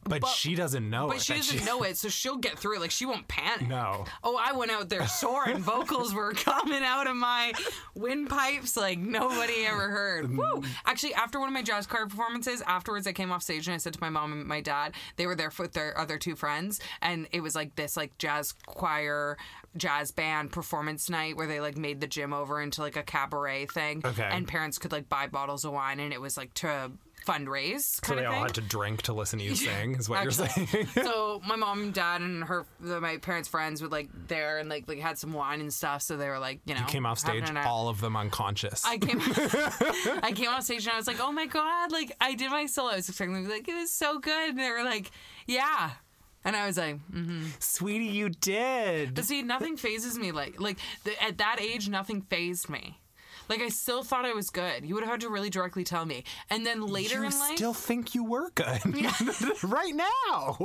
but, 0.04 0.22
but- 0.22 0.30
she 0.30 0.54
doesn't 0.54 0.88
know 0.88 1.06
but 1.08 1.12
it. 1.14 1.16
But 1.18 1.22
she 1.22 1.34
doesn't 1.34 1.64
know 1.64 1.82
it, 1.84 1.96
so 1.96 2.08
she'll 2.08 2.36
get 2.36 2.58
through 2.58 2.76
it. 2.76 2.80
Like 2.80 2.90
she 2.90 3.06
won't 3.06 3.28
panic. 3.28 3.68
No. 3.68 4.04
Oh, 4.24 4.38
I 4.42 4.52
went 4.52 4.70
out 4.70 4.88
there 4.88 5.06
soaring. 5.06 5.58
Vocals 5.58 6.12
were 6.14 6.32
coming 6.34 6.82
out 6.82 7.06
of 7.06 7.16
my 7.16 7.52
windpipes 7.94 8.76
like 8.76 8.98
nobody 8.98 9.66
ever 9.66 9.88
heard. 9.90 10.26
Mm. 10.26 10.36
Woo! 10.38 10.62
Actually, 10.86 11.14
after 11.14 11.38
one 11.38 11.48
of 11.48 11.54
my 11.54 11.62
jazz 11.62 11.86
choir 11.86 12.06
performances, 12.06 12.62
afterwards 12.66 13.06
I 13.06 13.12
came 13.12 13.30
off 13.30 13.42
stage 13.42 13.66
and 13.68 13.74
I 13.74 13.78
said 13.78 13.92
to 13.94 14.00
my 14.00 14.08
mom 14.10 14.32
and 14.32 14.44
my 14.46 14.60
dad, 14.60 14.94
they 15.16 15.26
were 15.26 15.34
there 15.34 15.50
with 15.58 15.72
their 15.72 15.98
other 15.98 16.16
two 16.18 16.36
friends, 16.36 16.80
and 17.02 17.26
it 17.32 17.40
was 17.40 17.54
like 17.54 17.74
this 17.76 17.96
like 17.96 18.16
jazz 18.18 18.52
choir 18.66 19.36
jazz 19.76 20.10
band 20.10 20.50
performance 20.50 21.08
night 21.08 21.36
where 21.36 21.46
they 21.46 21.60
like 21.60 21.76
made 21.76 22.00
the 22.00 22.06
gym 22.06 22.32
over 22.32 22.60
into 22.60 22.80
like 22.80 22.96
a 22.96 23.04
cabaret 23.04 23.66
thing 23.66 24.02
Okay. 24.04 24.28
and 24.28 24.48
parents 24.48 24.78
could 24.78 24.90
like 24.90 25.08
buy 25.08 25.28
bottles 25.28 25.64
of 25.64 25.70
wine 25.72 26.00
and 26.00 26.12
it 26.12 26.20
was 26.20 26.36
like 26.36 26.52
to 26.54 26.90
fundraise 27.26 28.04
So 28.04 28.14
they 28.14 28.24
of 28.24 28.32
all 28.32 28.42
had 28.42 28.54
to 28.54 28.60
drink 28.60 29.02
to 29.02 29.12
listen 29.12 29.38
to 29.38 29.44
you 29.44 29.54
sing, 29.54 29.94
is 29.96 30.08
what 30.08 30.22
you're 30.22 30.32
saying. 30.32 30.86
so 30.94 31.40
my 31.46 31.56
mom 31.56 31.82
and 31.82 31.94
dad 31.94 32.20
and 32.20 32.44
her 32.44 32.66
the, 32.80 33.00
my 33.00 33.18
parents' 33.18 33.48
friends 33.48 33.82
were 33.82 33.88
like 33.88 34.08
there 34.28 34.58
and 34.58 34.68
like 34.68 34.88
like 34.88 34.98
had 34.98 35.18
some 35.18 35.32
wine 35.32 35.60
and 35.60 35.72
stuff. 35.72 36.02
So 36.02 36.16
they 36.16 36.28
were 36.28 36.38
like, 36.38 36.60
you 36.64 36.74
know, 36.74 36.80
you 36.80 36.86
Came 36.86 37.06
off 37.06 37.18
stage, 37.18 37.50
all 37.64 37.88
of 37.88 38.00
them 38.00 38.16
unconscious. 38.16 38.84
I 38.84 38.98
came, 38.98 39.20
I 40.22 40.32
came 40.34 40.48
off 40.48 40.64
stage 40.64 40.86
and 40.86 40.94
I 40.94 40.96
was 40.96 41.06
like, 41.06 41.20
oh 41.20 41.32
my 41.32 41.46
god, 41.46 41.92
like 41.92 42.12
I 42.20 42.34
did 42.34 42.50
my 42.50 42.66
solo. 42.66 42.90
I 42.90 42.96
was 42.96 43.08
expecting 43.08 43.42
to 43.42 43.48
be 43.48 43.54
like, 43.54 43.68
it 43.68 43.74
was 43.74 43.92
so 43.92 44.18
good. 44.18 44.50
And 44.50 44.58
they 44.58 44.70
were 44.70 44.84
like, 44.84 45.10
yeah. 45.46 45.90
And 46.44 46.56
I 46.56 46.66
was 46.66 46.78
like, 46.78 46.98
mm. 47.12 47.46
Sweetie, 47.62 48.06
you 48.06 48.30
did. 48.30 49.14
but 49.14 49.24
see, 49.24 49.42
nothing 49.42 49.76
phases 49.76 50.18
me 50.18 50.32
like 50.32 50.60
like 50.60 50.78
the, 51.04 51.22
at 51.22 51.38
that 51.38 51.60
age, 51.60 51.88
nothing 51.88 52.22
phased 52.22 52.68
me. 52.68 52.98
Like 53.50 53.62
I 53.62 53.68
still 53.68 54.04
thought 54.04 54.24
I 54.24 54.32
was 54.32 54.48
good. 54.48 54.84
You 54.84 54.94
would 54.94 55.02
have 55.02 55.10
had 55.10 55.20
to 55.22 55.28
really 55.28 55.50
directly 55.50 55.82
tell 55.82 56.06
me. 56.06 56.22
And 56.50 56.64
then 56.64 56.80
later 56.86 57.16
you 57.16 57.26
in 57.26 57.38
life, 57.38 57.56
still 57.56 57.74
think 57.74 58.14
you 58.14 58.22
were 58.24 58.50
good 58.54 58.80
right 59.64 59.92
now. 59.92 60.56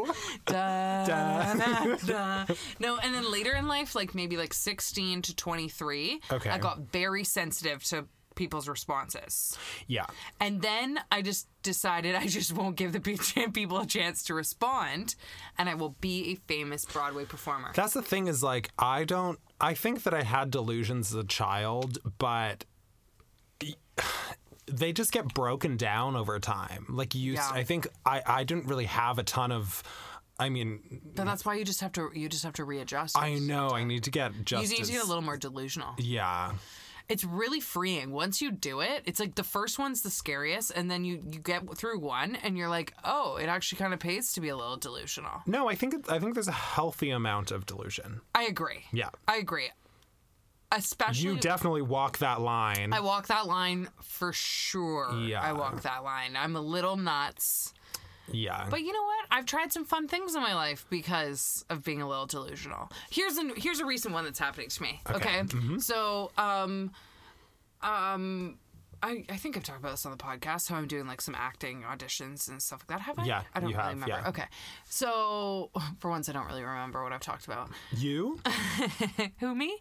Da, 0.45 1.05
da, 1.05 1.95
da. 2.05 2.45
No, 2.79 2.97
and 2.97 3.15
then 3.15 3.29
later 3.31 3.53
in 3.55 3.67
life, 3.67 3.95
like 3.95 4.13
maybe 4.13 4.37
like 4.37 4.53
16 4.53 5.23
to 5.23 5.35
23, 5.35 6.21
Okay. 6.31 6.49
I 6.49 6.59
got 6.59 6.91
very 6.91 7.23
sensitive 7.23 7.83
to 7.85 8.05
people's 8.35 8.67
responses. 8.67 9.57
Yeah. 9.87 10.05
And 10.39 10.61
then 10.61 10.99
I 11.11 11.21
just 11.23 11.47
decided 11.63 12.13
I 12.15 12.27
just 12.27 12.53
won't 12.53 12.75
give 12.75 12.91
the 12.93 12.99
people 13.53 13.79
a 13.79 13.85
chance 13.87 14.23
to 14.25 14.35
respond 14.35 15.15
and 15.57 15.67
I 15.69 15.73
will 15.73 15.95
be 16.01 16.33
a 16.33 16.35
famous 16.47 16.85
Broadway 16.85 17.25
performer. 17.25 17.71
That's 17.73 17.93
the 17.93 18.01
thing 18.03 18.27
is 18.27 18.43
like 18.43 18.69
I 18.77 19.05
don't 19.05 19.39
I 19.59 19.73
think 19.73 20.03
that 20.03 20.13
I 20.13 20.21
had 20.23 20.51
delusions 20.51 21.11
as 21.11 21.15
a 21.15 21.23
child, 21.23 21.97
but 22.19 22.65
they 24.67 24.91
just 24.93 25.11
get 25.11 25.33
broken 25.33 25.77
down 25.77 26.15
over 26.15 26.39
time. 26.39 26.85
Like 26.89 27.15
you 27.15 27.33
Yeah. 27.33 27.49
I 27.51 27.63
think 27.63 27.87
I 28.05 28.21
I 28.25 28.43
didn't 28.43 28.65
really 28.65 28.85
have 28.85 29.19
a 29.19 29.23
ton 29.23 29.51
of 29.51 29.83
I 30.37 30.49
mean, 30.49 31.01
But 31.15 31.25
that's 31.25 31.45
why 31.45 31.55
you 31.55 31.63
just 31.63 31.79
have 31.81 31.93
to 31.93 32.11
you 32.13 32.27
just 32.27 32.43
have 32.43 32.53
to 32.53 32.65
readjust. 32.65 33.17
I 33.17 33.35
know 33.35 33.69
I 33.69 33.83
need 33.83 34.03
to 34.03 34.11
get 34.11 34.31
just 34.43 34.63
you 34.63 34.77
need 34.77 34.85
to 34.85 34.91
get 34.91 35.03
a 35.03 35.07
little 35.07 35.23
more 35.23 35.37
delusional. 35.37 35.93
Yeah. 35.97 36.53
It's 37.07 37.23
really 37.23 37.59
freeing. 37.59 38.11
Once 38.11 38.41
you 38.41 38.49
do 38.51 38.79
it, 38.79 39.03
it's 39.05 39.19
like 39.19 39.35
the 39.35 39.43
first 39.43 39.77
one's 39.77 40.01
the 40.01 40.09
scariest, 40.09 40.71
and 40.71 40.89
then 40.89 41.05
you 41.05 41.21
you 41.31 41.39
get 41.39 41.77
through 41.77 41.99
one, 41.99 42.35
and 42.35 42.57
you're 42.57 42.67
like, 42.67 42.93
oh, 43.03 43.35
it 43.35 43.45
actually 43.45 43.77
kind 43.77 43.93
of 43.93 43.99
pays 43.99 44.33
to 44.33 44.41
be 44.41 44.49
a 44.49 44.55
little 44.57 44.75
delusional. 44.75 45.43
No, 45.45 45.69
I 45.69 45.75
think 45.75 46.09
I 46.09 46.17
think 46.17 46.33
there's 46.33 46.47
a 46.47 46.51
healthy 46.51 47.11
amount 47.11 47.51
of 47.51 47.67
delusion. 47.67 48.21
I 48.33 48.45
agree. 48.45 48.85
Yeah. 48.91 49.09
I 49.27 49.37
agree. 49.37 49.69
Especially, 50.75 51.29
You 51.29 51.37
definitely 51.39 51.81
walk 51.83 52.17
that 52.19 52.41
line. 52.41 52.91
I 52.93 52.99
walk 52.99 53.27
that 53.27 53.47
line 53.47 53.87
for 54.01 54.33
sure. 54.33 55.13
Yeah. 55.25 55.41
I 55.41 55.53
walk 55.53 55.81
that 55.83 56.03
line. 56.03 56.35
I'm 56.35 56.55
a 56.55 56.61
little 56.61 56.97
nuts. 56.97 57.73
yeah. 58.31 58.67
But 58.69 58.81
you 58.81 58.91
know 58.91 59.03
what? 59.03 59.25
I've 59.31 59.45
tried 59.45 59.71
some 59.71 59.85
fun 59.85 60.07
things 60.07 60.35
in 60.35 60.41
my 60.41 60.53
life 60.53 60.85
because 60.89 61.63
of 61.69 61.83
being 61.83 62.01
a 62.01 62.07
little 62.07 62.25
delusional. 62.25 62.89
Here's 63.09 63.37
a 63.37 63.51
here's 63.57 63.79
a 63.79 63.85
recent 63.85 64.13
one 64.13 64.23
that's 64.25 64.39
happening 64.39 64.69
to 64.69 64.81
me. 64.83 65.01
Okay. 65.09 65.39
Mm-hmm. 65.41 65.77
So 65.79 66.31
um 66.37 66.91
um 67.81 68.57
I, 69.05 69.23
I 69.29 69.37
think 69.37 69.55
I've 69.55 69.63
talked 69.63 69.79
about 69.79 69.91
this 69.91 70.05
on 70.07 70.11
the 70.11 70.17
podcast. 70.17 70.67
How 70.67 70.77
I'm 70.77 70.87
doing 70.87 71.05
like 71.05 71.21
some 71.21 71.35
acting 71.35 71.83
auditions 71.83 72.49
and 72.49 72.59
stuff 72.59 72.79
like 72.81 72.97
that. 72.97 73.01
Have 73.05 73.19
I? 73.19 73.25
Yeah, 73.25 73.43
I 73.53 73.59
don't 73.59 73.69
really 73.69 73.81
have, 73.81 73.93
remember. 73.93 74.19
yeah. 74.23 74.29
Okay, 74.29 74.45
so 74.89 75.69
for 75.99 76.09
once, 76.09 76.27
I 76.27 76.31
don't 76.31 76.47
really 76.47 76.63
remember 76.63 77.03
what 77.03 77.13
I've 77.13 77.21
talked 77.21 77.45
about. 77.45 77.69
You? 77.95 78.39
Who 79.39 79.53
me? 79.53 79.77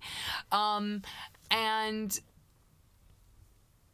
Um, 0.53 1.01
and 1.51 2.21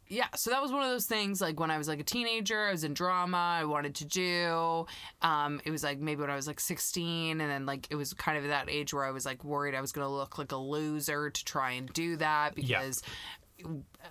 yeah, 0.09 0.27
so 0.35 0.49
that 0.49 0.61
was 0.61 0.73
one 0.73 0.83
of 0.83 0.89
those 0.89 1.05
things. 1.05 1.39
Like 1.39 1.57
when 1.61 1.71
I 1.71 1.77
was 1.77 1.87
like 1.87 2.01
a 2.01 2.03
teenager, 2.03 2.67
I 2.67 2.71
was 2.71 2.83
in 2.83 2.93
drama. 2.93 3.37
I 3.37 3.63
wanted 3.63 3.95
to 3.95 4.05
do. 4.05 4.85
Um, 5.21 5.61
it 5.63 5.71
was 5.71 5.81
like 5.81 5.99
maybe 5.99 6.19
when 6.19 6.29
I 6.29 6.35
was 6.35 6.47
like 6.47 6.59
16, 6.59 7.39
and 7.39 7.49
then 7.49 7.65
like 7.65 7.87
it 7.89 7.95
was 7.95 8.13
kind 8.13 8.37
of 8.37 8.43
that 8.49 8.69
age 8.69 8.93
where 8.93 9.05
I 9.05 9.11
was 9.11 9.25
like 9.25 9.45
worried 9.45 9.75
I 9.75 9.79
was 9.79 9.93
gonna 9.93 10.11
look 10.11 10.37
like 10.37 10.51
a 10.51 10.57
loser 10.57 11.29
to 11.29 11.45
try 11.45 11.71
and 11.71 11.87
do 11.93 12.17
that 12.17 12.55
because, 12.55 13.01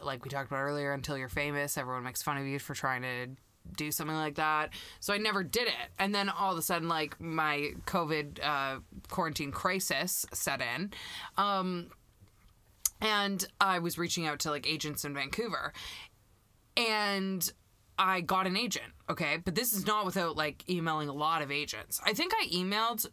like 0.02 0.24
we 0.24 0.30
talked 0.30 0.50
about 0.50 0.60
earlier, 0.60 0.92
until 0.92 1.16
you're 1.16 1.28
famous, 1.28 1.76
everyone 1.78 2.04
makes 2.04 2.22
fun 2.22 2.36
of 2.36 2.46
you 2.46 2.58
for 2.58 2.74
trying 2.74 3.02
to 3.02 3.28
do 3.76 3.90
something 3.92 4.16
like 4.16 4.36
that. 4.36 4.70
So 5.00 5.12
I 5.12 5.18
never 5.18 5.42
did 5.42 5.68
it. 5.68 5.90
And 5.98 6.14
then 6.14 6.28
all 6.28 6.52
of 6.52 6.58
a 6.58 6.62
sudden, 6.62 6.88
like 6.88 7.20
my 7.20 7.72
COVID 7.86 8.38
uh, 8.42 8.80
quarantine 9.08 9.52
crisis 9.52 10.26
set 10.32 10.60
in. 10.60 10.92
Um, 11.36 11.90
and 13.00 13.46
I 13.60 13.78
was 13.78 13.98
reaching 13.98 14.26
out 14.26 14.40
to 14.40 14.50
like 14.50 14.66
agents 14.66 15.04
in 15.04 15.14
Vancouver, 15.14 15.72
and 16.76 17.50
I 17.98 18.20
got 18.20 18.46
an 18.46 18.56
agent. 18.56 18.92
Okay, 19.08 19.38
but 19.44 19.54
this 19.54 19.72
is 19.72 19.86
not 19.86 20.04
without 20.04 20.36
like 20.36 20.68
emailing 20.68 21.08
a 21.08 21.14
lot 21.14 21.42
of 21.42 21.50
agents. 21.50 22.00
I 22.04 22.12
think 22.12 22.32
I 22.34 22.46
emailed 22.52 23.06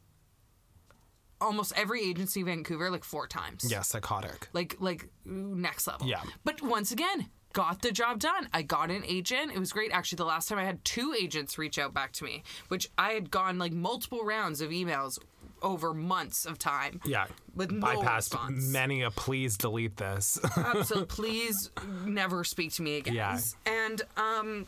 almost 1.41 1.73
every 1.75 2.01
agency 2.03 2.41
in 2.41 2.45
Vancouver 2.45 2.89
like 2.89 3.03
four 3.03 3.27
times. 3.27 3.69
Yeah, 3.69 3.81
psychotic. 3.81 4.49
like 4.53 4.75
like 4.79 5.09
next 5.25 5.87
level. 5.87 6.07
Yeah. 6.07 6.21
But 6.43 6.61
once 6.61 6.91
again, 6.91 7.29
got 7.53 7.81
the 7.81 7.91
job 7.91 8.19
done. 8.19 8.49
I 8.53 8.61
got 8.61 8.91
an 8.91 9.03
agent. 9.05 9.51
It 9.53 9.59
was 9.59 9.71
great. 9.71 9.91
Actually, 9.91 10.17
the 10.17 10.25
last 10.25 10.47
time 10.49 10.57
I 10.57 10.63
had 10.65 10.83
two 10.85 11.15
agents 11.19 11.57
reach 11.57 11.79
out 11.79 11.93
back 11.93 12.11
to 12.13 12.23
me, 12.23 12.43
which 12.67 12.89
I 12.97 13.11
had 13.11 13.31
gone 13.31 13.57
like 13.57 13.73
multiple 13.73 14.23
rounds 14.23 14.61
of 14.61 14.69
emails 14.71 15.17
over 15.61 15.93
months 15.93 16.45
of 16.45 16.59
time. 16.59 17.01
Yeah. 17.05 17.25
With 17.55 17.71
no 17.71 17.87
Bypassed 17.87 18.15
response. 18.15 18.71
many 18.71 19.01
a 19.01 19.09
please 19.11 19.57
delete 19.57 19.97
this. 19.97 20.39
so 20.83 21.05
please 21.05 21.71
never 22.05 22.43
speak 22.43 22.73
to 22.73 22.83
me 22.83 22.97
again. 22.97 23.15
Yeah. 23.15 23.39
And 23.65 24.01
um 24.17 24.67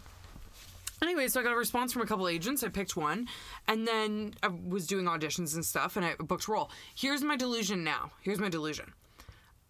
anyway, 1.02 1.28
so 1.28 1.40
I 1.40 1.44
got 1.44 1.54
a 1.54 1.58
response 1.58 1.94
from 1.94 2.02
a 2.02 2.06
couple 2.06 2.28
agents. 2.28 2.64
I 2.64 2.70
picked 2.70 2.96
one 2.96 3.28
and 3.68 3.88
then 3.88 4.34
I 4.44 4.48
was 4.48 4.88
doing 4.88 5.06
auditions 5.06 5.56
and 5.56 5.66
stuff 5.66 5.96
and 5.98 6.06
I 6.06 6.16
booked 6.16 6.48
a 6.48 6.52
role. 6.52 6.70
Here's 6.96 7.24
my 7.24 7.36
delusion 7.36 7.84
now. 7.84 8.12
Here's 8.22 8.40
my 8.40 8.50
delusion. 8.50 8.94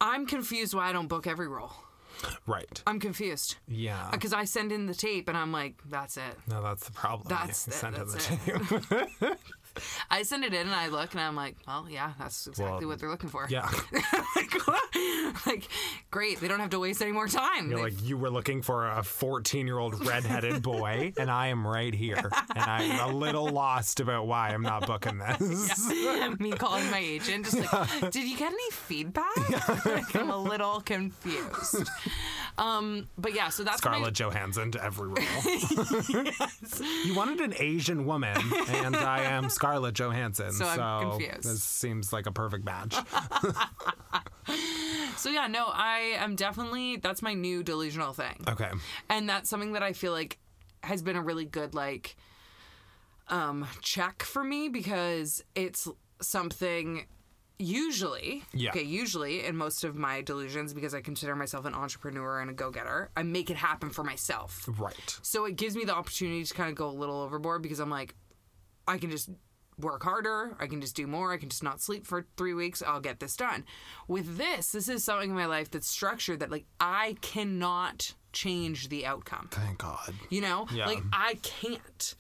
I'm 0.02 0.26
confused 0.26 0.74
why 0.74 0.90
I 0.90 0.94
don't 0.94 1.08
book 1.08 1.28
every 1.28 1.48
role. 1.48 1.72
right. 2.48 2.82
I'm 2.88 3.00
confused. 3.00 3.56
Yeah. 3.68 4.08
Uh, 4.08 4.12
because 4.12 4.34
I 4.34 4.46
send 4.46 4.72
in 4.72 4.86
the 4.86 4.94
tape 4.96 5.28
and 5.30 5.38
I'm 5.38 5.52
like, 5.52 5.76
that's 5.90 6.18
it. 6.18 6.36
No, 6.48 6.62
that's 6.62 6.86
the 6.86 6.92
problem. 6.94 7.28
That's 7.30 7.68
You 7.68 7.72
it, 7.72 7.76
sent 7.76 7.96
in 7.98 8.08
that's 8.08 8.28
the 8.28 9.08
tape. 9.20 9.38
I 10.10 10.24
send 10.24 10.44
it 10.44 10.54
in 10.54 10.62
and 10.68 10.76
I 10.76 10.88
look 10.88 11.12
and 11.14 11.22
I'm 11.22 11.36
like, 11.36 11.56
well, 11.68 11.88
yeah, 11.90 12.14
that's 12.20 12.48
exactly 12.48 12.80
Well, 12.86 12.90
what 12.90 13.00
they're 13.00 13.10
looking 13.10 13.30
for. 13.30 13.48
Yeah. 13.50 13.70
like? 14.36 14.54
Like, 15.46 15.68
great. 16.12 16.40
They 16.40 16.48
don't 16.48 16.60
have 16.60 16.72
to 16.72 16.80
waste 16.80 17.02
any 17.02 17.12
more 17.12 17.28
time. 17.28 17.70
You're 17.70 17.78
They- 17.80 17.84
like, 17.96 18.04
you 18.04 18.18
were 18.18 18.30
looking 18.30 18.62
for 18.62 18.88
a 18.90 19.04
14 19.04 19.66
year 19.68 19.78
old 19.78 20.06
redheaded 20.06 20.62
boy, 20.62 21.14
and 21.18 21.30
I 21.32 21.48
am 21.48 21.66
right 21.66 21.94
here. 21.94 22.30
And 22.56 22.64
I'm 22.64 23.00
a 23.10 23.14
little 23.14 23.48
lost 23.48 24.00
about 24.00 24.28
why 24.28 24.50
I'm 24.50 24.62
not 24.64 24.86
booking 24.88 25.18
this. 25.20 25.88
me 26.40 26.52
calling 26.52 26.90
my 26.92 27.00
agent, 27.00 27.46
just 27.46 27.58
like, 27.74 28.12
did 28.12 28.28
you 28.28 28.38
get 28.38 28.52
any 28.52 28.72
feedback? 28.72 29.86
like, 29.86 30.16
I'm 30.16 30.30
a 30.30 30.38
little 30.38 30.82
confused. 30.82 31.88
Um, 32.60 33.08
but 33.18 33.34
yeah, 33.34 33.48
so 33.50 33.64
that's 33.64 33.78
Scarlett 33.78 34.02
my, 34.02 34.10
Johansson 34.12 34.72
to 34.74 34.84
every 34.84 35.08
role. 35.08 35.18
You 37.06 37.16
wanted 37.16 37.40
an 37.40 37.54
Asian 37.58 38.06
woman, 38.06 38.38
and 38.68 38.96
I 38.96 39.24
am 39.24 39.50
Scarlett 39.50 39.96
Johansson. 39.96 40.52
So 40.52 40.66
I'm 40.66 41.12
confused. 41.12 41.44
This 41.44 41.64
seems 41.64 42.12
like 42.12 42.26
a 42.26 42.32
perfect 42.32 42.66
match. 42.66 42.96
So 45.16 45.30
yeah, 45.30 45.48
no, 45.48 45.66
I 45.68 46.16
am 46.18 46.38
definitely 46.38 46.96
that's 46.96 47.22
my 47.22 47.34
new 47.34 47.62
delusional 47.62 48.14
thing. 48.14 48.42
Okay. 48.48 48.70
and 49.10 49.28
that's 49.28 49.50
something 49.50 49.74
that 49.74 49.84
I 49.84 49.92
feel 49.92 50.14
like 50.14 50.40
has 50.82 51.02
been 51.02 51.18
a 51.18 51.22
really 51.22 51.44
good 51.44 51.74
like 51.74 52.16
um 53.28 53.68
check 53.82 54.24
for 54.24 54.46
me 54.46 54.70
because 54.70 55.44
it's 55.56 55.90
something 56.22 57.06
usually 57.60 58.44
Yeah. 58.54 58.70
okay 58.72 58.82
usually 58.84 59.46
in 59.46 59.56
most 59.58 59.84
of 59.84 59.96
my 59.96 60.22
delusions 60.22 60.74
because 60.74 60.94
I 60.96 61.02
consider 61.02 61.36
myself 61.36 61.66
an 61.66 61.74
entrepreneur 61.74 62.40
and 62.40 62.50
a 62.50 62.54
go-getter 62.54 63.12
I 63.18 63.24
make 63.24 63.50
it 63.50 63.58
happen 63.58 63.90
for 63.90 64.04
myself 64.04 64.68
Right. 64.80 65.20
so 65.22 65.46
it 65.46 65.56
gives 65.58 65.76
me 65.76 65.84
the 65.86 65.94
opportunity 65.94 66.44
to 66.44 66.54
kind 66.54 66.70
of 66.70 66.76
go 66.76 66.88
a 66.90 66.98
little 66.98 67.22
overboard 67.22 67.62
because 67.62 67.80
I'm 67.80 67.90
like 67.90 68.16
I 68.88 68.98
can 68.98 69.12
just 69.12 69.30
work 69.78 70.04
harder. 70.04 70.58
I 70.60 70.68
can 70.68 70.82
just 70.82 70.94
do 70.96 71.08
more. 71.08 71.32
I 71.32 71.38
can 71.38 71.48
just 71.48 71.64
not 71.64 71.80
sleep 71.80 72.06
for 72.06 72.26
three 72.36 72.54
weeks. 72.54 72.82
I'll 72.86 73.00
get 73.00 73.22
this 73.22 73.38
done. 73.38 73.64
With 74.10 74.36
this, 74.38 74.72
this 74.74 74.90
is 74.90 75.06
something 75.06 75.30
in 75.30 75.36
my 75.38 75.46
life 75.46 75.72
that's 75.72 75.88
structured 75.88 76.40
that 76.42 76.52
like 76.52 76.66
I 76.82 77.16
cannot 77.22 78.14
change 78.34 78.90
the 78.90 79.06
outcome. 79.06 79.48
Thank 79.52 79.78
God. 79.78 80.14
You 80.30 80.42
know, 80.42 80.68
Yeah. 80.74 80.88
like 80.88 81.02
I 81.14 81.36
can't. 81.44 82.16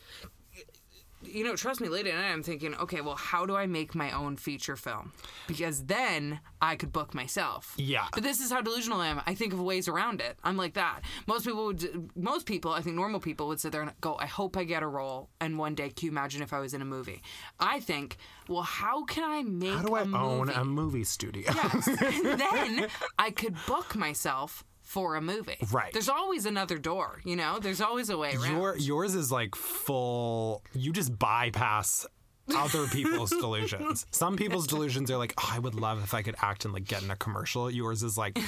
You 1.23 1.43
know, 1.43 1.55
trust 1.55 1.81
me. 1.81 1.89
Late 1.89 2.07
at 2.07 2.15
night, 2.15 2.31
I'm 2.31 2.43
thinking, 2.43 2.75
okay, 2.75 3.01
well, 3.01 3.15
how 3.15 3.45
do 3.45 3.55
I 3.55 3.65
make 3.65 3.93
my 3.93 4.11
own 4.11 4.37
feature 4.37 4.75
film? 4.75 5.11
Because 5.47 5.85
then 5.85 6.39
I 6.61 6.75
could 6.75 6.91
book 6.91 7.13
myself. 7.13 7.73
Yeah. 7.77 8.07
But 8.13 8.23
this 8.23 8.39
is 8.39 8.51
how 8.51 8.61
delusional 8.61 9.01
I 9.01 9.07
am. 9.07 9.21
I 9.25 9.33
think 9.35 9.53
of 9.53 9.59
ways 9.61 9.87
around 9.87 10.21
it. 10.21 10.37
I'm 10.43 10.57
like 10.57 10.73
that. 10.75 11.01
Most 11.27 11.45
people 11.45 11.65
would. 11.65 12.11
Most 12.15 12.45
people, 12.45 12.71
I 12.71 12.81
think, 12.81 12.95
normal 12.95 13.19
people 13.19 13.47
would 13.47 13.59
sit 13.59 13.71
there 13.71 13.81
and 13.81 13.91
go, 14.01 14.15
"I 14.19 14.25
hope 14.27 14.55
I 14.57 14.63
get 14.63 14.83
a 14.83 14.87
role." 14.87 15.29
And 15.41 15.57
one 15.57 15.75
day, 15.75 15.89
can 15.89 16.05
you 16.05 16.11
imagine 16.11 16.41
if 16.41 16.53
I 16.53 16.59
was 16.59 16.73
in 16.73 16.81
a 16.81 16.85
movie? 16.85 17.21
I 17.59 17.79
think, 17.79 18.17
well, 18.47 18.63
how 18.63 19.03
can 19.03 19.23
I 19.23 19.43
make? 19.43 19.73
How 19.73 19.81
do 19.81 19.95
I 19.95 20.01
a 20.01 20.03
own 20.03 20.47
movie? 20.47 20.53
a 20.53 20.65
movie 20.65 21.03
studio? 21.03 21.43
Yes. 21.53 21.87
and 21.87 22.39
then 22.39 22.87
I 23.17 23.31
could 23.31 23.55
book 23.67 23.95
myself 23.95 24.63
for 24.89 25.13
a 25.13 25.21
movie. 25.21 25.57
Right. 25.71 25.93
There's 25.93 26.09
always 26.09 26.47
another 26.47 26.79
door, 26.79 27.21
you 27.23 27.35
know? 27.35 27.59
There's 27.59 27.79
always 27.79 28.09
a 28.09 28.17
way 28.17 28.33
around. 28.33 28.57
Your 28.57 28.75
yours 28.75 29.13
is 29.13 29.31
like 29.31 29.53
full. 29.53 30.63
You 30.73 30.91
just 30.91 31.17
bypass 31.19 32.07
other 32.55 32.87
people's 32.87 33.29
delusions. 33.39 34.07
Some 34.09 34.35
people's 34.35 34.65
delusions 34.65 35.11
are 35.11 35.17
like, 35.17 35.35
oh, 35.37 35.47
I 35.53 35.59
would 35.59 35.75
love 35.75 36.03
if 36.03 36.15
I 36.15 36.23
could 36.23 36.35
act 36.41 36.65
and 36.65 36.73
like 36.73 36.85
get 36.85 37.03
in 37.03 37.11
a 37.11 37.15
commercial. 37.15 37.69
Yours 37.69 38.01
is 38.01 38.17
like, 38.17 38.39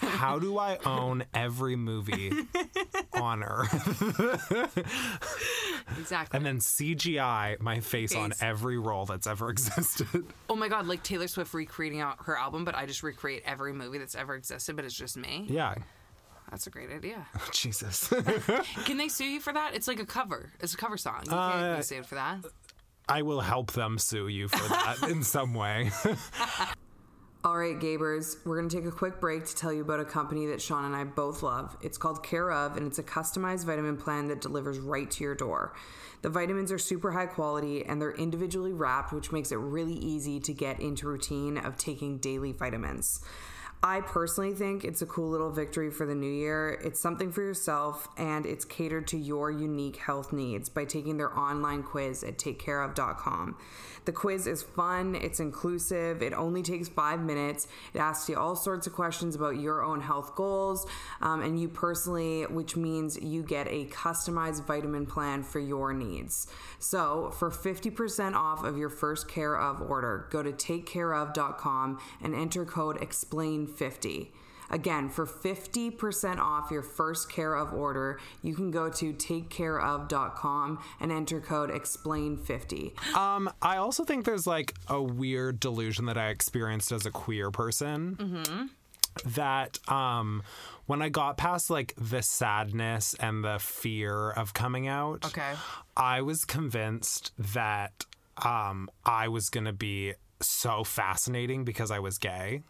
how 0.00 0.38
do 0.38 0.58
I 0.58 0.78
own 0.86 1.24
every 1.34 1.74
movie 1.74 2.32
on 3.12 3.42
earth 3.42 4.78
exactly. 5.98 6.36
and 6.36 6.44
then 6.46 6.58
CGI 6.58 7.60
my 7.60 7.80
face 7.80 8.14
on 8.14 8.32
every 8.40 8.78
role 8.78 9.06
that's 9.06 9.26
ever 9.26 9.50
existed? 9.50 10.24
oh 10.48 10.56
my 10.56 10.68
god, 10.68 10.86
like 10.86 11.02
Taylor 11.02 11.28
Swift 11.28 11.52
recreating 11.54 12.00
out 12.00 12.16
her 12.24 12.36
album, 12.36 12.64
but 12.64 12.74
I 12.74 12.86
just 12.86 13.02
recreate 13.02 13.42
every 13.44 13.72
movie 13.72 13.98
that's 13.98 14.14
ever 14.14 14.34
existed, 14.34 14.76
but 14.76 14.84
it's 14.84 14.94
just 14.94 15.16
me. 15.16 15.46
yeah. 15.48 15.74
That's 16.50 16.66
a 16.66 16.70
great 16.70 16.90
idea. 16.90 17.24
Jesus. 17.52 18.08
Can 18.84 18.96
they 18.96 19.06
sue 19.06 19.24
you 19.24 19.38
for 19.40 19.52
that? 19.52 19.72
It's 19.74 19.86
like 19.86 20.00
a 20.00 20.04
cover. 20.06 20.50
It's 20.58 20.74
a 20.74 20.76
cover 20.76 20.96
song. 20.96 21.20
You 21.26 21.30
can't 21.30 21.62
Uh, 21.62 21.76
be 21.76 21.82
sued 21.82 22.06
for 22.06 22.16
that. 22.16 22.38
I 23.08 23.22
will 23.22 23.40
help 23.40 23.70
them 23.70 23.98
sue 23.98 24.26
you 24.26 24.48
for 24.48 24.68
that 24.68 24.96
in 25.08 25.22
some 25.22 25.54
way. 25.54 25.92
All 27.42 27.56
right, 27.56 27.80
Gabers, 27.80 28.36
we're 28.44 28.58
going 28.58 28.68
to 28.68 28.76
take 28.76 28.84
a 28.84 28.90
quick 28.90 29.18
break 29.18 29.46
to 29.46 29.56
tell 29.56 29.72
you 29.72 29.80
about 29.80 29.98
a 29.98 30.04
company 30.04 30.44
that 30.48 30.60
Sean 30.60 30.84
and 30.84 30.94
I 30.94 31.04
both 31.04 31.42
love. 31.42 31.74
It's 31.80 31.96
called 31.96 32.22
Care/of, 32.22 32.76
and 32.76 32.86
it's 32.86 32.98
a 32.98 33.02
customized 33.02 33.64
vitamin 33.64 33.96
plan 33.96 34.28
that 34.28 34.42
delivers 34.42 34.78
right 34.78 35.10
to 35.10 35.24
your 35.24 35.34
door. 35.34 35.72
The 36.20 36.28
vitamins 36.28 36.70
are 36.70 36.76
super 36.76 37.12
high 37.12 37.24
quality 37.24 37.82
and 37.82 37.98
they're 37.98 38.12
individually 38.12 38.74
wrapped, 38.74 39.14
which 39.14 39.32
makes 39.32 39.52
it 39.52 39.56
really 39.56 39.94
easy 39.94 40.38
to 40.38 40.52
get 40.52 40.80
into 40.80 41.08
routine 41.08 41.56
of 41.56 41.78
taking 41.78 42.18
daily 42.18 42.52
vitamins. 42.52 43.22
I 43.82 44.02
personally 44.02 44.52
think 44.52 44.84
it's 44.84 45.00
a 45.00 45.06
cool 45.06 45.30
little 45.30 45.50
victory 45.50 45.90
for 45.90 46.04
the 46.04 46.14
new 46.14 46.30
year. 46.30 46.78
It's 46.84 47.00
something 47.00 47.32
for 47.32 47.40
yourself 47.40 48.08
and 48.18 48.44
it's 48.44 48.66
catered 48.66 49.06
to 49.08 49.16
your 49.16 49.50
unique 49.50 49.96
health 49.96 50.34
needs 50.34 50.68
by 50.68 50.84
taking 50.84 51.16
their 51.16 51.36
online 51.36 51.82
quiz 51.82 52.22
at 52.22 52.36
takecareof.com. 52.36 53.56
The 54.04 54.12
quiz 54.12 54.46
is 54.46 54.62
fun, 54.62 55.14
it's 55.14 55.40
inclusive, 55.40 56.22
it 56.22 56.32
only 56.34 56.62
takes 56.62 56.88
five 56.88 57.20
minutes. 57.20 57.68
It 57.94 57.98
asks 57.98 58.28
you 58.28 58.36
all 58.36 58.56
sorts 58.56 58.86
of 58.86 58.92
questions 58.92 59.34
about 59.34 59.58
your 59.58 59.82
own 59.82 60.00
health 60.02 60.34
goals 60.34 60.86
um, 61.22 61.42
and 61.42 61.58
you 61.60 61.68
personally, 61.68 62.42
which 62.44 62.76
means 62.76 63.18
you 63.20 63.42
get 63.42 63.66
a 63.68 63.86
customized 63.86 64.66
vitamin 64.66 65.06
plan 65.06 65.42
for 65.42 65.58
your 65.58 65.92
needs. 65.94 66.48
So, 66.78 67.30
for 67.38 67.50
50% 67.50 68.34
off 68.34 68.64
of 68.64 68.76
your 68.76 68.88
first 68.88 69.28
Care/of 69.28 69.82
order, 69.82 70.28
go 70.30 70.42
to 70.42 70.52
takecareof.com 70.52 72.00
and 72.22 72.34
enter 72.34 72.64
code 72.64 73.02
EXPLAIN50. 73.76 74.28
Again, 74.72 75.08
for 75.08 75.26
50% 75.26 76.38
off 76.38 76.70
your 76.70 76.82
first 76.82 77.28
Care/of 77.28 77.72
order, 77.74 78.20
you 78.40 78.54
can 78.54 78.70
go 78.70 78.88
to 78.88 79.12
takecareof.com 79.12 80.78
and 81.00 81.10
enter 81.10 81.40
code 81.40 81.70
EXPLAIN50. 81.70 83.16
Um, 83.16 83.50
I 83.60 83.78
also 83.78 84.04
think 84.04 84.24
there's 84.24 84.46
like 84.46 84.74
a 84.86 85.02
weird 85.02 85.58
delusion 85.58 86.06
that 86.06 86.16
I 86.16 86.28
experienced 86.28 86.92
as 86.92 87.04
a 87.04 87.10
queer 87.10 87.50
person. 87.50 88.70
that 89.24 89.76
um 89.90 90.40
when 90.86 91.02
I 91.02 91.08
got 91.08 91.36
past 91.36 91.68
like 91.68 91.94
the 91.98 92.22
sadness 92.22 93.12
and 93.18 93.42
the 93.42 93.58
fear 93.58 94.30
of 94.30 94.54
coming 94.54 94.86
out, 94.86 95.24
Okay. 95.26 95.52
I 95.96 96.22
was 96.22 96.44
convinced 96.44 97.32
that 97.36 98.06
um 98.44 98.88
I 99.04 99.26
was 99.26 99.48
going 99.50 99.64
to 99.66 99.72
be 99.72 100.14
so 100.40 100.84
fascinating 100.84 101.64
because 101.64 101.90
I 101.90 101.98
was 101.98 102.18
gay. 102.18 102.62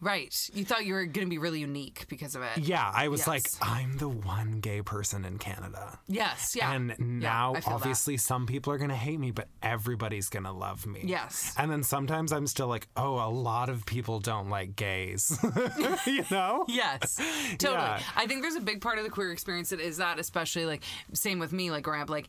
Right. 0.00 0.50
You 0.54 0.64
thought 0.64 0.84
you 0.86 0.94
were 0.94 1.04
going 1.06 1.26
to 1.26 1.30
be 1.30 1.38
really 1.38 1.60
unique 1.60 2.06
because 2.08 2.34
of 2.34 2.42
it. 2.42 2.58
Yeah, 2.58 2.90
I 2.94 3.08
was 3.08 3.20
Yes. 3.20 3.26
like 3.28 3.46
I'm 3.60 3.98
the 3.98 4.08
one 4.08 4.60
gay 4.60 4.82
person 4.82 5.24
in 5.24 5.38
Canada. 5.38 5.98
Yes. 6.06 6.54
Yeah. 6.56 6.72
And 6.72 6.94
now, 6.98 7.54
I 7.54 7.60
feel 7.60 7.70
that. 7.70 7.74
obviously, 7.76 8.16
some 8.16 8.46
people 8.46 8.72
are 8.72 8.78
going 8.78 8.90
to 8.90 8.96
hate 8.96 9.18
me, 9.18 9.30
but 9.30 9.48
everybody's 9.62 10.28
going 10.28 10.44
to 10.44 10.52
love 10.52 10.86
me. 10.86 11.02
Yes. 11.04 11.54
And 11.58 11.70
then 11.70 11.82
sometimes 11.82 12.32
I'm 12.32 12.46
still 12.46 12.68
like, 12.68 12.88
oh, 12.96 13.14
a 13.16 13.30
lot 13.30 13.68
of 13.68 13.84
people 13.86 14.20
don't 14.20 14.48
like 14.50 14.76
gays. 14.76 15.36
you 16.06 16.24
know? 16.30 16.64
Yes, 16.68 17.16
totally. 17.58 17.72
Yeah. 17.78 18.00
I 18.16 18.26
think 18.26 18.42
there's 18.42 18.54
a 18.54 18.60
big 18.60 18.80
part 18.80 18.98
of 18.98 19.04
the 19.04 19.10
queer 19.10 19.32
experience 19.32 19.70
that 19.70 19.80
is 19.80 19.96
that, 19.96 20.18
especially 20.18 20.64
like 20.66 20.82
same 21.12 21.38
with 21.38 21.52
me, 21.52 21.70
like 21.70 21.82
growing 21.84 22.00
up, 22.02 22.10
like 22.10 22.28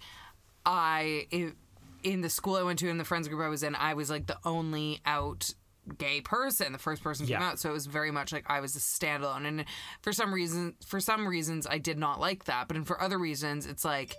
I 0.65 1.27
i- 1.31 1.53
in 2.03 2.21
the 2.21 2.29
school 2.29 2.55
I 2.55 2.63
went 2.63 2.79
to 2.79 2.89
and 2.89 2.99
the 2.99 3.03
friends 3.05 3.27
group 3.27 3.41
I 3.41 3.49
was 3.49 3.61
in, 3.63 3.75
I 3.75 3.93
was 3.93 4.09
like 4.09 4.25
the 4.27 4.37
only 4.45 5.01
out 5.05 5.53
gay 5.97 6.21
person, 6.21 6.71
the 6.71 6.79
first 6.79 7.03
person 7.03 7.25
came 7.25 7.41
out, 7.41 7.59
so 7.59 7.69
it 7.69 7.73
was 7.73 7.85
very 7.85 8.11
much 8.11 8.31
like 8.31 8.45
I 8.47 8.59
was 8.59 8.75
a 8.75 8.79
standalone. 8.79 9.45
And 9.45 9.65
for 10.01 10.13
some 10.13 10.33
reason, 10.33 10.75
for 10.85 10.99
some 10.99 11.27
reasons, 11.27 11.67
I 11.67 11.77
did 11.77 11.97
not 11.97 12.19
like 12.19 12.45
that, 12.45 12.67
but 12.67 12.85
for 12.85 13.01
other 13.01 13.17
reasons, 13.17 13.65
it's 13.65 13.83
like 13.85 14.15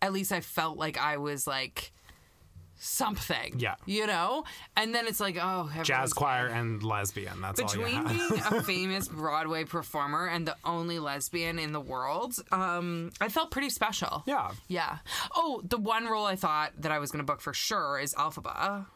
at 0.00 0.12
least 0.12 0.32
I 0.32 0.40
felt 0.40 0.78
like 0.78 0.98
I 0.98 1.16
was 1.16 1.46
like 1.46 1.92
something. 2.80 3.54
Yeah. 3.58 3.74
you 3.86 4.06
know. 4.06 4.44
And 4.76 4.94
then 4.94 5.06
it's 5.06 5.20
like, 5.20 5.36
oh, 5.40 5.70
Jazz 5.82 6.12
choir 6.12 6.46
and 6.46 6.82
lesbian. 6.82 7.40
That's 7.40 7.60
all 7.60 7.72
you 7.72 7.84
between 7.84 8.06
being 8.06 8.42
a 8.50 8.62
famous 8.62 9.08
Broadway 9.08 9.64
performer 9.64 10.26
and 10.26 10.46
the 10.46 10.56
only 10.64 10.98
lesbian 10.98 11.58
in 11.58 11.72
the 11.72 11.80
world, 11.80 12.34
um, 12.52 13.10
I 13.20 13.28
felt 13.28 13.50
pretty 13.50 13.70
special. 13.70 14.22
Yeah. 14.26 14.52
Yeah. 14.68 14.98
Oh, 15.34 15.60
the 15.64 15.78
one 15.78 16.06
role 16.06 16.26
I 16.26 16.36
thought 16.36 16.72
that 16.78 16.92
I 16.92 16.98
was 16.98 17.10
going 17.10 17.20
to 17.20 17.26
book 17.26 17.40
for 17.40 17.52
sure 17.52 17.98
is 17.98 18.14
Elphaba. 18.14 18.86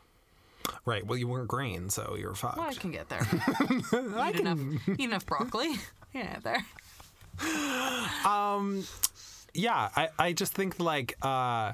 Right. 0.84 1.06
Well, 1.06 1.18
you 1.18 1.28
weren't 1.28 1.48
green, 1.48 1.90
so 1.90 2.16
you're 2.18 2.34
fucked. 2.34 2.58
Well, 2.58 2.68
I 2.68 2.74
can 2.74 2.90
get 2.90 3.08
there. 3.08 3.22
eat, 4.28 4.40
enough, 4.40 4.58
eat 4.88 5.00
enough 5.00 5.26
broccoli. 5.26 5.74
Yeah, 6.14 6.40
there. 6.42 6.62
yeah, 9.54 9.88
I, 9.96 10.10
I 10.18 10.32
just 10.34 10.52
think 10.52 10.78
like 10.78 11.16
uh 11.22 11.72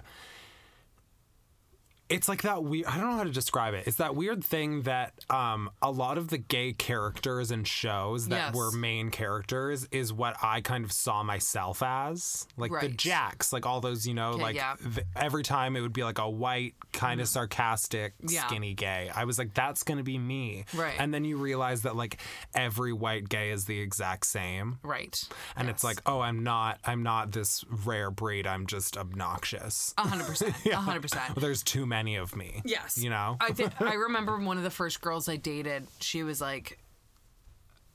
it's 2.09 2.29
like 2.29 2.43
that 2.43 2.65
weird 2.65 2.87
I 2.87 2.97
don't 2.99 3.11
know 3.11 3.17
how 3.17 3.25
to 3.25 3.31
describe 3.31 3.75
it. 3.75 3.87
It's 3.87 3.97
that 3.99 4.15
weird 4.15 4.43
thing 4.45 4.83
that 4.83 5.13
um 5.31 5.71
a 5.83 5.91
lot 5.91 6.17
of 6.19 6.29
the 6.29 6.39
gay 6.39 6.73
characters 6.73 7.51
in 7.51 7.65
shows 7.65 8.29
that 8.29 8.37
Yes. 8.49 8.55
were 8.55 8.71
main 8.73 9.11
characters 9.11 9.87
is 9.91 10.13
what 10.13 10.37
I 10.43 10.61
kind 10.61 10.85
of 10.85 10.93
saw 10.93 11.23
myself 11.23 11.83
as. 11.83 12.47
Like 12.57 12.71
the 12.71 12.77
Right. 12.77 12.97
Jacks, 12.97 13.53
like 13.53 13.67
all 13.67 13.81
those, 13.81 14.07
you 14.07 14.15
know, 14.15 14.33
like 14.33 14.57
yeah. 14.57 14.77
Th- 14.95 15.07
every 15.17 15.43
time 15.43 15.77
it 15.77 15.81
would 15.83 15.93
be 15.93 16.05
like 16.05 16.19
a 16.19 16.29
white, 16.31 16.75
kind 16.93 17.21
of 17.21 17.29
sarcastic, 17.29 18.15
Yeah. 18.27 18.47
skinny 18.47 18.75
gay. 18.75 19.11
I 19.15 19.25
was 19.25 19.39
like 19.39 19.53
that's 19.55 19.83
going 19.83 19.99
to 19.99 20.05
be 20.05 20.19
me. 20.19 20.65
Right. 20.75 20.95
And 20.99 21.13
then 21.13 21.25
you 21.25 21.37
realize 21.37 21.83
that 21.83 21.95
like 21.97 22.21
every 22.55 22.93
white 22.93 23.29
gay 23.29 23.51
is 23.51 23.67
the 23.67 23.79
exact 23.81 24.27
same 24.27 24.79
Right. 24.83 25.23
and 25.57 25.69
it's 25.69 25.85
like 25.85 26.01
oh 26.07 26.21
i'm 26.21 26.43
not 26.43 26.79
i'm 26.85 27.03
not 27.03 27.33
this 27.33 27.65
rare 27.85 28.11
breed 28.11 28.47
i'm 28.47 28.67
just 28.67 28.97
obnoxious 28.97 29.93
A 29.99 30.03
hundred 30.09 30.27
percent. 30.27 30.55
A 30.67 30.77
hundred 30.77 31.03
percent. 31.03 31.35
there's 31.37 31.63
too 31.63 31.85
many 31.87 31.98
of 32.07 32.37
me 32.37 32.63
Yes. 32.65 32.99
you 32.99 33.11
know 33.11 33.37
I 33.41 33.53
think 33.53 33.81
I 33.81 33.95
remember 34.09 34.39
one 34.39 34.57
of 34.59 34.63
the 34.65 34.71
first 34.71 35.01
girls 35.01 35.29
I 35.29 35.37
dated. 35.37 35.87
She 36.01 36.23
was 36.23 36.41
like, 36.41 36.79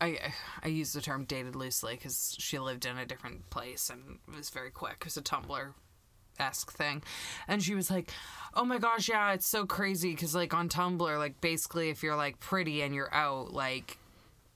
I 0.02 0.34
I 0.64 0.68
use 0.68 0.94
the 0.94 1.02
term 1.02 1.24
dated 1.26 1.56
loosely 1.56 1.96
because 1.96 2.36
she 2.40 2.60
lived 2.60 2.86
in 2.86 2.98
a 2.98 3.06
different 3.06 3.50
place 3.50 3.90
and 3.90 4.20
it 4.28 4.36
was 4.36 4.50
very 4.50 4.72
quick. 4.72 4.98
It 5.02 5.06
was 5.06 5.18
a 5.18 5.22
Tumblr 5.22 5.74
esque 6.40 6.72
thing, 6.74 7.04
and 7.48 7.62
she 7.64 7.76
was 7.76 7.92
like, 7.92 8.12
"Oh 8.56 8.66
my 8.66 8.80
gosh, 8.80 9.08
yeah, 9.08 9.34
it's 9.34 9.46
so 9.48 9.66
crazy 9.66 10.12
because 10.12 10.34
like 10.36 10.54
on 10.54 10.68
Tumblr, 10.68 11.18
like 11.18 11.40
basically 11.42 11.90
if 11.90 12.02
you're 12.04 12.16
like 12.16 12.40
pretty 12.40 12.82
and 12.82 12.94
you're 12.96 13.14
out, 13.14 13.54
like 13.54 13.98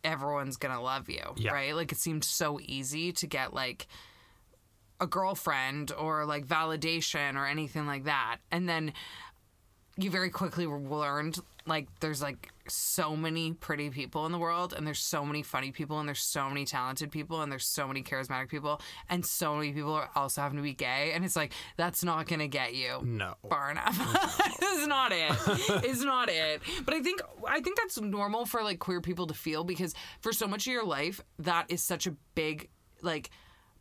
everyone's 0.03 0.57
gonna 0.57 0.81
love 0.81 1.07
you, 1.09 1.21
Yeah. 1.35 1.51
right? 1.51 1.75
Like 1.75 1.91
it 1.91 1.97
seemed 1.99 2.23
so 2.23 2.59
easy 2.61 3.11
to 3.13 3.27
get 3.27 3.53
like." 3.53 3.87
a 4.99 5.05
girlfriend 5.05 5.91
or 5.91 6.25
like 6.25 6.47
validation 6.47 7.35
or 7.35 7.45
anything 7.45 7.85
like 7.85 8.05
that 8.05 8.37
and 8.49 8.67
then 8.67 8.91
you 9.97 10.09
very 10.09 10.29
quickly 10.29 10.65
learned 10.65 11.39
like 11.65 11.87
there's 11.99 12.21
like 12.21 12.49
so 12.67 13.15
many 13.15 13.53
pretty 13.53 13.89
people 13.89 14.25
in 14.25 14.31
the 14.31 14.37
world 14.37 14.73
and 14.73 14.85
there's 14.85 14.99
so 14.99 15.25
many 15.25 15.43
funny 15.43 15.71
people 15.71 15.99
and 15.99 16.07
there's 16.07 16.21
so 16.21 16.47
many 16.47 16.65
talented 16.65 17.11
people 17.11 17.41
and 17.41 17.51
there's 17.51 17.65
so 17.65 17.87
many 17.87 18.03
charismatic 18.03 18.47
people 18.49 18.81
and 19.09 19.25
so 19.25 19.55
many 19.55 19.73
people 19.73 19.93
are 19.93 20.09
also 20.15 20.41
having 20.41 20.57
to 20.57 20.63
be 20.63 20.73
gay 20.73 21.11
and 21.13 21.25
it's 21.25 21.35
like 21.35 21.51
that's 21.75 22.03
not 22.03 22.27
gonna 22.27 22.47
get 22.47 22.73
you 22.73 23.01
no 23.03 23.33
far 23.49 23.71
enough. 23.71 23.95
it's 24.61 24.87
not 24.87 25.11
it. 25.11 25.31
It's 25.83 26.03
not 26.03 26.29
it. 26.29 26.61
But 26.85 26.93
I 26.93 27.01
think 27.01 27.21
I 27.47 27.59
think 27.59 27.77
that's 27.77 27.99
normal 27.99 28.45
for 28.45 28.63
like 28.63 28.79
queer 28.79 29.01
people 29.01 29.27
to 29.27 29.33
feel 29.33 29.63
because 29.63 29.93
for 30.21 30.31
so 30.31 30.47
much 30.47 30.67
of 30.67 30.73
your 30.73 30.85
life 30.85 31.21
that 31.39 31.65
is 31.69 31.83
such 31.83 32.07
a 32.07 32.15
big 32.35 32.69
like 33.01 33.29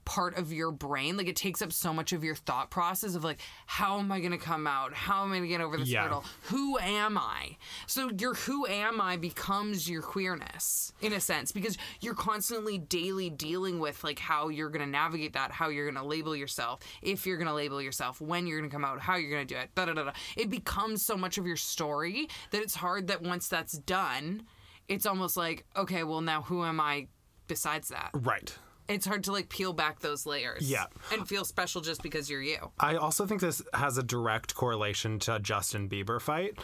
part 0.07 0.39
of 0.39 0.51
your 0.53 0.71
brain. 0.71 1.19
Like 1.19 1.29
it 1.29 1.37
takes 1.37 1.61
up 1.61 1.71
so 1.73 1.93
much 1.93 2.15
of 2.15 2.25
your 2.25 2.35
thought 2.35 2.71
process 2.71 3.15
of 3.15 3.25
like 3.25 3.41
how 3.67 3.99
am 3.99 4.11
i 4.11 4.21
going 4.21 4.33
to 4.33 4.39
come 4.39 4.67
out? 4.67 4.95
How 4.95 5.23
am 5.25 5.33
i 5.33 5.37
going 5.37 5.43
to 5.43 5.49
get 5.49 5.61
over 5.61 5.77
this 5.77 5.91
Yeah. 5.91 6.05
hurdle? 6.05 6.25
Who 6.45 6.79
am 6.79 7.19
i? 7.19 7.59
So 7.87 8.11
your 8.19 8.33
who 8.35 8.67
am 8.67 9.01
i 9.03 9.17
becomes 9.19 9.91
your 9.91 10.01
queerness 10.03 10.93
in 11.03 11.13
a 11.13 11.21
sense 11.21 11.53
because 11.53 11.77
you're 12.01 12.15
constantly 12.15 12.79
daily 12.79 13.29
dealing 13.29 13.79
with 13.81 14.03
like 14.03 14.19
how 14.19 14.49
you're 14.49 14.71
going 14.71 14.85
to 14.85 14.91
navigate 14.91 15.35
that 15.35 15.51
how 15.51 15.69
you're 15.69 15.91
going 15.91 16.03
to 16.03 16.09
label 16.09 16.35
yourself 16.35 16.81
if 17.03 17.27
you're 17.27 17.37
going 17.37 17.49
to 17.49 17.55
label 17.55 17.83
yourself 17.83 18.21
when 18.21 18.47
you're 18.47 18.59
going 18.61 18.71
to 18.71 18.75
come 18.75 18.85
out 18.85 19.01
how 19.01 19.17
you're 19.17 19.31
going 19.31 19.47
to 19.47 19.55
do 19.55 19.59
it 19.61 19.69
da, 19.75 19.85
da, 19.85 19.93
da, 19.93 20.05
da. 20.05 20.13
it 20.37 20.49
becomes 20.49 21.05
so 21.05 21.17
much 21.17 21.37
of 21.37 21.47
your 21.47 21.57
story 21.57 22.29
that 22.53 22.63
it's 22.63 22.77
hard 22.77 23.09
that 23.09 23.21
once 23.23 23.49
that's 23.49 23.73
done 23.79 24.43
it's 24.89 25.05
almost 25.05 25.37
like 25.37 25.65
okay 25.77 26.05
well 26.05 26.21
now 26.21 26.43
who 26.43 26.65
am 26.65 26.81
i 26.81 27.07
besides 27.49 27.89
that? 27.89 28.11
Right 28.13 28.57
it's 28.89 29.07
hard 29.07 29.25
to 29.25 29.33
like 29.33 29.49
peel 29.49 29.73
back 29.73 30.01
those 30.01 30.27
layers 30.27 30.69
Yeah. 30.71 30.87
and 31.13 31.27
feel 31.29 31.45
special 31.45 31.81
just 31.81 32.03
because 32.03 32.29
you're 32.31 32.43
you 32.43 32.71
i 32.81 32.97
also 32.97 33.27
think 33.27 33.41
this 33.41 33.63
has 33.75 33.99
a 33.99 34.03
direct 34.03 34.55
correlation 34.55 35.19
to 35.21 35.39
justin 35.41 35.89
bieber 35.89 36.21
fight 36.21 36.57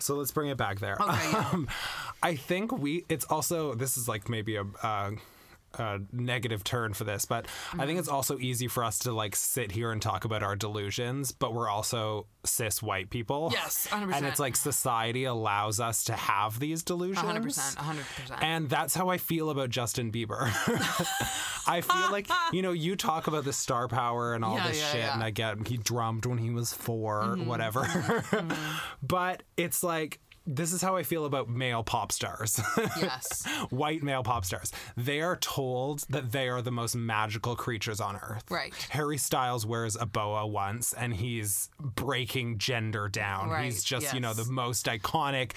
so 0.00 0.16
let's 0.16 0.30
bring 0.32 0.48
it 0.50 0.56
back 0.56 0.80
there. 0.80 0.96
Okay, 1.00 1.36
um, 1.52 1.68
i 2.22 2.34
think 2.36 2.72
we 2.72 3.04
it's 3.08 3.24
also 3.26 3.74
this 3.74 3.96
is 3.96 4.08
like 4.08 4.28
maybe 4.28 4.56
a 4.56 4.64
uh, 4.82 5.10
a 5.74 6.00
negative 6.12 6.64
turn 6.64 6.94
for 6.94 7.04
this, 7.04 7.24
but 7.24 7.46
I 7.78 7.86
think 7.86 7.98
it's 7.98 8.08
Mm-hmm. 8.08 8.16
also 8.16 8.38
easy 8.38 8.66
for 8.66 8.82
us 8.82 8.98
to 9.00 9.12
like 9.12 9.36
sit 9.36 9.70
here 9.72 9.92
and 9.92 10.02
talk 10.02 10.24
about 10.24 10.42
our 10.42 10.56
delusions, 10.56 11.30
but 11.32 11.54
we're 11.54 11.68
also 11.68 12.26
cis 12.44 12.82
white 12.82 13.08
people. 13.10 13.50
Yes, 13.52 13.86
100%. 13.90 14.12
And 14.16 14.26
it's 14.26 14.40
like 14.40 14.56
society 14.56 15.24
allows 15.24 15.78
us 15.80 16.04
to 16.04 16.12
have 16.14 16.58
these 16.58 16.82
delusions. 16.82 17.24
100% 17.24 17.76
100% 17.76 18.42
And 18.42 18.68
that's 18.68 18.94
how 18.94 19.08
I 19.10 19.18
feel 19.18 19.50
about 19.50 19.70
Justin 19.70 20.10
Bieber. 20.10 20.40
I 21.66 21.82
feel 21.82 22.10
like, 22.10 22.28
you 22.52 22.62
know, 22.62 22.72
you 22.72 22.96
talk 22.96 23.26
about 23.28 23.44
the 23.44 23.52
star 23.52 23.86
power 23.88 24.34
and 24.34 24.44
all 24.44 24.56
Yeah, 24.56 24.68
this 24.68 24.80
yeah, 24.80 24.86
shit, 24.90 25.00
yeah. 25.00 25.06
Mm-hmm. 25.10 25.14
and 25.14 25.24
I 25.24 25.30
get 25.30 25.66
he 25.68 25.76
drummed 25.76 26.26
when 26.26 26.38
he 26.38 26.50
was 26.50 26.72
4 26.72 27.36
whatever. 27.44 28.24
but 29.02 29.42
it's 29.56 29.82
like, 29.82 30.18
this 30.46 30.72
is 30.72 30.82
how 30.82 30.96
I 30.96 31.02
feel 31.02 31.24
about 31.24 31.48
male 31.48 31.82
pop 31.82 32.12
stars. 32.12 32.60
yes 32.96 33.46
White 33.70 34.02
male 34.02 34.22
pop 34.22 34.44
stars. 34.44 34.72
They 34.96 35.20
are 35.20 35.36
told 35.36 36.00
that 36.08 36.32
they 36.32 36.48
are 36.48 36.62
the 36.62 36.72
most 36.72 36.94
magical 36.96 37.54
creatures 37.56 38.00
on 38.00 38.16
earth. 38.16 38.44
Right. 38.50 38.74
Harry 38.90 39.18
Styles 39.18 39.64
wears 39.66 39.96
a 39.96 40.06
boa 40.06 40.46
once 40.46 40.92
and 40.92 41.14
he's 41.14 41.68
breaking 41.78 42.58
gender 42.58 43.08
down. 43.08 43.50
Right, 43.50 43.66
He's 43.66 43.84
just, 43.84 44.12
you 44.14 44.20
know. 44.20 44.30
Mm-hmm. 44.30 44.46
the 44.48 44.52
most 44.52 44.86
iconic. 44.86 45.52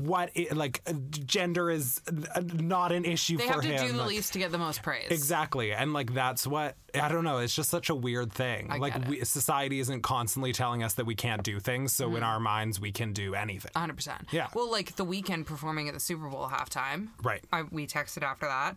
What, 0.00 0.30
i- 0.36 0.48
like, 0.52 0.80
uh, 0.86 0.92
gender 1.10 1.70
is 1.70 2.00
uh, 2.34 2.40
not 2.54 2.92
an 2.92 3.04
issue 3.04 3.36
they 3.36 3.46
for 3.46 3.54
him. 3.54 3.60
They 3.62 3.68
have 3.68 3.76
to 3.80 3.82
him. 3.84 3.90
do 3.92 3.96
the 3.96 3.98
Like, 4.02 4.08
least 4.08 4.32
to 4.32 4.38
get 4.38 4.50
the 4.52 4.58
most 4.58 4.82
praise 4.82 5.08
Exactly. 5.10 5.72
And 5.72 5.92
like 5.92 6.14
that's 6.14 6.46
what 6.46 6.76
I 6.94 7.08
don't 7.08 7.24
know, 7.24 7.38
it's 7.38 7.54
just 7.54 7.70
such 7.70 7.90
a 7.90 7.94
weird 7.94 8.32
thing. 8.32 8.68
I 8.70 8.76
like 8.78 9.08
we, 9.08 9.24
society 9.24 9.80
isn't 9.80 10.02
constantly 10.02 10.52
telling 10.52 10.82
us 10.82 10.94
that 10.94 11.06
we 11.06 11.14
can't 11.14 11.42
do 11.42 11.58
things, 11.60 11.92
so 11.92 12.06
in 12.08 12.14
mm-hmm. 12.14 12.24
our 12.24 12.40
minds 12.40 12.80
we 12.80 12.92
can 12.92 13.12
do 13.12 13.34
anything. 13.34 13.70
100% 13.74 14.32
Yeah. 14.32 14.48
well 14.54 14.70
like 14.70 14.96
the 14.96 15.06
Weeknd 15.06 15.46
performing 15.46 15.88
at 15.88 15.94
the 15.94 16.00
super 16.00 16.28
bowl 16.28 16.48
halftime 16.48 17.08
Right. 17.22 17.42
I, 17.52 17.62
we 17.62 17.86
texted 17.86 18.22
after 18.22 18.46
that 18.46 18.76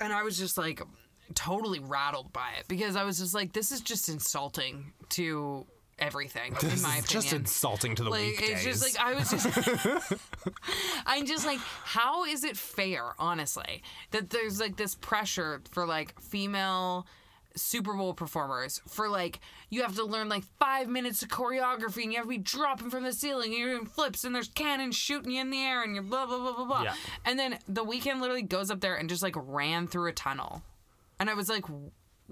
and 0.00 0.12
i 0.12 0.22
was 0.22 0.38
just 0.38 0.58
like 0.58 0.82
totally 1.34 1.78
rattled 1.78 2.32
by 2.32 2.48
it 2.58 2.66
because 2.68 2.96
i 2.96 3.04
was 3.04 3.18
just 3.18 3.34
like 3.34 3.52
this 3.52 3.72
is 3.72 3.80
just 3.80 4.08
insulting 4.08 4.92
to 5.10 5.66
everything 6.02 6.52
in 6.60 6.68
my 6.68 6.74
is 6.74 6.82
opinion 6.84 7.04
just 7.06 7.32
insulting 7.32 7.94
to 7.94 8.02
the 8.04 8.10
like 8.10 8.20
weekdays. 8.20 8.50
it's 8.50 8.64
just 8.64 8.82
like 8.82 9.04
I 9.04 9.14
was 9.14 9.30
just 9.30 10.12
I'm 11.06 11.26
just 11.26 11.46
like 11.46 11.58
how 11.84 12.24
is 12.24 12.44
it 12.44 12.56
fair 12.56 13.12
honestly 13.18 13.82
that 14.10 14.30
there's 14.30 14.60
like 14.60 14.76
this 14.76 14.94
pressure 14.94 15.62
for 15.70 15.86
like 15.86 16.20
female 16.20 17.06
Super 17.54 17.92
Bowl 17.94 18.14
performers 18.14 18.80
for 18.88 19.08
like 19.08 19.40
you 19.68 19.82
have 19.82 19.94
to 19.96 20.04
learn 20.04 20.28
like 20.28 20.44
five 20.58 20.88
minutes 20.88 21.22
of 21.22 21.28
choreography 21.28 22.02
and 22.02 22.12
you 22.12 22.16
have 22.16 22.24
to 22.24 22.30
be 22.30 22.38
dropping 22.38 22.90
from 22.90 23.04
the 23.04 23.12
ceiling 23.12 23.50
and 23.50 23.58
you're 23.58 23.74
doing 23.74 23.86
flips 23.86 24.24
and 24.24 24.34
there's 24.34 24.48
cannons 24.48 24.96
shooting 24.96 25.32
you 25.32 25.40
in 25.40 25.50
the 25.50 25.60
air 25.60 25.82
and 25.82 25.94
you're 25.94 26.02
blah 26.02 26.26
blah 26.26 26.38
blah 26.38 26.54
blah 26.54 26.64
blah. 26.64 26.82
Yeah. 26.84 26.94
And 27.24 27.38
then 27.38 27.58
the 27.68 27.84
Weeknd 27.84 28.20
literally 28.20 28.42
goes 28.42 28.70
up 28.70 28.80
there 28.80 28.96
and 28.96 29.08
just 29.08 29.22
like 29.22 29.34
ran 29.36 29.86
through 29.86 30.08
a 30.08 30.12
tunnel, 30.12 30.62
and 31.18 31.28
I 31.30 31.34
was 31.34 31.48
like. 31.48 31.64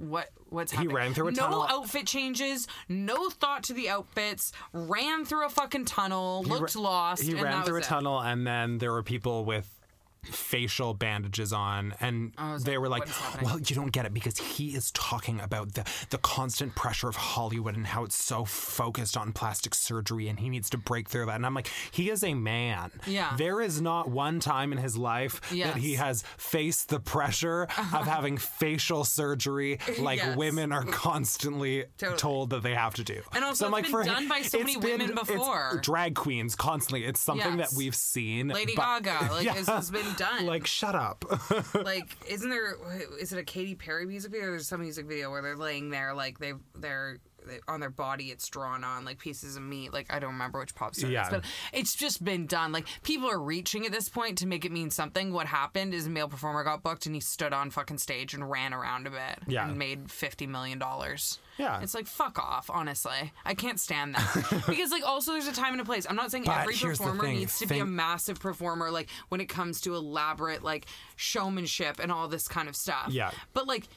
What 0.00 0.30
what's 0.48 0.72
happening? 0.72 0.96
ran 0.96 1.14
through 1.14 1.28
a 1.28 1.32
no 1.32 1.42
tunnel? 1.42 1.66
outfit 1.68 2.06
changes, 2.06 2.66
no 2.88 3.28
thought 3.28 3.64
to 3.64 3.74
the 3.74 3.90
outfits. 3.90 4.50
Ran 4.72 5.26
through 5.26 5.44
a 5.44 5.50
fucking 5.50 5.84
tunnel, 5.84 6.42
looked 6.46 6.74
ra- 6.74 6.80
lost. 6.80 7.22
He 7.22 7.32
and 7.32 7.42
ran 7.42 7.58
that 7.58 7.66
through 7.66 7.76
a 7.76 7.80
it. 7.80 7.84
tunnel, 7.84 8.18
and 8.18 8.46
then 8.46 8.78
there 8.78 8.92
were 8.92 9.02
people 9.02 9.44
with 9.44 9.79
facial 10.24 10.94
bandages 10.94 11.52
on 11.52 11.94
and 12.00 12.32
they 12.64 12.76
like, 12.76 12.78
were 12.80 12.88
like 12.88 13.00
"What 13.00 13.08
is 13.08 13.16
happening?" 13.16 13.44
well 13.46 13.58
you 13.60 13.74
don't 13.76 13.90
get 13.92 14.04
it 14.06 14.12
because 14.14 14.38
he 14.38 14.68
is 14.76 14.90
talking 14.92 15.40
about 15.40 15.72
the 15.74 15.84
the 16.10 16.18
constant 16.18 16.74
pressure 16.74 17.08
of 17.08 17.16
hollywood 17.16 17.74
and 17.74 17.86
how 17.86 18.04
it's 18.04 18.16
so 18.22 18.44
focused 18.44 19.16
on 19.16 19.32
plastic 19.32 19.74
surgery 19.74 20.28
and 20.28 20.38
he 20.38 20.48
needs 20.48 20.68
to 20.70 20.78
break 20.78 21.08
through 21.08 21.26
that 21.26 21.36
and 21.36 21.46
i'm 21.46 21.54
like 21.54 21.70
he 21.90 22.10
is 22.10 22.22
a 22.22 22.34
man 22.34 22.90
Yeah. 23.06 23.34
there 23.36 23.60
is 23.62 23.80
not 23.80 24.08
one 24.10 24.40
time 24.40 24.72
in 24.72 24.78
his 24.78 24.96
life 24.96 25.40
that 25.50 25.76
he 25.76 25.94
Uh-huh. 25.96 26.04
has 26.04 26.22
faced 26.36 26.88
the 26.90 27.00
pressure 27.00 27.62
of 27.62 28.06
having 28.06 28.36
facial 28.36 29.04
surgery 29.04 29.78
like 29.98 30.18
Yes. 30.18 30.36
women 30.36 30.70
are 30.72 30.84
constantly 30.84 31.84
Totally. 31.98 32.18
told 32.18 32.50
that 32.50 32.62
they 32.62 32.74
have 32.74 32.94
to 32.94 33.04
do 33.04 33.22
And 33.32 33.44
also 33.44 33.60
so 33.62 33.66
I'm 33.66 33.72
like 33.72 33.84
been 33.84 33.90
for 33.92 34.04
done 34.04 34.28
by 34.28 34.42
so 34.42 34.58
many 34.58 34.76
been- 34.76 34.98
women 35.00 35.14
before. 35.14 35.80
drag 35.82 36.14
queens 36.14 36.54
constantly 36.54 37.04
it's 37.06 37.20
something 37.20 37.58
Yes. 37.58 37.70
that 37.70 37.76
we've 37.76 37.94
seen 37.94 38.48
Lady 38.48 38.74
but- 38.76 39.02
Gaga, 39.04 39.32
like 39.32 39.44
Yeah. 39.50 39.54
this 39.54 39.68
has 39.68 39.90
been 39.90 40.09
done. 40.16 40.46
like 40.46 40.66
shut 40.66 40.94
up 40.94 41.24
like, 41.74 42.16
isn't 42.28 42.50
there? 42.50 42.76
Is 43.20 43.32
it 43.32 43.38
a 43.38 43.44
Katy 43.44 43.74
Perry 43.74 44.06
music 44.06 44.32
video? 44.32 44.48
Or 44.48 44.50
there's 44.50 44.68
some 44.68 44.80
music 44.80 45.06
video 45.06 45.30
where 45.30 45.42
they're 45.42 45.56
laying 45.56 45.90
there, 45.90 46.14
like 46.14 46.38
they 46.38 46.52
they're 46.74 47.18
they, 47.18 47.18
on 47.68 47.80
their 47.80 47.90
body. 47.90 48.26
It's 48.26 48.48
drawn 48.48 48.84
on 48.84 49.04
like 49.04 49.18
pieces 49.18 49.56
of 49.56 49.62
meat. 49.62 49.92
Like 49.92 50.12
I 50.12 50.18
don't 50.18 50.32
remember 50.32 50.58
which 50.60 50.74
pop 50.74 50.94
star 50.94 51.10
Yeah. 51.10 51.24
is, 51.24 51.28
but 51.30 51.44
it's 51.72 51.94
just 51.94 52.24
been 52.24 52.46
done. 52.46 52.72
Like 52.72 52.86
people 53.02 53.28
are 53.30 53.40
reaching 53.40 53.86
at 53.86 53.92
this 53.92 54.08
point 54.08 54.38
to 54.38 54.46
make 54.46 54.64
it 54.64 54.72
mean 54.72 54.90
something. 54.90 55.32
What 55.32 55.46
happened 55.46 55.94
is 55.94 56.06
a 56.06 56.10
male 56.10 56.28
performer 56.28 56.64
got 56.64 56.82
booked 56.82 57.06
and 57.06 57.14
he 57.14 57.20
stood 57.20 57.52
on 57.52 57.70
fucking 57.70 57.98
stage 57.98 58.34
and 58.34 58.48
ran 58.50 58.72
around 58.74 59.06
a 59.06 59.10
bit. 59.10 59.38
Yeah. 59.46 59.68
and 59.68 59.78
made 59.78 60.10
fifty 60.10 60.46
million 60.46 60.78
dollars. 60.78 61.38
Yeah. 61.58 61.80
it's 61.82 61.94
like 61.94 62.06
fuck 62.06 62.38
off. 62.38 62.70
Honestly, 62.70 63.32
I 63.44 63.54
can't 63.54 63.78
stand 63.78 64.14
that 64.14 64.64
because 64.66 64.90
like 64.90 65.06
also 65.06 65.32
there's 65.32 65.46
a 65.48 65.52
time 65.52 65.72
and 65.72 65.80
a 65.80 65.84
place. 65.84 66.06
I'm 66.08 66.16
not 66.16 66.30
saying 66.30 66.44
But 66.44 66.60
every 66.60 66.74
performer 66.74 67.26
needs 67.28 67.58
to 67.58 67.66
be 67.66 67.78
a 67.80 67.84
massive 67.86 68.40
performer 68.40 68.90
like 68.90 69.08
when 69.28 69.40
it 69.40 69.46
comes 69.48 69.80
to 69.82 69.94
elaborate 69.94 70.62
like 70.62 70.86
showmanship 71.16 71.98
and 72.02 72.10
all 72.10 72.28
this 72.28 72.48
kind 72.48 72.68
of 72.68 72.74
stuff. 72.76 73.08
Yeah. 73.10 73.30
But 73.52 73.66
like 73.66 73.88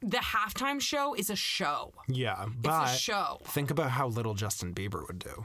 the 0.00 0.18
halftime 0.18 0.80
show 0.80 1.14
is 1.14 1.30
a 1.30 1.36
show. 1.36 1.92
yeah 2.08 2.46
but 2.60 2.94
a 2.94 2.96
show. 2.96 3.40
think 3.46 3.70
about 3.70 3.90
how 3.90 4.06
little 4.08 4.34
justin 4.34 4.74
bieber 4.74 5.06
would 5.06 5.18
do 5.18 5.44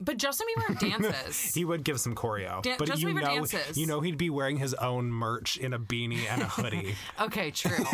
But 0.00 0.16
Justin 0.16 0.48
Bieber 0.50 0.76
dances. 0.80 1.54
he 1.54 1.64
would 1.64 1.84
give 1.84 2.00
some 2.00 2.16
choreo 2.16 2.60
Dan- 2.60 2.74
but 2.76 2.88
Justin 2.88 3.08
you 3.10 3.14
Bieber 3.14 3.22
know 3.22 3.34
dances. 3.36 3.76
you 3.78 3.86
know 3.86 4.00
he'd 4.00 4.18
be 4.18 4.30
wearing 4.30 4.56
his 4.56 4.74
own 4.74 5.12
merch 5.12 5.56
in 5.56 5.72
a 5.72 5.78
beanie 5.78 6.26
and 6.28 6.42
a 6.42 6.46
hoodie 6.46 6.96
okay, 7.20 7.52
true. 7.52 7.84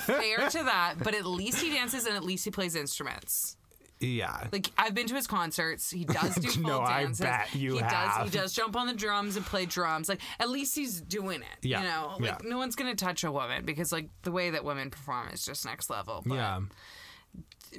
Fair 0.00 0.48
to 0.48 0.62
that, 0.64 0.94
but 1.04 1.14
at 1.14 1.26
least 1.26 1.60
he 1.60 1.68
dances 1.70 2.06
and 2.06 2.16
at 2.16 2.24
least 2.24 2.46
he 2.46 2.50
plays 2.50 2.74
instruments. 2.74 3.57
Yeah 4.00 4.46
Like 4.52 4.70
I've 4.78 4.94
been 4.94 5.06
to 5.08 5.14
his 5.14 5.26
concerts. 5.26 5.90
He 5.90 6.04
does 6.04 6.34
do 6.36 6.48
full 6.48 6.62
No, 6.70 6.80
I 6.80 7.02
dances. 7.02 7.20
bet 7.20 7.54
you 7.54 7.74
he 7.74 7.80
does. 7.80 8.24
He 8.24 8.30
does 8.38 8.52
jump 8.52 8.76
on 8.76 8.86
the 8.86 8.94
drums 8.94 9.36
and 9.36 9.44
play 9.44 9.66
drums. 9.66 10.08
Like 10.08 10.20
at 10.38 10.48
least 10.48 10.74
he's 10.74 11.00
doing 11.00 11.40
it. 11.42 11.66
Yeah, 11.66 11.80
You 11.82 11.88
know, 11.88 12.12
like 12.20 12.42
yeah. 12.42 12.48
no 12.48 12.58
one's 12.58 12.76
gonna 12.76 12.94
touch 12.94 13.24
a 13.24 13.32
woman 13.32 13.64
because 13.64 13.90
like 13.92 14.08
the 14.22 14.32
way 14.32 14.50
that 14.50 14.64
women 14.64 14.90
perform 14.90 15.28
is 15.28 15.44
just 15.44 15.64
next 15.64 15.90
level. 15.90 16.22
But, 16.24 16.34
yeah 16.34 16.60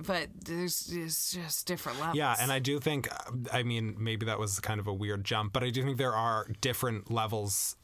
But 0.06 0.28
there's, 0.46 0.82
there's 0.82 1.32
just 1.32 1.66
different 1.68 2.00
levels. 2.00 2.18
Yeah, 2.18 2.36
and 2.40 2.52
I 2.52 2.60
do 2.60 2.80
think, 2.80 3.08
I 3.52 3.64
mean, 3.64 3.96
maybe 3.98 4.26
that 4.28 4.38
was 4.40 4.60
kind 4.60 4.80
of 4.80 4.88
a 4.88 4.94
weird 4.94 5.24
jump, 5.24 5.52
but 5.54 5.64
I 5.64 5.70
do 5.72 5.84
think 5.84 5.98
there 5.98 6.16
are 6.16 6.48
different 6.62 7.10
levels. 7.12 7.76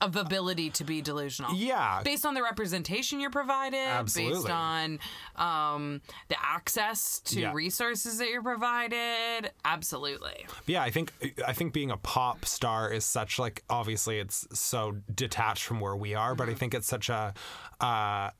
Of 0.00 0.16
ability 0.16 0.70
to 0.70 0.84
be 0.84 1.00
delusional. 1.02 1.54
Yeah. 1.54 2.02
Based 2.04 2.24
on 2.26 2.34
the 2.34 2.42
representation 2.42 3.20
you're 3.20 3.30
provided, 3.30 4.06
based 4.14 4.48
on 4.50 4.98
um, 5.36 6.00
the 6.28 6.36
access 6.42 7.20
to 7.20 7.40
Yeah. 7.40 7.52
resources 7.52 8.18
that 8.18 8.28
you're 8.28 8.42
provided. 8.42 9.50
Absolutely. 9.64 10.46
Yeah, 10.66 10.82
I 10.82 10.90
think 10.90 11.12
I 11.46 11.52
think 11.52 11.72
being 11.72 11.90
a 11.90 11.96
pop 11.96 12.44
star 12.44 12.90
is 12.92 13.04
such 13.04 13.38
like 13.38 13.62
obviously 13.70 14.18
it's 14.18 14.46
so 14.58 14.96
detached 15.14 15.64
from 15.64 15.80
where 15.80 15.96
we 15.96 16.14
are, 16.14 16.34
but 16.34 16.48
I 16.48 16.54
think 16.54 16.74
it's 16.74 16.88
such 16.88 17.08
a 17.08 17.34
uh, 17.80 18.30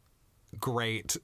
great 0.58 1.16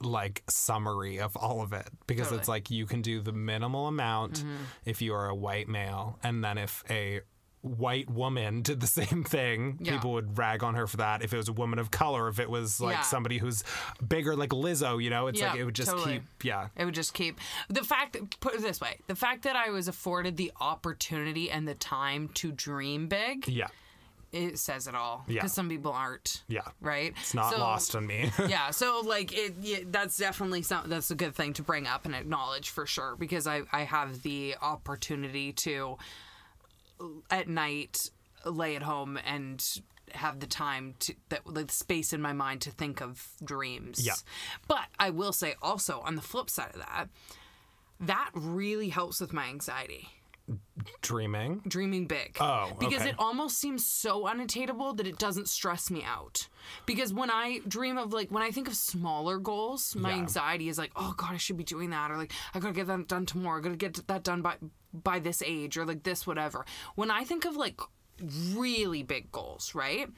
like 0.00 0.42
summary 0.50 1.18
of 1.20 1.36
all 1.36 1.62
of 1.62 1.72
it 1.72 1.88
because 2.06 2.30
it's 2.32 2.48
like 2.48 2.70
you 2.70 2.84
can 2.84 3.00
do 3.00 3.20
the 3.20 3.32
minimal 3.32 3.86
amount 3.86 4.44
if 4.84 5.00
you 5.00 5.14
are 5.14 5.28
a 5.28 5.34
white 5.34 5.68
male, 5.68 6.18
and 6.22 6.44
then 6.44 6.58
if 6.58 6.82
a 6.90 7.20
white 7.64 8.10
woman 8.10 8.60
did 8.62 8.80
the 8.80 8.86
same 9.00 9.24
thing 9.24 9.78
Yeah. 9.80 9.92
people 9.94 10.12
would 10.12 10.36
rag 10.36 10.62
on 10.62 10.74
her 10.74 10.86
for 10.86 10.98
that 10.98 11.22
if 11.22 11.32
it 11.32 11.36
was 11.38 11.48
a 11.48 11.52
woman 11.52 11.78
of 11.78 11.90
color 11.90 12.28
if 12.28 12.38
it 12.38 12.50
was 12.50 12.78
like 12.80 12.96
Yeah. 12.96 13.00
somebody 13.02 13.38
who's 13.38 13.64
bigger 14.06 14.36
like 14.36 14.50
lizzo 14.50 15.02
you 15.02 15.08
know 15.10 15.28
it's 15.28 15.40
like 15.40 15.56
it 15.56 15.64
would 15.64 15.74
just 15.74 15.90
totally. 15.90 16.14
keep 16.14 16.44
yeah 16.44 16.68
It 16.76 16.84
would 16.84 16.94
just 16.94 17.14
keep 17.14 17.40
the 17.70 17.82
fact. 17.82 18.16
Put 18.40 18.54
it 18.54 18.60
this 18.62 18.80
way: 18.80 18.98
the 19.06 19.14
fact 19.14 19.42
that 19.42 19.56
I 19.56 19.70
was 19.70 19.88
afforded 19.88 20.36
the 20.36 20.52
opportunity 20.60 21.50
and 21.50 21.66
the 21.66 21.74
time 21.74 22.28
to 22.34 22.52
dream 22.52 23.08
big, 23.08 23.48
yeah 23.48 23.68
it 24.32 24.58
says 24.58 24.88
it 24.88 24.96
all. 24.96 25.24
Yeah. 25.28 25.34
Because 25.34 25.52
some 25.52 25.68
people 25.68 25.92
aren't. 25.92 26.42
yeah 26.48 26.62
Right. 26.80 27.14
it's 27.20 27.34
not 27.34 27.52
So- 27.52 27.58
lost 27.60 27.94
on 27.96 28.04
me 28.06 28.30
yeah 28.48 28.72
so 28.72 29.00
like 29.06 29.32
it 29.32 29.54
yeah, 29.60 29.78
that's 29.86 30.18
definitely 30.18 30.62
some 30.62 30.88
that's 30.88 31.10
a 31.12 31.14
good 31.14 31.34
thing 31.36 31.52
to 31.54 31.62
bring 31.62 31.86
up 31.86 32.04
and 32.04 32.14
acknowledge 32.16 32.70
for 32.70 32.84
sure 32.84 33.14
because 33.16 33.46
i 33.46 33.62
i 33.72 33.84
have 33.84 34.22
the 34.22 34.56
opportunity 34.60 35.52
to 35.52 35.96
at 37.30 37.48
night 37.48 38.10
lay 38.44 38.76
at 38.76 38.82
home 38.82 39.18
and 39.26 39.80
have 40.12 40.38
the 40.40 40.46
time 40.46 40.94
to 41.00 41.14
that 41.30 41.46
like 41.46 41.72
space 41.72 42.12
in 42.12 42.20
my 42.20 42.32
mind 42.32 42.60
to 42.60 42.70
think 42.70 43.00
of 43.00 43.26
dreams 43.42 44.04
Yeah. 44.04 44.12
but 44.68 44.84
i 44.98 45.10
will 45.10 45.32
say 45.32 45.54
also 45.62 46.00
on 46.00 46.14
the 46.14 46.22
flip 46.22 46.50
side 46.50 46.70
of 46.74 46.80
that 46.80 47.06
that 48.00 48.30
really 48.34 48.90
helps 48.90 49.20
with 49.20 49.32
my 49.32 49.46
anxiety 49.48 50.08
dreaming 51.00 51.62
dreaming 51.66 52.06
big. 52.06 52.36
Oh, 52.38 52.72
because 52.78 53.00
okay. 53.00 53.10
it 53.10 53.16
almost 53.18 53.56
seems 53.58 53.86
so 53.86 54.26
unattainable 54.26 54.92
that 54.94 55.06
it 55.06 55.18
doesn't 55.18 55.48
stress 55.48 55.90
me 55.90 56.02
out. 56.04 56.48
Because 56.84 57.14
when 57.14 57.30
I 57.30 57.60
dream 57.66 57.96
of 57.96 58.12
like 58.12 58.30
when 58.30 58.42
I 58.42 58.50
think 58.50 58.68
of 58.68 58.74
smaller 58.74 59.38
goals, 59.38 59.96
my 59.96 60.10
Yeah. 60.10 60.16
anxiety 60.18 60.68
is 60.68 60.76
like, 60.76 60.90
oh 60.96 61.14
god, 61.16 61.32
I 61.32 61.38
should 61.38 61.56
be 61.56 61.64
doing 61.64 61.88
that, 61.90 62.10
or 62.10 62.18
like 62.18 62.32
I 62.52 62.58
gotta 62.60 62.74
get 62.74 62.86
that 62.88 63.08
done 63.08 63.24
tomorrow, 63.24 63.58
I 63.58 63.62
gotta 63.62 63.76
get 63.76 64.06
that 64.06 64.22
done 64.22 64.42
by 64.42 64.56
by 65.02 65.18
this 65.18 65.42
age, 65.44 65.76
or 65.76 65.84
like 65.84 66.02
this 66.02 66.26
whatever. 66.26 66.64
When 66.94 67.10
I 67.10 67.24
think 67.24 67.44
of 67.44 67.56
like 67.56 67.80
really 68.52 69.02
big 69.02 69.32
goals, 69.32 69.74
right? 69.74 70.08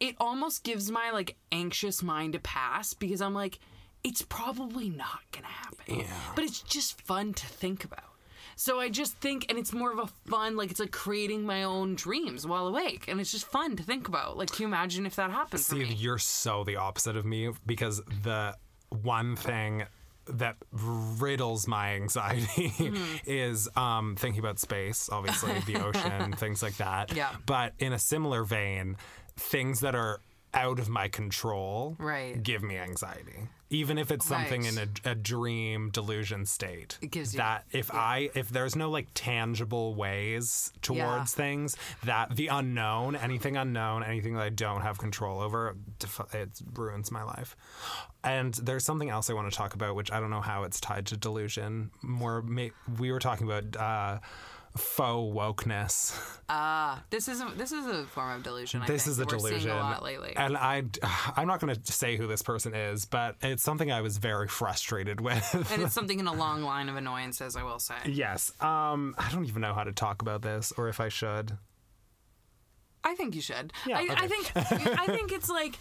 It 0.00 0.14
almost 0.18 0.62
gives 0.64 0.90
my 0.90 1.10
like 1.10 1.36
anxious 1.52 2.02
mind 2.02 2.34
a 2.34 2.38
pass 2.38 2.94
because 2.94 3.20
I'm 3.20 3.34
like, 3.34 3.58
it's 4.04 4.22
probably 4.22 4.88
not 4.88 5.20
gonna 5.32 5.48
happen. 5.48 6.00
Yeah. 6.00 6.06
But 6.34 6.44
it's 6.44 6.62
just 6.62 7.00
fun 7.02 7.34
to 7.34 7.46
think 7.46 7.84
about. 7.84 8.04
So 8.54 8.80
I 8.80 8.88
just 8.88 9.14
think, 9.18 9.46
and 9.48 9.56
it's 9.56 9.72
more 9.72 9.92
of 9.92 10.00
a 10.00 10.08
fun, 10.28 10.56
like 10.56 10.72
it's 10.72 10.80
like 10.80 10.90
creating 10.90 11.44
my 11.44 11.62
own 11.62 11.94
dreams 11.94 12.44
while 12.46 12.66
awake, 12.66 13.04
and 13.06 13.20
it's 13.20 13.30
just 13.30 13.46
fun 13.46 13.76
to 13.76 13.84
think 13.84 14.08
about. 14.08 14.36
Like, 14.36 14.50
can 14.50 14.62
you 14.62 14.66
imagine 14.66 15.06
if 15.06 15.14
that 15.16 15.30
happened 15.30 15.60
for 15.62 15.76
See, 15.76 15.84
you're 15.84 16.18
so 16.18 16.64
the 16.64 16.76
opposite 16.76 17.16
of 17.16 17.24
me 17.24 17.50
because 17.66 18.02
the 18.24 18.56
one 19.02 19.36
thing 19.36 19.84
that 20.30 20.56
riddles 20.72 21.66
my 21.66 21.94
anxiety 21.94 22.68
Mm-hmm. 22.68 23.14
is 23.26 23.68
um, 23.76 24.16
thinking 24.16 24.40
about 24.40 24.58
space, 24.58 25.08
obviously, 25.10 25.52
the 25.66 25.82
ocean, 25.84 26.32
things 26.36 26.62
like 26.62 26.76
that. 26.78 27.14
Yeah. 27.14 27.30
But 27.46 27.72
in 27.78 27.92
a 27.92 27.98
similar 27.98 28.44
vein, 28.44 28.96
things 29.36 29.80
that 29.80 29.94
are 29.94 30.20
out 30.54 30.78
of 30.78 30.88
my 30.88 31.08
control 31.08 31.96
Right. 31.98 32.42
give 32.42 32.62
me 32.62 32.76
anxiety. 32.78 33.48
Even 33.70 33.98
if 33.98 34.10
it's 34.10 34.24
something 34.26 34.62
Right. 34.62 34.72
in 34.78 34.90
a, 35.04 35.10
a 35.10 35.14
dream 35.14 35.90
delusion 35.90 36.46
state. 36.46 36.96
It 37.02 37.10
gives 37.10 37.34
you- 37.34 37.38
that 37.38 37.66
if 37.70 37.92
I 37.92 38.30
if 38.34 38.48
there's 38.48 38.74
no 38.74 38.88
like 38.90 39.08
tangible 39.14 39.94
ways 39.94 40.72
towards 40.80 40.98
Yeah. 40.98 41.24
things 41.24 41.76
that 42.04 42.34
the 42.36 42.46
unknown, 42.48 43.14
anything 43.16 43.56
unknown, 43.58 44.02
anything 44.02 44.34
that 44.34 44.42
I 44.42 44.48
don't 44.48 44.80
have 44.80 44.98
control 44.98 45.40
over, 45.40 45.76
it 46.32 46.48
ruins 46.74 47.10
my 47.10 47.22
life. 47.22 47.56
And 48.24 48.54
there's 48.54 48.84
something 48.84 49.10
else 49.10 49.28
I 49.30 49.34
want 49.34 49.50
to 49.50 49.56
talk 49.56 49.74
about, 49.74 49.94
which 49.94 50.10
I 50.10 50.18
don't 50.18 50.30
know 50.30 50.40
how 50.40 50.64
it's 50.64 50.80
tied 50.80 51.06
to 51.06 51.16
delusion. 51.16 51.90
More, 52.02 52.44
we 52.98 53.12
were 53.12 53.20
talking 53.20 53.46
about 53.50 53.76
uh, 53.76 54.18
faux 54.76 55.34
wokeness. 55.34 56.16
Ah, 56.48 57.02
This 57.10 57.28
is 57.28 57.40
a, 57.40 57.52
this 57.56 57.72
is 57.72 57.86
a 57.86 58.04
form 58.04 58.30
of 58.36 58.42
delusion. 58.42 58.82
I 58.82 58.86
this 58.86 59.04
think, 59.04 59.12
is 59.12 59.18
a 59.18 59.26
delusion, 59.26 59.70
a 59.70 59.74
lot 59.76 60.02
lately. 60.02 60.34
and 60.36 60.56
I, 60.56 60.84
I'm 61.36 61.46
not 61.48 61.60
going 61.60 61.74
to 61.74 61.92
say 61.92 62.16
who 62.16 62.26
this 62.26 62.42
person 62.42 62.74
is, 62.74 63.04
but 63.04 63.36
it's 63.42 63.62
something 63.62 63.90
I 63.90 64.00
was 64.00 64.18
very 64.18 64.48
frustrated 64.48 65.20
with. 65.20 65.70
and 65.72 65.82
it's 65.82 65.94
something 65.98 66.18
in 66.20 66.26
a 66.26 66.32
long 66.32 66.62
line 66.62 66.88
of 66.88 66.96
annoyances, 66.96 67.56
I 67.56 67.62
will 67.64 67.78
say. 67.80 67.96
yes, 68.06 68.52
um, 68.62 69.14
I 69.18 69.30
don't 69.32 69.46
even 69.46 69.62
know 69.62 69.74
how 69.74 69.84
to 69.84 69.92
talk 69.92 70.22
about 70.22 70.42
this, 70.42 70.72
or 70.76 70.88
if 70.88 71.00
I 71.00 71.08
should. 71.08 71.58
I 73.04 73.14
think 73.14 73.34
you 73.34 73.40
should. 73.42 73.72
Yeah, 73.86 73.98
I, 73.98 74.16
I 74.24 74.28
think 74.28 74.52
I 74.54 75.06
think 75.06 75.32
it's 75.32 75.48
like 75.48 75.78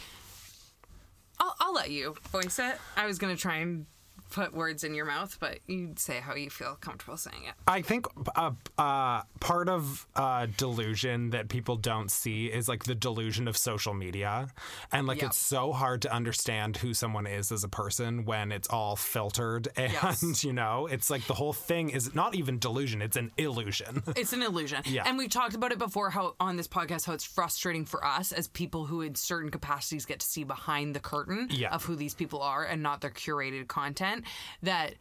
I'll, 1.40 1.56
I'll 1.60 1.74
let 1.74 1.90
you 1.90 2.16
voice 2.32 2.60
it. 2.60 2.76
I 2.96 3.06
was 3.08 3.18
gonna 3.18 3.36
try 3.36 3.58
and 3.58 3.86
put 4.30 4.54
words 4.54 4.84
in 4.84 4.94
your 4.94 5.06
mouth, 5.06 5.38
but 5.40 5.60
you'd 5.68 6.00
say 6.00 6.20
how 6.20 6.36
you 6.36 6.50
feel 6.50 6.76
comfortable 6.82 7.18
saying 7.18 7.44
it. 7.48 7.54
I 7.68 7.82
think 7.82 8.06
uh, 8.36 8.52
uh, 8.78 9.22
part 9.40 9.70
of 9.70 10.06
uh, 10.16 10.48
delusion 10.58 11.30
that 11.32 11.50
people 11.50 11.76
don't 11.78 12.12
see 12.12 12.48
is 12.48 12.68
like 12.68 12.84
the 12.84 12.96
delusion 12.96 13.48
of 13.48 13.58
social 13.58 13.94
media. 13.94 14.48
And 14.92 15.08
like 15.08 15.18
Yep. 15.22 15.28
it's 15.32 15.38
so 15.38 15.72
hard 15.74 16.02
to 16.04 16.14
understand 16.14 16.78
who 16.78 16.94
someone 16.94 17.26
is 17.28 17.52
as 17.52 17.64
a 17.64 17.68
person 17.70 18.26
when 18.26 18.52
it's 18.52 18.68
all 18.70 18.96
filtered. 18.96 19.68
And, 19.78 19.94
Yes. 19.94 20.44
you 20.44 20.54
know, 20.54 20.88
it's 20.88 21.10
like 21.10 21.26
the 21.28 21.34
whole 21.34 21.54
thing 21.54 21.90
is 21.90 22.14
not 22.16 22.36
even 22.36 22.60
delusion, 22.60 23.02
it's 23.02 23.18
an 23.18 23.32
illusion. 23.38 24.04
It's 24.16 24.34
an 24.34 24.42
illusion. 24.42 24.82
Yeah. 24.86 25.04
And 25.06 25.18
we've 25.18 25.30
talked 25.30 25.56
about 25.56 25.72
it 25.72 25.78
before 25.78 26.10
how 26.10 26.36
on 26.40 26.58
this 26.58 26.68
podcast 26.68 27.06
how 27.06 27.14
it's 27.14 27.24
frustrating 27.24 27.86
for 27.86 28.04
us 28.06 28.32
as 28.32 28.48
people 28.48 28.86
who 28.86 29.02
in 29.02 29.16
certain 29.16 29.50
capacities 29.52 30.06
get 30.06 30.20
to 30.20 30.26
see 30.28 30.44
behind 30.44 30.96
the 30.96 31.00
curtain 31.00 31.48
Yeah. 31.52 31.74
of 31.74 31.86
who 31.86 31.96
these 31.96 32.14
people 32.14 32.42
are 32.42 32.64
and 32.66 32.82
not 32.84 33.02
their 33.02 33.12
curated 33.12 33.68
content 33.68 34.17
that 34.64 34.94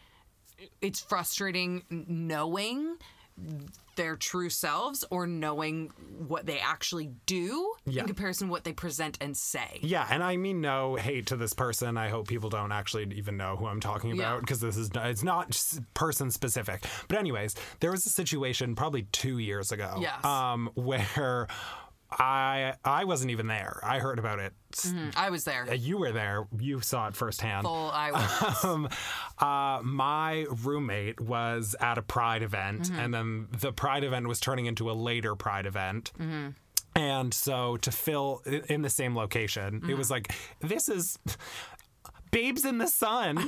it's 0.80 1.00
frustrating 1.00 1.82
knowing 1.90 2.96
their 3.96 4.16
true 4.16 4.48
selves 4.48 5.04
or 5.10 5.26
knowing 5.26 5.90
what 6.26 6.46
they 6.46 6.58
actually 6.58 7.10
do 7.26 7.74
Yeah. 7.84 8.00
in 8.02 8.06
comparison 8.06 8.48
to 8.48 8.50
what 8.50 8.64
they 8.64 8.72
present 8.72 9.18
and 9.20 9.36
say. 9.36 9.78
Yeah, 9.82 10.06
and 10.10 10.22
I 10.22 10.38
mean 10.38 10.62
no 10.62 10.96
hate 10.96 11.26
to 11.26 11.36
this 11.36 11.52
person. 11.52 11.98
I 11.98 12.08
hope 12.08 12.28
people 12.28 12.48
don't 12.48 12.72
actually 12.72 13.12
even 13.14 13.36
know 13.36 13.56
who 13.56 13.66
I'm 13.66 13.80
talking 13.80 14.12
about 14.12 14.40
because 14.40 14.60
this 14.60 14.78
is 14.78 14.90
it's 14.94 15.22
not 15.22 15.54
person 15.92 16.30
specific. 16.30 16.84
But 17.08 17.18
anyways, 17.18 17.54
there 17.80 17.90
was 17.90 18.06
a 18.06 18.10
situation 18.10 18.74
probably 18.74 19.02
2 19.12 19.36
years 19.38 19.70
ago 19.70 19.98
Yes. 20.00 20.24
um 20.24 20.70
where 20.74 21.46
I 22.10 22.74
I 22.84 23.04
wasn't 23.04 23.30
even 23.32 23.46
there. 23.46 23.80
I 23.82 23.98
heard 23.98 24.18
about 24.18 24.38
it. 24.38 24.52
I 25.16 25.30
was 25.30 25.44
there. 25.44 25.72
You 25.74 25.98
were 25.98 26.12
there. 26.12 26.46
You 26.58 26.80
saw 26.80 27.08
it 27.08 27.16
firsthand. 27.16 27.64
Full 27.66 27.90
I 27.92 28.10
was. 28.12 28.64
Um, 28.64 28.88
uh, 29.38 29.80
my 29.82 30.46
roommate 30.64 31.20
was 31.20 31.74
at 31.80 31.98
a 31.98 32.02
pride 32.02 32.42
event, 32.42 32.82
Mm-hmm. 32.82 32.98
and 33.00 33.14
then 33.14 33.48
the 33.58 33.72
pride 33.72 34.04
event 34.04 34.28
was 34.28 34.38
turning 34.40 34.66
into 34.66 34.90
a 34.90 34.92
later 34.94 35.34
pride 35.34 35.66
event. 35.66 36.12
Mm-hmm. 36.18 36.48
And 36.94 37.34
so 37.34 37.76
to 37.78 37.90
fill 37.92 38.42
in 38.46 38.80
the 38.82 38.88
same 38.90 39.14
location, 39.16 39.76
it 39.76 39.82
Mm-hmm. 39.82 39.98
was 39.98 40.10
like, 40.10 40.32
this 40.60 40.88
is. 40.88 41.18
Babes 42.30 42.64
in 42.64 42.78
the 42.78 42.86
Sun 42.88 43.38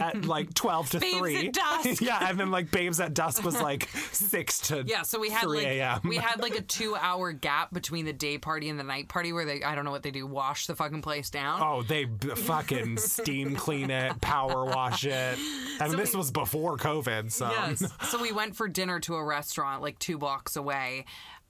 at 0.00 0.24
like 0.26 0.54
12 0.54 0.90
to 0.90 1.00
Babes 1.00 1.14
at 1.16 1.20
3. 1.20 1.48
Dusk. 1.50 2.00
yeah, 2.00 2.28
and 2.30 2.38
then 2.38 2.50
like 2.50 2.70
Babes 2.70 3.00
at 3.00 3.14
Dusk 3.14 3.44
was 3.44 3.60
like 3.60 3.88
6 4.12 4.60
to 4.68 4.84
Yeah, 4.86 5.02
so 5.02 5.18
we 5.18 5.30
had 5.30 5.42
3 5.42 5.58
like 5.58 5.66
a.m. 5.66 6.00
we 6.04 6.16
had 6.16 6.40
like 6.40 6.56
a 6.56 6.62
two 6.62 6.96
hour 6.96 7.32
gap 7.32 7.72
between 7.72 8.04
the 8.04 8.12
day 8.12 8.38
party 8.38 8.68
and 8.68 8.78
the 8.78 8.84
night 8.84 9.08
party 9.08 9.32
where 9.32 9.44
they 9.44 9.62
I 9.62 9.74
don't 9.74 9.84
know 9.84 9.90
what 9.90 10.02
they 10.02 10.10
do 10.10 10.26
wash 10.26 10.66
the 10.66 10.74
fucking 10.74 11.02
place 11.02 11.30
down. 11.30 11.60
Oh, 11.62 11.82
they 11.82 12.04
b- 12.04 12.28
fucking 12.34 12.96
steam 12.98 13.56
clean 13.56 13.90
it, 13.90 14.20
power 14.20 14.64
wash 14.64 15.04
it. 15.04 15.38
And 15.80 15.92
this 15.92 16.12
we- 16.14 16.18
was 16.18 16.30
before 16.30 16.76
COVID, 16.76 17.30
so. 17.32 17.50
Yes. 17.50 17.84
so 18.10 18.20
we 18.20 18.32
went 18.32 18.56
for 18.56 18.68
dinner 18.68 19.00
to 19.00 19.14
a 19.16 19.24
restaurant 19.24 19.82
like 19.82 19.98
two 19.98 20.18
blocks 20.18 20.56
away, 20.56 21.04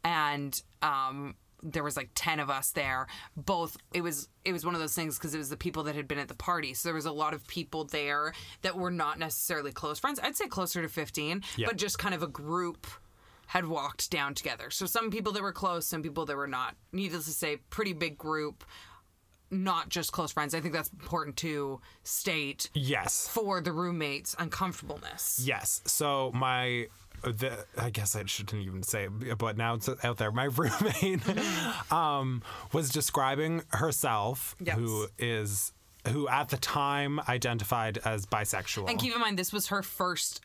and 0.05 0.61
um, 0.82 1.34
there 1.63 1.83
was 1.83 1.97
like 1.97 2.11
ten 2.15 2.39
of 2.41 2.51
us 2.51 2.71
there. 2.71 3.07
Both 3.37 3.77
it 3.93 4.01
was 4.03 4.29
it 4.45 4.53
was 4.53 4.65
one 4.65 4.75
of 4.75 4.81
those 4.81 4.95
things 4.95 5.19
because 5.19 5.35
it 5.35 5.39
was 5.39 5.51
the 5.51 5.57
people 5.57 5.83
that 5.85 5.95
had 5.97 6.07
been 6.09 6.19
at 6.19 6.29
the 6.29 6.35
party. 6.35 6.75
So 6.75 6.89
there 6.89 6.95
was 6.95 7.07
a 7.07 7.13
lot 7.13 7.35
of 7.35 7.47
people 7.47 7.85
there 7.85 8.33
that 8.63 8.77
were 8.77 8.91
not 8.91 9.19
necessarily 9.19 9.73
close 9.73 9.99
friends. 9.99 10.21
I'd 10.23 10.37
say 10.37 10.47
closer 10.49 10.83
to 10.83 10.89
fifteen, 10.89 11.43
Yeah. 11.57 11.67
but 11.69 11.77
just 11.77 11.99
kind 11.99 12.15
of 12.15 12.23
a 12.23 12.29
group 12.29 12.87
had 13.47 13.67
walked 13.67 14.11
down 14.11 14.35
together. 14.35 14.71
So 14.71 14.85
some 14.87 15.11
people 15.11 15.33
that 15.33 15.43
were 15.43 15.53
close, 15.53 15.87
some 15.87 16.03
people 16.03 16.27
that 16.27 16.37
were 16.37 16.47
not. 16.47 16.77
Needless 16.93 17.25
to 17.25 17.31
say, 17.33 17.57
pretty 17.71 17.95
big 17.95 18.19
group. 18.19 18.63
Not 19.51 19.89
just 19.89 20.13
close 20.13 20.31
friends. 20.31 20.55
I 20.55 20.61
think 20.61 20.75
that's 20.75 20.91
important 20.91 21.37
to 21.39 21.81
state 22.03 22.69
Yes. 22.75 23.27
for 23.27 23.63
the 23.63 23.73
roommates' 23.73 24.37
uncomfortableness. 24.39 25.41
Yes. 25.43 25.81
So 25.87 26.31
my 26.35 26.89
the 27.23 27.64
I 27.77 27.91
guess 27.91 28.14
I 28.16 28.25
shouldn't 28.27 28.62
even 28.66 28.83
say 28.83 29.09
it, 29.23 29.39
but 29.39 29.57
now 29.57 29.75
it's 29.75 29.89
out 30.05 30.16
there. 30.19 30.31
My 30.33 30.45
roommate 30.57 31.21
um, 31.93 32.43
was 32.73 32.91
describing 32.91 33.62
herself, 33.71 34.57
Yes. 34.61 34.77
who 34.77 35.07
is 35.19 35.73
who 36.09 36.29
at 36.29 36.49
the 36.49 36.57
time 36.57 37.21
identified 37.29 37.99
as 38.05 38.25
bisexual. 38.27 38.89
And 38.89 38.99
keep 38.99 39.14
in 39.14 39.21
mind, 39.21 39.39
this 39.39 39.53
was 39.53 39.66
her 39.69 39.83
first 39.83 40.41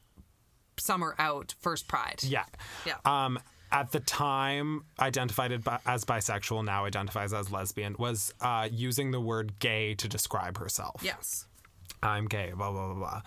summer 0.78 1.15
out, 1.19 1.53
first 1.59 1.88
Pride. 1.88 2.24
yeah. 2.24 2.45
Yeah. 2.86 2.95
Um, 3.05 3.39
at 3.71 3.91
the 3.91 3.99
time, 4.01 4.84
identified 4.99 5.51
as 5.86 6.05
bisexual, 6.05 6.63
now 6.65 6.86
identifies 6.86 7.34
as 7.34 7.51
lesbian, 7.51 7.95
was 7.97 8.34
uh, 8.41 8.67
using 8.71 9.11
the 9.11 9.19
word 9.21 9.57
gay 9.59 9.95
to 9.95 10.07
describe 10.07 10.57
herself. 10.59 11.01
yes. 11.03 11.47
I'm 12.03 12.26
gay, 12.28 12.51
blah, 12.55 12.69
blah, 12.71 12.88
blah, 12.88 12.95
blah. 12.95 13.21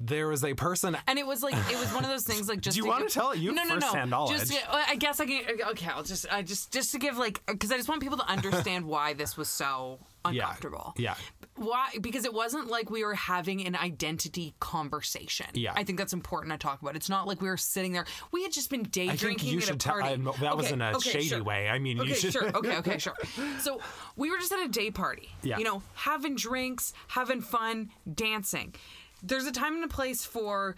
There 0.00 0.28
was 0.28 0.42
a 0.44 0.54
person 0.54 0.96
And 1.06 1.18
it 1.18 1.26
was 1.26 1.42
like 1.42 1.54
it 1.70 1.78
was 1.78 1.92
one 1.92 2.04
of 2.04 2.10
those 2.10 2.24
things 2.24 2.48
like 2.48 2.60
just. 2.62 2.74
Do 2.74 2.78
you 2.78 2.84
to 2.84 2.90
wanna 2.90 3.08
tell 3.08 3.32
it? 3.32 3.38
You 3.38 3.52
no, 3.52 3.64
no, 3.64 3.76
no. 3.76 4.04
knowledge. 4.06 4.38
Just 4.38 4.52
to- 4.52 4.72
I 4.74 4.96
guess 4.96 5.20
I 5.20 5.26
can. 5.26 5.42
Okay, 5.70 5.86
I'll 5.88 6.02
just 6.02 6.26
I 6.32 6.42
just 6.42 6.72
just 6.72 6.92
to 6.92 6.98
give 6.98 7.18
like 7.18 7.44
because 7.46 7.70
I 7.70 7.76
just 7.76 7.88
want 7.88 8.00
people 8.00 8.18
to 8.18 8.26
understand 8.26 8.86
why 8.86 9.12
this 9.12 9.36
was 9.36 9.48
so 9.48 9.98
uncomfortable. 10.24 10.94
Yeah. 10.96 11.14
yeah. 11.18 11.36
Why? 11.56 11.90
Because 12.00 12.24
it 12.24 12.32
wasn't 12.32 12.68
like 12.68 12.90
we 12.90 13.04
were 13.04 13.14
having 13.14 13.66
an 13.66 13.76
identity 13.76 14.54
conversation. 14.60 15.46
Yeah. 15.52 15.72
I 15.76 15.84
think 15.84 15.98
that's 15.98 16.14
important 16.14 16.52
to 16.52 16.58
talk 16.58 16.80
about. 16.80 16.96
It's 16.96 17.10
not 17.10 17.26
like 17.26 17.42
we 17.42 17.48
were 17.48 17.58
sitting 17.58 17.92
there. 17.92 18.06
We 18.32 18.42
had 18.42 18.52
just 18.52 18.70
been 18.70 18.84
day 18.84 19.10
I 19.10 19.16
drinking 19.16 19.50
you 19.50 19.58
at 19.58 19.64
should 19.64 19.74
a 19.86 19.88
party. 19.88 20.22
That 20.40 20.56
was 20.56 20.70
in 20.70 20.80
a 20.80 20.92
okay, 20.96 21.10
shady 21.10 21.28
sure. 21.28 21.42
way. 21.42 21.68
I 21.68 21.78
mean, 21.78 22.00
Okay, 22.00 22.08
you 22.10 22.14
should. 22.14 22.32
sure. 22.32 22.48
Okay, 22.56 22.78
okay, 22.78 22.98
sure. 23.06 23.14
So 23.58 23.80
we 24.16 24.30
were 24.30 24.38
just 24.38 24.52
at 24.52 24.64
a 24.64 24.68
day 24.68 24.90
party. 24.90 25.28
Yeah. 25.42 25.58
You 25.58 25.64
know, 25.64 25.82
having 25.94 26.34
drinks, 26.34 26.94
having 27.08 27.42
fun, 27.42 27.90
dancing. 28.12 28.74
There's 29.22 29.46
a 29.46 29.52
time 29.52 29.74
and 29.74 29.84
a 29.84 29.88
place 29.88 30.24
for 30.24 30.76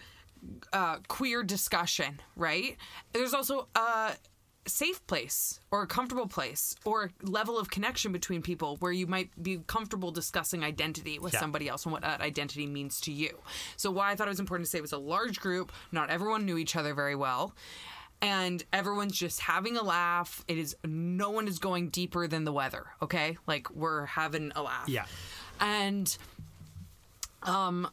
uh, 0.73 0.97
queer 1.07 1.43
discussion, 1.43 2.19
right? 2.35 2.75
There's 3.13 3.33
also 3.33 3.67
a 3.75 4.13
safe 4.65 5.05
place 5.07 5.59
or 5.71 5.81
a 5.83 5.87
comfortable 5.87 6.27
place 6.27 6.75
or 6.85 7.03
a 7.03 7.09
level 7.29 7.59
of 7.59 7.69
connection 7.69 8.11
between 8.13 8.41
people 8.41 8.77
where 8.77 8.93
you 8.93 9.05
might 9.07 9.29
be 9.41 9.59
comfortable 9.67 10.09
discussing 10.11 10.63
identity 10.63 11.19
with 11.19 11.33
Yeah. 11.33 11.39
somebody 11.41 11.67
else 11.67 11.83
and 11.85 11.91
what 11.91 12.01
that 12.03 12.21
identity 12.21 12.65
means 12.65 13.01
to 13.01 13.11
you. 13.11 13.39
So 13.75 13.91
why 13.91 14.11
I 14.11 14.15
thought 14.15 14.27
it 14.27 14.31
was 14.31 14.39
important 14.39 14.65
to 14.67 14.69
say 14.71 14.77
it 14.77 14.81
was 14.81 14.93
a 14.93 14.97
large 14.97 15.39
group, 15.41 15.71
not 15.91 16.09
everyone 16.09 16.45
knew 16.45 16.57
each 16.57 16.75
other 16.77 16.93
very 16.93 17.15
well. 17.15 17.53
And 18.21 18.63
everyone's 18.71 19.17
just 19.17 19.41
having 19.41 19.75
a 19.75 19.83
laugh. 19.83 20.45
It 20.47 20.57
is 20.57 20.77
no 20.85 21.29
one 21.29 21.49
is 21.49 21.59
going 21.59 21.89
deeper 21.89 22.25
than 22.25 22.45
the 22.45 22.53
weather, 22.53 22.85
okay? 23.01 23.37
Like 23.45 23.69
we're 23.71 24.05
having 24.05 24.53
a 24.55 24.61
laugh. 24.63 24.87
Yeah. 24.87 25.05
And 25.59 26.15
um 27.43 27.89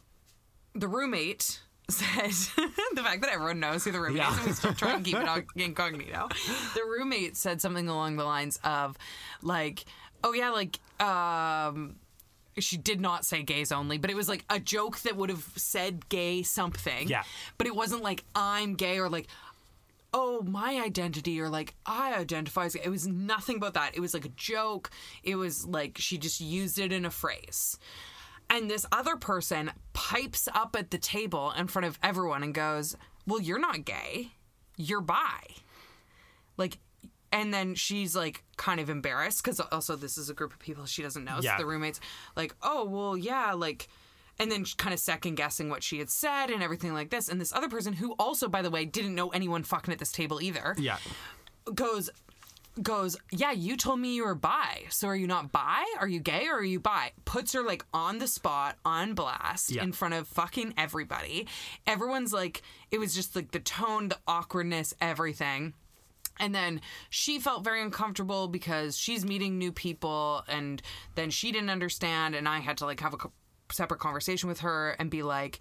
the 0.73 0.87
roommate 0.87 1.59
said 1.89 2.29
the 2.93 3.01
fact 3.03 3.21
that 3.21 3.29
everyone 3.31 3.59
knows 3.59 3.83
who 3.83 3.91
the 3.91 3.99
roommate 3.99 4.17
Yeah. 4.21 4.31
is 4.31 4.37
and 4.37 4.47
we 4.47 4.53
still 4.53 4.73
try 4.73 4.93
and 4.93 5.03
keep 5.05 5.15
it 5.17 5.45
incognito. 5.55 6.29
The 6.73 6.81
roommate 6.87 7.35
said 7.35 7.59
something 7.61 7.87
along 7.89 8.15
the 8.17 8.23
lines 8.23 8.59
of 8.63 8.97
like, 9.41 9.83
oh 10.23 10.33
yeah, 10.33 10.49
like 10.51 10.79
um 11.01 11.95
she 12.59 12.77
did 12.77 12.99
not 13.01 13.25
say 13.25 13.43
gays 13.43 13.71
only, 13.71 13.97
but 13.97 14.09
it 14.09 14.15
was 14.15 14.27
like 14.29 14.43
a 14.49 14.59
joke 14.59 14.99
that 14.99 15.15
would 15.15 15.29
have 15.29 15.45
said 15.55 16.07
gay 16.09 16.43
something. 16.43 17.07
Yeah. 17.07 17.23
But 17.57 17.67
it 17.67 17.75
wasn't 17.75 18.03
like 18.03 18.23
I'm 18.35 18.75
gay 18.75 18.99
or 18.99 19.09
like 19.09 19.27
oh 20.13 20.41
my 20.41 20.81
identity 20.85 21.39
or 21.39 21.47
like 21.47 21.73
i 21.85 22.13
identify 22.13 22.65
as 22.65 22.75
gay. 22.75 22.81
it 22.83 22.89
was 22.89 23.07
nothing 23.07 23.55
about 23.55 23.75
that 23.75 23.95
it 23.95 24.01
was 24.01 24.13
like 24.13 24.25
a 24.25 24.29
joke 24.35 24.89
it 25.23 25.35
was 25.37 25.65
like 25.65 25.97
she 25.97 26.17
just 26.17 26.41
used 26.41 26.77
it 26.77 26.91
in 26.91 27.05
a 27.05 27.09
phrase 27.09 27.77
and 28.51 28.69
this 28.69 28.85
other 28.91 29.15
person 29.15 29.71
pipes 29.93 30.47
up 30.53 30.75
at 30.77 30.91
the 30.91 30.97
table 30.99 31.51
in 31.57 31.65
front 31.67 31.85
of 31.87 31.97
everyone 32.03 32.43
and 32.43 32.53
goes 32.53 32.95
well 33.25 33.41
you're 33.41 33.57
not 33.59 33.83
gay 33.85 34.27
you're 34.77 35.01
bi 35.01 35.39
like 36.57 36.77
and 37.31 37.53
then 37.53 37.73
she's 37.75 38.15
like 38.15 38.43
kind 38.57 38.79
of 38.79 38.89
embarrassed 38.89 39.43
because 39.43 39.59
also 39.59 39.95
this 39.95 40.17
is 40.17 40.29
a 40.29 40.33
group 40.33 40.51
of 40.53 40.59
people 40.59 40.85
she 40.85 41.01
doesn't 41.01 41.23
know 41.23 41.39
Yeah. 41.41 41.57
so 41.57 41.63
the 41.63 41.67
roommates 41.67 41.99
like 42.35 42.53
oh 42.61 42.85
well 42.85 43.17
yeah 43.17 43.53
like 43.53 43.87
and 44.39 44.51
then 44.51 44.65
kind 44.77 44.93
of 44.93 44.99
second 44.99 45.35
guessing 45.35 45.69
what 45.69 45.83
she 45.83 45.99
had 45.99 46.09
said 46.09 46.49
and 46.49 46.61
everything 46.63 46.93
like 46.93 47.09
this 47.09 47.29
and 47.29 47.39
this 47.39 47.53
other 47.53 47.69
person 47.69 47.93
who 47.93 48.13
also 48.13 48.47
by 48.47 48.61
the 48.61 48.69
way 48.71 48.85
didn't 48.85 49.15
know 49.15 49.29
anyone 49.29 49.63
fucking 49.63 49.91
at 49.93 49.99
this 49.99 50.11
table 50.11 50.41
either 50.41 50.75
Yeah. 50.77 50.97
goes 51.73 52.09
goes 52.81 53.17
yeah 53.31 53.51
you 53.51 53.75
told 53.75 53.99
me 53.99 54.15
you 54.15 54.23
were 54.23 54.33
bi 54.35 54.83
so 54.89 55.07
are 55.07 55.15
you 55.15 55.27
not 55.27 55.51
bi? 55.51 55.83
Are 55.99 56.07
you 56.07 56.19
gay 56.19 56.47
or 56.47 56.59
are 56.59 56.63
you 56.63 56.79
bi? 56.79 57.11
Puts 57.25 57.51
her 57.53 57.61
like 57.63 57.83
on 57.93 58.19
the 58.19 58.27
spot 58.27 58.77
on 58.85 59.13
blast 59.13 59.71
Yeah. 59.71 59.83
in 59.83 59.91
front 59.91 60.13
of 60.13 60.27
fucking 60.27 60.73
everybody. 60.77 61.47
Everyone's 61.85 62.31
like 62.31 62.61
it 62.89 62.97
was 62.99 63.13
just 63.13 63.35
like 63.35 63.51
the 63.51 63.59
tone 63.59 64.07
the 64.07 64.17
awkwardness 64.27 64.93
everything. 65.01 65.73
And 66.39 66.55
then 66.55 66.81
she 67.09 67.39
felt 67.39 67.63
very 67.63 67.81
uncomfortable 67.81 68.47
because 68.47 68.97
she's 68.97 69.25
meeting 69.25 69.57
new 69.57 69.71
people 69.71 70.43
and 70.47 70.81
then 71.15 71.29
she 71.29 71.51
didn't 71.51 71.69
understand 71.69 72.35
and 72.35 72.47
i 72.47 72.59
had 72.59 72.77
to 72.77 72.85
like 72.85 73.01
have 73.01 73.13
a 73.13 73.17
co- 73.17 73.31
separate 73.71 73.99
conversation 73.99 74.47
with 74.49 74.61
her 74.61 74.95
and 74.97 75.11
be 75.11 75.23
like 75.23 75.59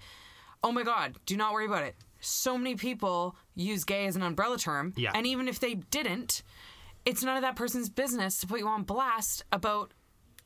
oh 0.63 0.71
my 0.73 0.83
god 0.85 1.17
do 1.27 1.37
not 1.37 1.53
worry 1.53 1.67
about 1.67 1.83
it. 1.83 1.97
So 2.23 2.57
many 2.59 2.75
people 2.77 3.35
use 3.55 3.85
gay 3.85 4.07
as 4.07 4.15
an 4.15 4.23
umbrella 4.23 4.59
term 4.59 4.93
Yeah. 4.97 5.11
and 5.15 5.27
even 5.27 5.49
if 5.49 5.59
they 5.59 5.75
didn't 5.75 6.43
it's 7.11 7.25
none 7.25 7.37
of 7.37 7.43
that 7.43 7.57
person's 7.57 7.89
business 7.89 8.39
to 8.39 8.47
put 8.47 8.61
you 8.61 8.69
on 8.69 8.85
blast 8.85 9.45
about 9.51 9.93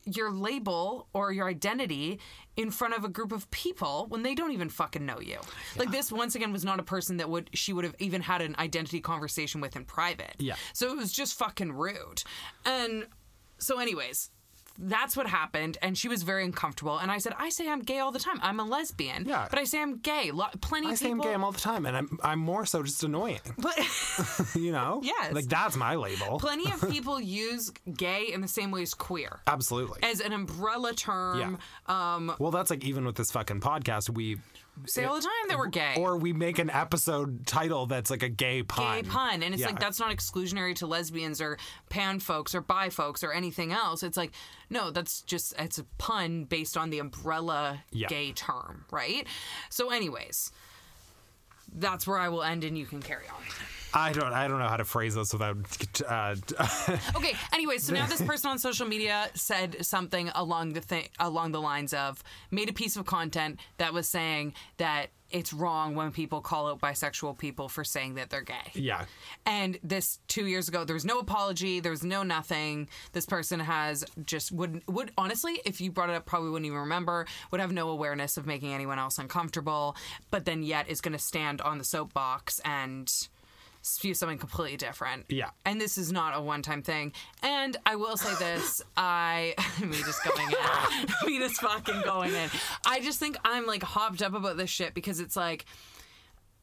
your 0.06 0.30
label 0.30 1.08
or 1.12 1.30
your 1.30 1.46
identity 1.46 2.18
in 2.56 2.70
front 2.70 2.94
of 2.94 3.04
a 3.04 3.08
group 3.08 3.32
of 3.32 3.50
people 3.50 4.06
when 4.08 4.22
they 4.22 4.34
don't 4.34 4.52
even 4.52 4.70
fucking 4.70 5.04
know 5.04 5.20
you. 5.20 5.38
Like 5.76 5.90
this 5.90 6.10
once 6.10 6.34
again 6.34 6.52
was 6.52 6.64
not 6.64 6.80
a 6.80 6.82
person 6.82 7.18
that 7.18 7.28
would 7.28 7.50
she 7.52 7.74
would 7.74 7.84
have 7.84 7.94
even 7.98 8.22
had 8.22 8.40
an 8.40 8.56
identity 8.58 9.00
conversation 9.00 9.60
with 9.60 9.76
in 9.76 9.84
private. 9.84 10.36
Yeah. 10.38 10.54
So 10.72 10.90
it 10.90 10.96
was 10.96 11.12
just 11.12 11.38
fucking 11.38 11.72
rude. 11.72 12.22
And 12.64 13.06
so 13.58 13.78
anyways, 13.78 14.30
that's 14.78 15.16
what 15.16 15.26
happened 15.26 15.78
and 15.82 15.96
she 15.96 16.08
was 16.08 16.22
very 16.24 16.44
uncomfortable 16.44 16.98
and 16.98 17.10
I 17.10 17.18
said 17.18 17.32
I 17.38 17.48
say 17.50 17.68
I'm 17.70 17.80
gay 17.80 17.98
all 18.00 18.10
the 18.12 18.18
time. 18.18 18.38
I'm 18.42 18.58
a 18.60 18.64
lesbian. 18.64 19.24
Yeah. 19.26 19.46
But 19.48 19.58
I 19.58 19.64
say 19.64 19.80
I'm 19.80 19.98
gay. 19.98 20.30
Lo- 20.32 20.46
plenty 20.60 20.88
I 20.88 20.92
of 20.92 20.98
say 20.98 21.06
I'm 21.10 21.18
people 21.18 21.30
gay 21.30 21.34
all 21.34 21.52
the 21.52 21.60
time, 21.60 21.86
and 21.86 21.96
I'm 21.96 22.18
I'm 22.22 22.38
more 22.38 22.66
so 22.66 22.82
just 22.82 23.02
annoying. 23.04 23.40
but 23.58 23.76
You 24.54 24.72
know? 24.72 25.00
Yes. 25.02 25.32
Like 25.32 25.46
that's 25.46 25.76
my 25.76 25.94
label. 25.94 26.38
plenty 26.38 26.70
of 26.72 26.90
people 26.90 27.20
use 27.20 27.70
gay 27.96 28.30
in 28.32 28.40
the 28.40 28.48
same 28.48 28.70
way 28.70 28.82
as 28.82 28.94
queer. 28.94 29.40
Absolutely. 29.46 30.02
As 30.02 30.20
an 30.20 30.32
umbrella 30.32 30.92
term. 30.94 31.58
Um 31.86 32.34
well, 32.38 32.50
that's 32.50 32.70
like 32.70 32.84
even 32.84 33.04
with 33.04 33.16
this 33.16 33.30
fucking 33.30 33.60
podcast, 33.60 34.10
we 34.10 34.38
say 34.86 35.04
all 35.04 35.14
the 35.14 35.20
time 35.22 35.30
that 35.48 35.56
we're 35.58 35.68
gay. 35.68 35.94
or 35.96 36.16
we 36.16 36.32
make 36.32 36.58
an 36.58 36.68
episode 36.70 37.46
title 37.46 37.86
that's 37.86 38.10
like 38.10 38.22
a 38.22 38.28
gay 38.28 38.62
pun. 38.62 39.02
gay 39.02 39.08
pun 39.08 39.42
and 39.42 39.54
it's 39.54 39.60
Yeah. 39.60 39.68
like 39.68 39.80
that's 39.80 40.00
not 40.00 40.10
exclusionary 40.14 40.74
to 40.76 40.86
lesbians 40.86 41.40
or 41.40 41.58
pan 41.88 42.18
folks 42.20 42.54
or 42.54 42.60
bi 42.60 42.90
folks 42.90 43.22
or 43.22 43.32
anything 43.32 43.72
else 43.72 44.02
it's 44.02 44.16
like 44.16 44.32
no 44.70 44.90
that's 44.90 45.22
just 45.22 45.54
it's 45.58 45.78
a 45.78 45.84
pun 45.98 46.44
based 46.44 46.76
on 46.76 46.90
the 46.90 46.98
umbrella 46.98 47.82
Yeah. 47.92 48.08
gay 48.08 48.32
term 48.32 48.84
right 48.90 49.26
so 49.70 49.90
anyways 49.90 50.50
that's 51.76 52.06
where 52.06 52.18
i 52.18 52.28
will 52.28 52.42
end 52.42 52.64
and 52.64 52.76
you 52.76 52.86
can 52.86 53.00
carry 53.00 53.26
on 53.28 53.42
I 53.94 54.12
don't 54.12 54.32
I 54.32 54.48
don't 54.48 54.58
know 54.58 54.68
how 54.68 54.76
to 54.76 54.84
phrase 54.84 55.14
this 55.14 55.32
without. 55.32 55.56
Uh, 56.06 56.34
okay 57.16 57.34
anyway 57.52 57.78
so 57.78 57.92
now 57.94 58.06
this 58.06 58.20
person 58.22 58.50
on 58.50 58.58
social 58.58 58.86
media 58.86 59.28
said 59.34 59.84
something 59.84 60.30
along 60.34 60.72
the 60.72 60.80
thing 60.80 61.08
along 61.20 61.52
the 61.52 61.60
lines 61.60 61.94
of 61.94 62.22
made 62.50 62.68
a 62.68 62.72
piece 62.72 62.96
of 62.96 63.06
content 63.06 63.60
that 63.78 63.92
was 63.92 64.08
saying 64.08 64.54
that 64.78 65.08
it's 65.30 65.52
wrong 65.52 65.94
when 65.94 66.12
people 66.12 66.40
call 66.40 66.68
out 66.68 66.80
bisexual 66.80 67.38
people 67.38 67.68
for 67.68 67.84
saying 67.84 68.14
that 68.14 68.30
they're 68.30 68.42
gay 68.42 68.54
yeah. 68.74 69.04
And 69.46 69.78
this 69.82 70.18
two 70.28 70.46
years 70.46 70.68
ago, 70.68 70.84
there 70.84 70.94
was 70.94 71.04
no 71.04 71.18
apology. 71.18 71.80
There 71.80 71.92
was 71.92 72.02
no 72.02 72.22
nothing. 72.22 72.88
This 73.12 73.26
person 73.26 73.60
has 73.60 74.04
just 74.24 74.52
would 74.52 74.82
would 74.88 75.12
honestly, 75.16 75.60
if 75.64 75.80
you 75.80 75.90
brought 75.90 76.10
it 76.10 76.16
up, 76.16 76.26
probably 76.26 76.50
wouldn't 76.50 76.66
even 76.66 76.78
remember. 76.78 77.26
Would 77.50 77.60
have 77.60 77.72
no 77.72 77.88
awareness 77.90 78.36
of 78.36 78.46
making 78.46 78.72
anyone 78.72 78.98
else 78.98 79.18
uncomfortable, 79.18 79.96
but 80.30 80.44
then 80.44 80.62
yet 80.62 80.88
is 80.88 81.00
going 81.00 81.12
to 81.12 81.18
stand 81.18 81.60
on 81.60 81.78
the 81.78 81.84
soapbox 81.84 82.60
and 82.64 83.12
spew 83.84 84.14
something 84.14 84.38
completely 84.38 84.78
different. 84.78 85.26
Yeah. 85.28 85.50
And 85.66 85.78
this 85.78 85.98
is 85.98 86.10
not 86.10 86.36
a 86.36 86.40
one 86.40 86.62
time 86.62 86.82
thing. 86.82 87.12
And 87.42 87.76
I 87.84 87.96
will 87.96 88.16
say 88.16 88.34
this, 88.36 88.82
I 88.96 89.54
me 89.80 89.98
just 89.98 90.24
going 90.24 90.48
in. 90.48 91.26
me 91.26 91.38
just 91.38 91.60
fucking 91.60 92.00
going 92.02 92.34
in. 92.34 92.48
I 92.86 93.00
just 93.00 93.20
think 93.20 93.36
I'm 93.44 93.66
like 93.66 93.82
hopped 93.82 94.22
up 94.22 94.32
about 94.32 94.56
this 94.56 94.70
shit 94.70 94.94
because 94.94 95.20
it's 95.20 95.36
like 95.36 95.66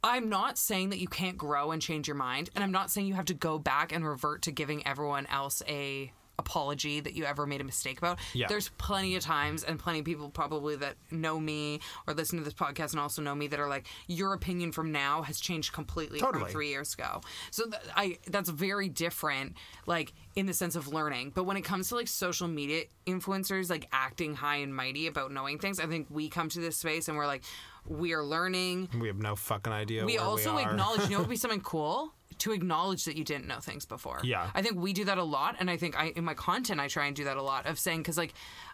I'm 0.03 0.29
not 0.29 0.57
saying 0.57 0.89
that 0.89 0.97
you 0.97 1.07
can't 1.07 1.37
grow 1.37 1.69
and 1.69 1.79
change 1.79 2.07
your 2.07 2.15
mind, 2.15 2.49
and 2.55 2.63
I'm 2.63 2.71
not 2.71 2.89
saying 2.89 3.05
you 3.05 3.13
have 3.13 3.25
to 3.25 3.35
go 3.35 3.59
back 3.59 3.91
and 3.91 4.03
revert 4.03 4.41
to 4.43 4.51
giving 4.51 4.85
everyone 4.87 5.27
else 5.27 5.61
a 5.67 6.11
apology 6.39 6.99
that 6.99 7.13
you 7.13 7.25
ever 7.25 7.45
made 7.45 7.61
a 7.61 7.63
mistake 7.63 7.97
about. 7.97 8.17
Yeah. 8.33 8.47
There's 8.47 8.69
plenty 8.77 9.15
of 9.15 9.23
times 9.23 9.63
and 9.63 9.77
plenty 9.77 9.99
of 9.99 10.05
people 10.05 10.29
probably 10.29 10.75
that 10.77 10.95
know 11.11 11.39
me 11.39 11.79
or 12.07 12.13
listen 12.13 12.37
to 12.39 12.43
this 12.43 12.53
podcast 12.53 12.91
and 12.91 12.99
also 12.99 13.21
know 13.21 13.35
me 13.35 13.47
that 13.47 13.59
are 13.59 13.67
like 13.69 13.87
your 14.07 14.33
opinion 14.33 14.71
from 14.71 14.91
now 14.91 15.21
has 15.21 15.39
changed 15.39 15.71
completely 15.73 16.19
Totally. 16.19 16.45
from 16.45 16.51
3 16.51 16.67
years 16.69 16.93
ago. 16.93 17.21
So 17.51 17.65
th- 17.65 17.81
I 17.95 18.17
that's 18.27 18.49
very 18.49 18.89
different 18.89 19.55
like 19.85 20.13
in 20.35 20.45
the 20.45 20.53
sense 20.53 20.75
of 20.75 20.87
learning. 20.87 21.31
But 21.35 21.43
when 21.43 21.57
it 21.57 21.61
comes 21.63 21.89
to 21.89 21.95
like 21.95 22.07
social 22.07 22.47
media 22.47 22.85
influencers 23.05 23.69
like 23.69 23.87
acting 23.91 24.33
high 24.35 24.57
and 24.57 24.75
mighty 24.75 25.07
about 25.07 25.31
knowing 25.31 25.59
things, 25.59 25.79
I 25.79 25.85
think 25.85 26.07
we 26.09 26.29
come 26.29 26.49
to 26.49 26.59
this 26.59 26.77
space 26.77 27.07
and 27.07 27.17
we're 27.17 27.27
like 27.27 27.43
we 27.87 28.13
are 28.13 28.23
learning 28.23 28.89
We 28.99 29.07
have 29.07 29.17
no 29.17 29.35
fucking 29.35 29.73
idea. 29.73 30.05
we 30.05 30.17
also 30.19 30.55
we 30.55 30.61
acknowledge 30.61 31.03
you 31.03 31.09
know 31.11 31.17
it 31.17 31.19
would 31.21 31.29
be 31.29 31.35
something 31.45 31.61
cool 31.61 32.13
to 32.41 32.51
acknowledge 32.51 33.05
that 33.05 33.15
you 33.17 33.23
didn't 33.23 33.47
know 33.47 33.59
things 33.59 33.85
before 33.85 34.19
Yeah. 34.23 34.49
i 34.55 34.61
think 34.61 34.75
we 34.77 34.93
do 34.93 35.05
that 35.05 35.17
a 35.17 35.23
lot 35.23 35.55
and 35.59 35.69
i 35.69 35.77
think 35.77 35.97
i 35.99 36.05
in 36.15 36.23
my 36.23 36.33
content 36.33 36.79
i 36.79 36.87
try 36.87 37.05
and 37.07 37.15
do 37.15 37.23
that 37.25 37.37
a 37.37 37.41
lot 37.41 37.65
of 37.65 37.77
saying 37.79 37.99
because 37.99 38.17
like 38.17 38.33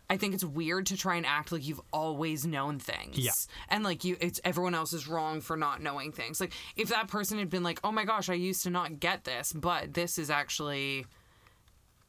i 0.10 0.18
think 0.18 0.34
it's 0.34 0.44
weird 0.44 0.86
to 0.88 0.98
try 0.98 1.16
and 1.16 1.26
act 1.26 1.52
like 1.52 1.66
you've 1.68 1.82
always 1.94 2.46
known 2.46 2.80
things 2.80 3.18
Yeah. 3.18 3.32
and 3.70 3.84
like 3.84 4.04
you 4.04 4.18
it's 4.22 4.40
everyone 4.44 4.74
else 4.76 4.94
is 4.94 5.08
wrong 5.08 5.42
for 5.42 5.56
not 5.58 5.82
knowing 5.82 6.12
things 6.12 6.40
like 6.42 6.54
if 6.76 6.90
that 6.90 7.08
person 7.08 7.40
had 7.40 7.50
been 7.50 7.64
like 7.64 7.80
oh 7.84 7.92
my 7.92 8.06
gosh 8.06 8.30
i 8.30 8.34
used 8.34 8.64
to 8.64 8.70
not 8.70 9.00
get 9.00 9.24
this 9.24 9.54
but 9.54 9.94
this 9.94 10.18
is 10.18 10.30
actually 10.30 11.06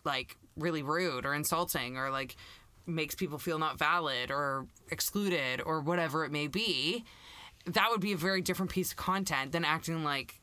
like 0.05 0.37
really 0.57 0.83
rude 0.83 1.27
or 1.27 1.35
insulting 1.35 1.97
or 1.97 2.11
like 2.11 2.37
makes 2.87 3.15
people 3.15 3.39
feel 3.39 3.59
not 3.59 3.79
valid 3.79 4.31
or 4.31 4.67
excluded 4.91 5.61
or 5.65 5.81
whatever 5.81 6.25
it 6.25 6.33
may 6.33 6.47
be 6.47 7.05
that 7.67 7.89
would 7.91 8.01
be 8.01 8.13
a 8.13 8.17
very 8.17 8.41
different 8.41 8.71
piece 8.71 8.93
of 8.93 8.97
content 8.97 9.53
than 9.53 9.65
acting 9.65 10.03
like 10.05 10.41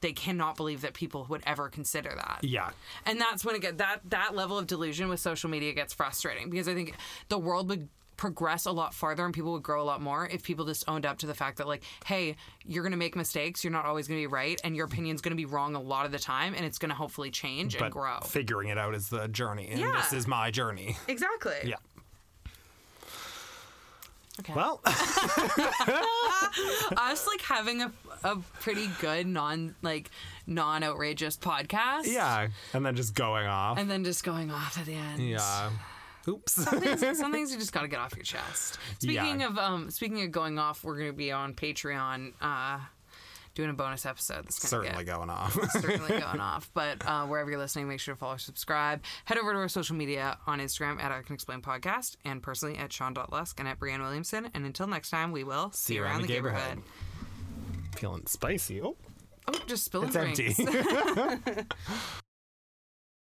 they 0.00 0.12
cannot 0.12 0.56
believe 0.56 0.80
that 0.82 0.94
people 0.94 1.26
would 1.28 1.42
ever 1.46 1.68
consider 1.68 2.10
that 2.14 2.40
Yeah. 2.42 2.70
and 3.06 3.20
that's 3.20 3.44
when 3.44 3.54
it 3.54 3.62
get 3.62 3.78
that 3.78 4.00
that 4.10 4.34
level 4.34 4.58
of 4.58 4.66
delusion 4.66 5.08
with 5.08 5.20
social 5.20 5.50
media 5.50 5.72
gets 5.72 5.92
frustrating 5.94 6.50
because 6.50 6.68
i 6.68 6.74
think 6.74 6.94
the 7.28 7.38
world 7.38 7.68
would 7.68 7.88
progress 8.16 8.66
a 8.66 8.72
lot 8.72 8.92
farther 8.94 9.24
and 9.24 9.32
people 9.32 9.52
would 9.52 9.62
grow 9.62 9.80
a 9.80 9.84
lot 9.84 10.02
more 10.02 10.26
if 10.26 10.42
people 10.42 10.64
just 10.64 10.82
owned 10.88 11.06
up 11.06 11.18
to 11.18 11.26
the 11.26 11.34
fact 11.34 11.58
that 11.58 11.68
like 11.68 11.84
hey 12.04 12.34
you're 12.64 12.82
going 12.82 12.90
to 12.90 12.98
make 12.98 13.14
mistakes 13.14 13.62
you're 13.62 13.72
not 13.72 13.84
always 13.84 14.08
going 14.08 14.18
to 14.18 14.22
be 14.22 14.26
right 14.26 14.60
and 14.64 14.74
your 14.74 14.86
opinion's 14.86 15.20
going 15.20 15.30
to 15.30 15.36
be 15.36 15.44
wrong 15.46 15.76
a 15.76 15.80
lot 15.80 16.04
of 16.04 16.10
the 16.10 16.18
time 16.18 16.52
and 16.56 16.64
it's 16.66 16.78
going 16.78 16.88
to 16.88 16.96
hopefully 16.96 17.30
change 17.30 17.74
and 17.76 17.80
But 17.80 17.92
grow 17.92 18.18
figuring 18.24 18.70
it 18.70 18.78
out 18.78 18.94
is 18.96 19.08
the 19.08 19.28
journey, 19.28 19.68
and 19.68 19.78
Yeah. 19.78 19.92
this 19.92 20.12
is 20.12 20.26
my 20.26 20.50
journey. 20.50 20.96
exactly 21.06 21.54
Yeah. 21.62 21.76
Okay 24.40 24.52
Well, 24.54 24.80
us 26.96 27.26
like 27.26 27.40
having 27.42 27.82
a, 27.82 27.92
a 28.24 28.36
pretty 28.60 28.88
good 29.00 29.26
non 29.26 29.74
like 29.82 30.10
non 30.46 30.82
outrageous 30.82 31.36
podcast 31.36 32.06
yeah, 32.06 32.48
and 32.72 32.84
then 32.84 32.96
just 32.96 33.14
going 33.14 33.46
off. 33.46 33.78
and 33.78 33.90
then 33.90 34.04
just 34.04 34.24
going 34.24 34.50
off 34.50 34.78
at 34.78 34.86
the 34.86 34.94
end 34.94 35.20
yeah. 35.20 35.70
Oops. 36.26 36.52
some 36.52 36.80
things, 36.80 37.18
some 37.18 37.32
things 37.32 37.52
you 37.52 37.58
just 37.58 37.72
got 37.72 37.82
to 37.82 37.88
get 37.88 38.00
off 38.00 38.14
your 38.14 38.24
chest. 38.24 38.76
Speaking 38.98 39.40
Yeah. 39.40 39.46
of 39.48 39.56
um, 39.58 39.90
speaking 39.90 40.22
of 40.24 40.30
going 40.30 40.58
off, 40.58 40.84
we're 40.84 40.96
going 40.98 41.06
to 41.10 41.16
be 41.16 41.32
on 41.32 41.54
Patreon, 41.54 42.34
uh, 42.42 42.80
doing 43.58 43.70
a 43.70 43.74
bonus 43.74 44.06
episode. 44.06 44.44
That's 44.44 44.60
gonna 44.60 44.84
Certainly 44.84 45.04
get, 45.04 45.16
going 45.16 45.30
off. 45.30 45.52
certainly 45.72 46.08
going 46.20 46.40
off. 46.40 46.70
But 46.74 47.04
uh, 47.04 47.26
wherever 47.26 47.50
you're 47.50 47.58
listening, 47.58 47.88
make 47.88 47.98
sure 47.98 48.14
to 48.14 48.18
follow, 48.18 48.36
subscribe. 48.36 49.02
Head 49.24 49.36
over 49.36 49.52
to 49.52 49.58
our 49.58 49.68
social 49.68 49.96
media 49.96 50.38
on 50.46 50.60
Instagram 50.60 51.02
at 51.02 51.10
I 51.10 51.22
Can 51.22 51.34
Explain 51.34 51.60
Podcast, 51.60 52.16
and 52.24 52.40
personally 52.40 52.78
at 52.78 52.92
Sean.Lusk 52.92 53.58
and 53.58 53.68
at 53.68 53.80
Brianne 53.80 53.98
Williamson. 53.98 54.48
And 54.54 54.64
until 54.64 54.86
next 54.86 55.10
time, 55.10 55.32
we 55.32 55.42
will 55.42 55.72
see, 55.72 55.96
you 55.96 56.04
around, 56.04 56.22
the 56.22 56.28
neighborhood. 56.28 56.82
Feeling 57.96 58.26
spicy. 58.26 58.80
Oh, 58.80 58.96
Oh, 59.48 59.58
just 59.66 59.86
spilling 59.86 60.08
it's 60.08 60.16
drinks. 60.16 60.60
empty. 60.60 61.64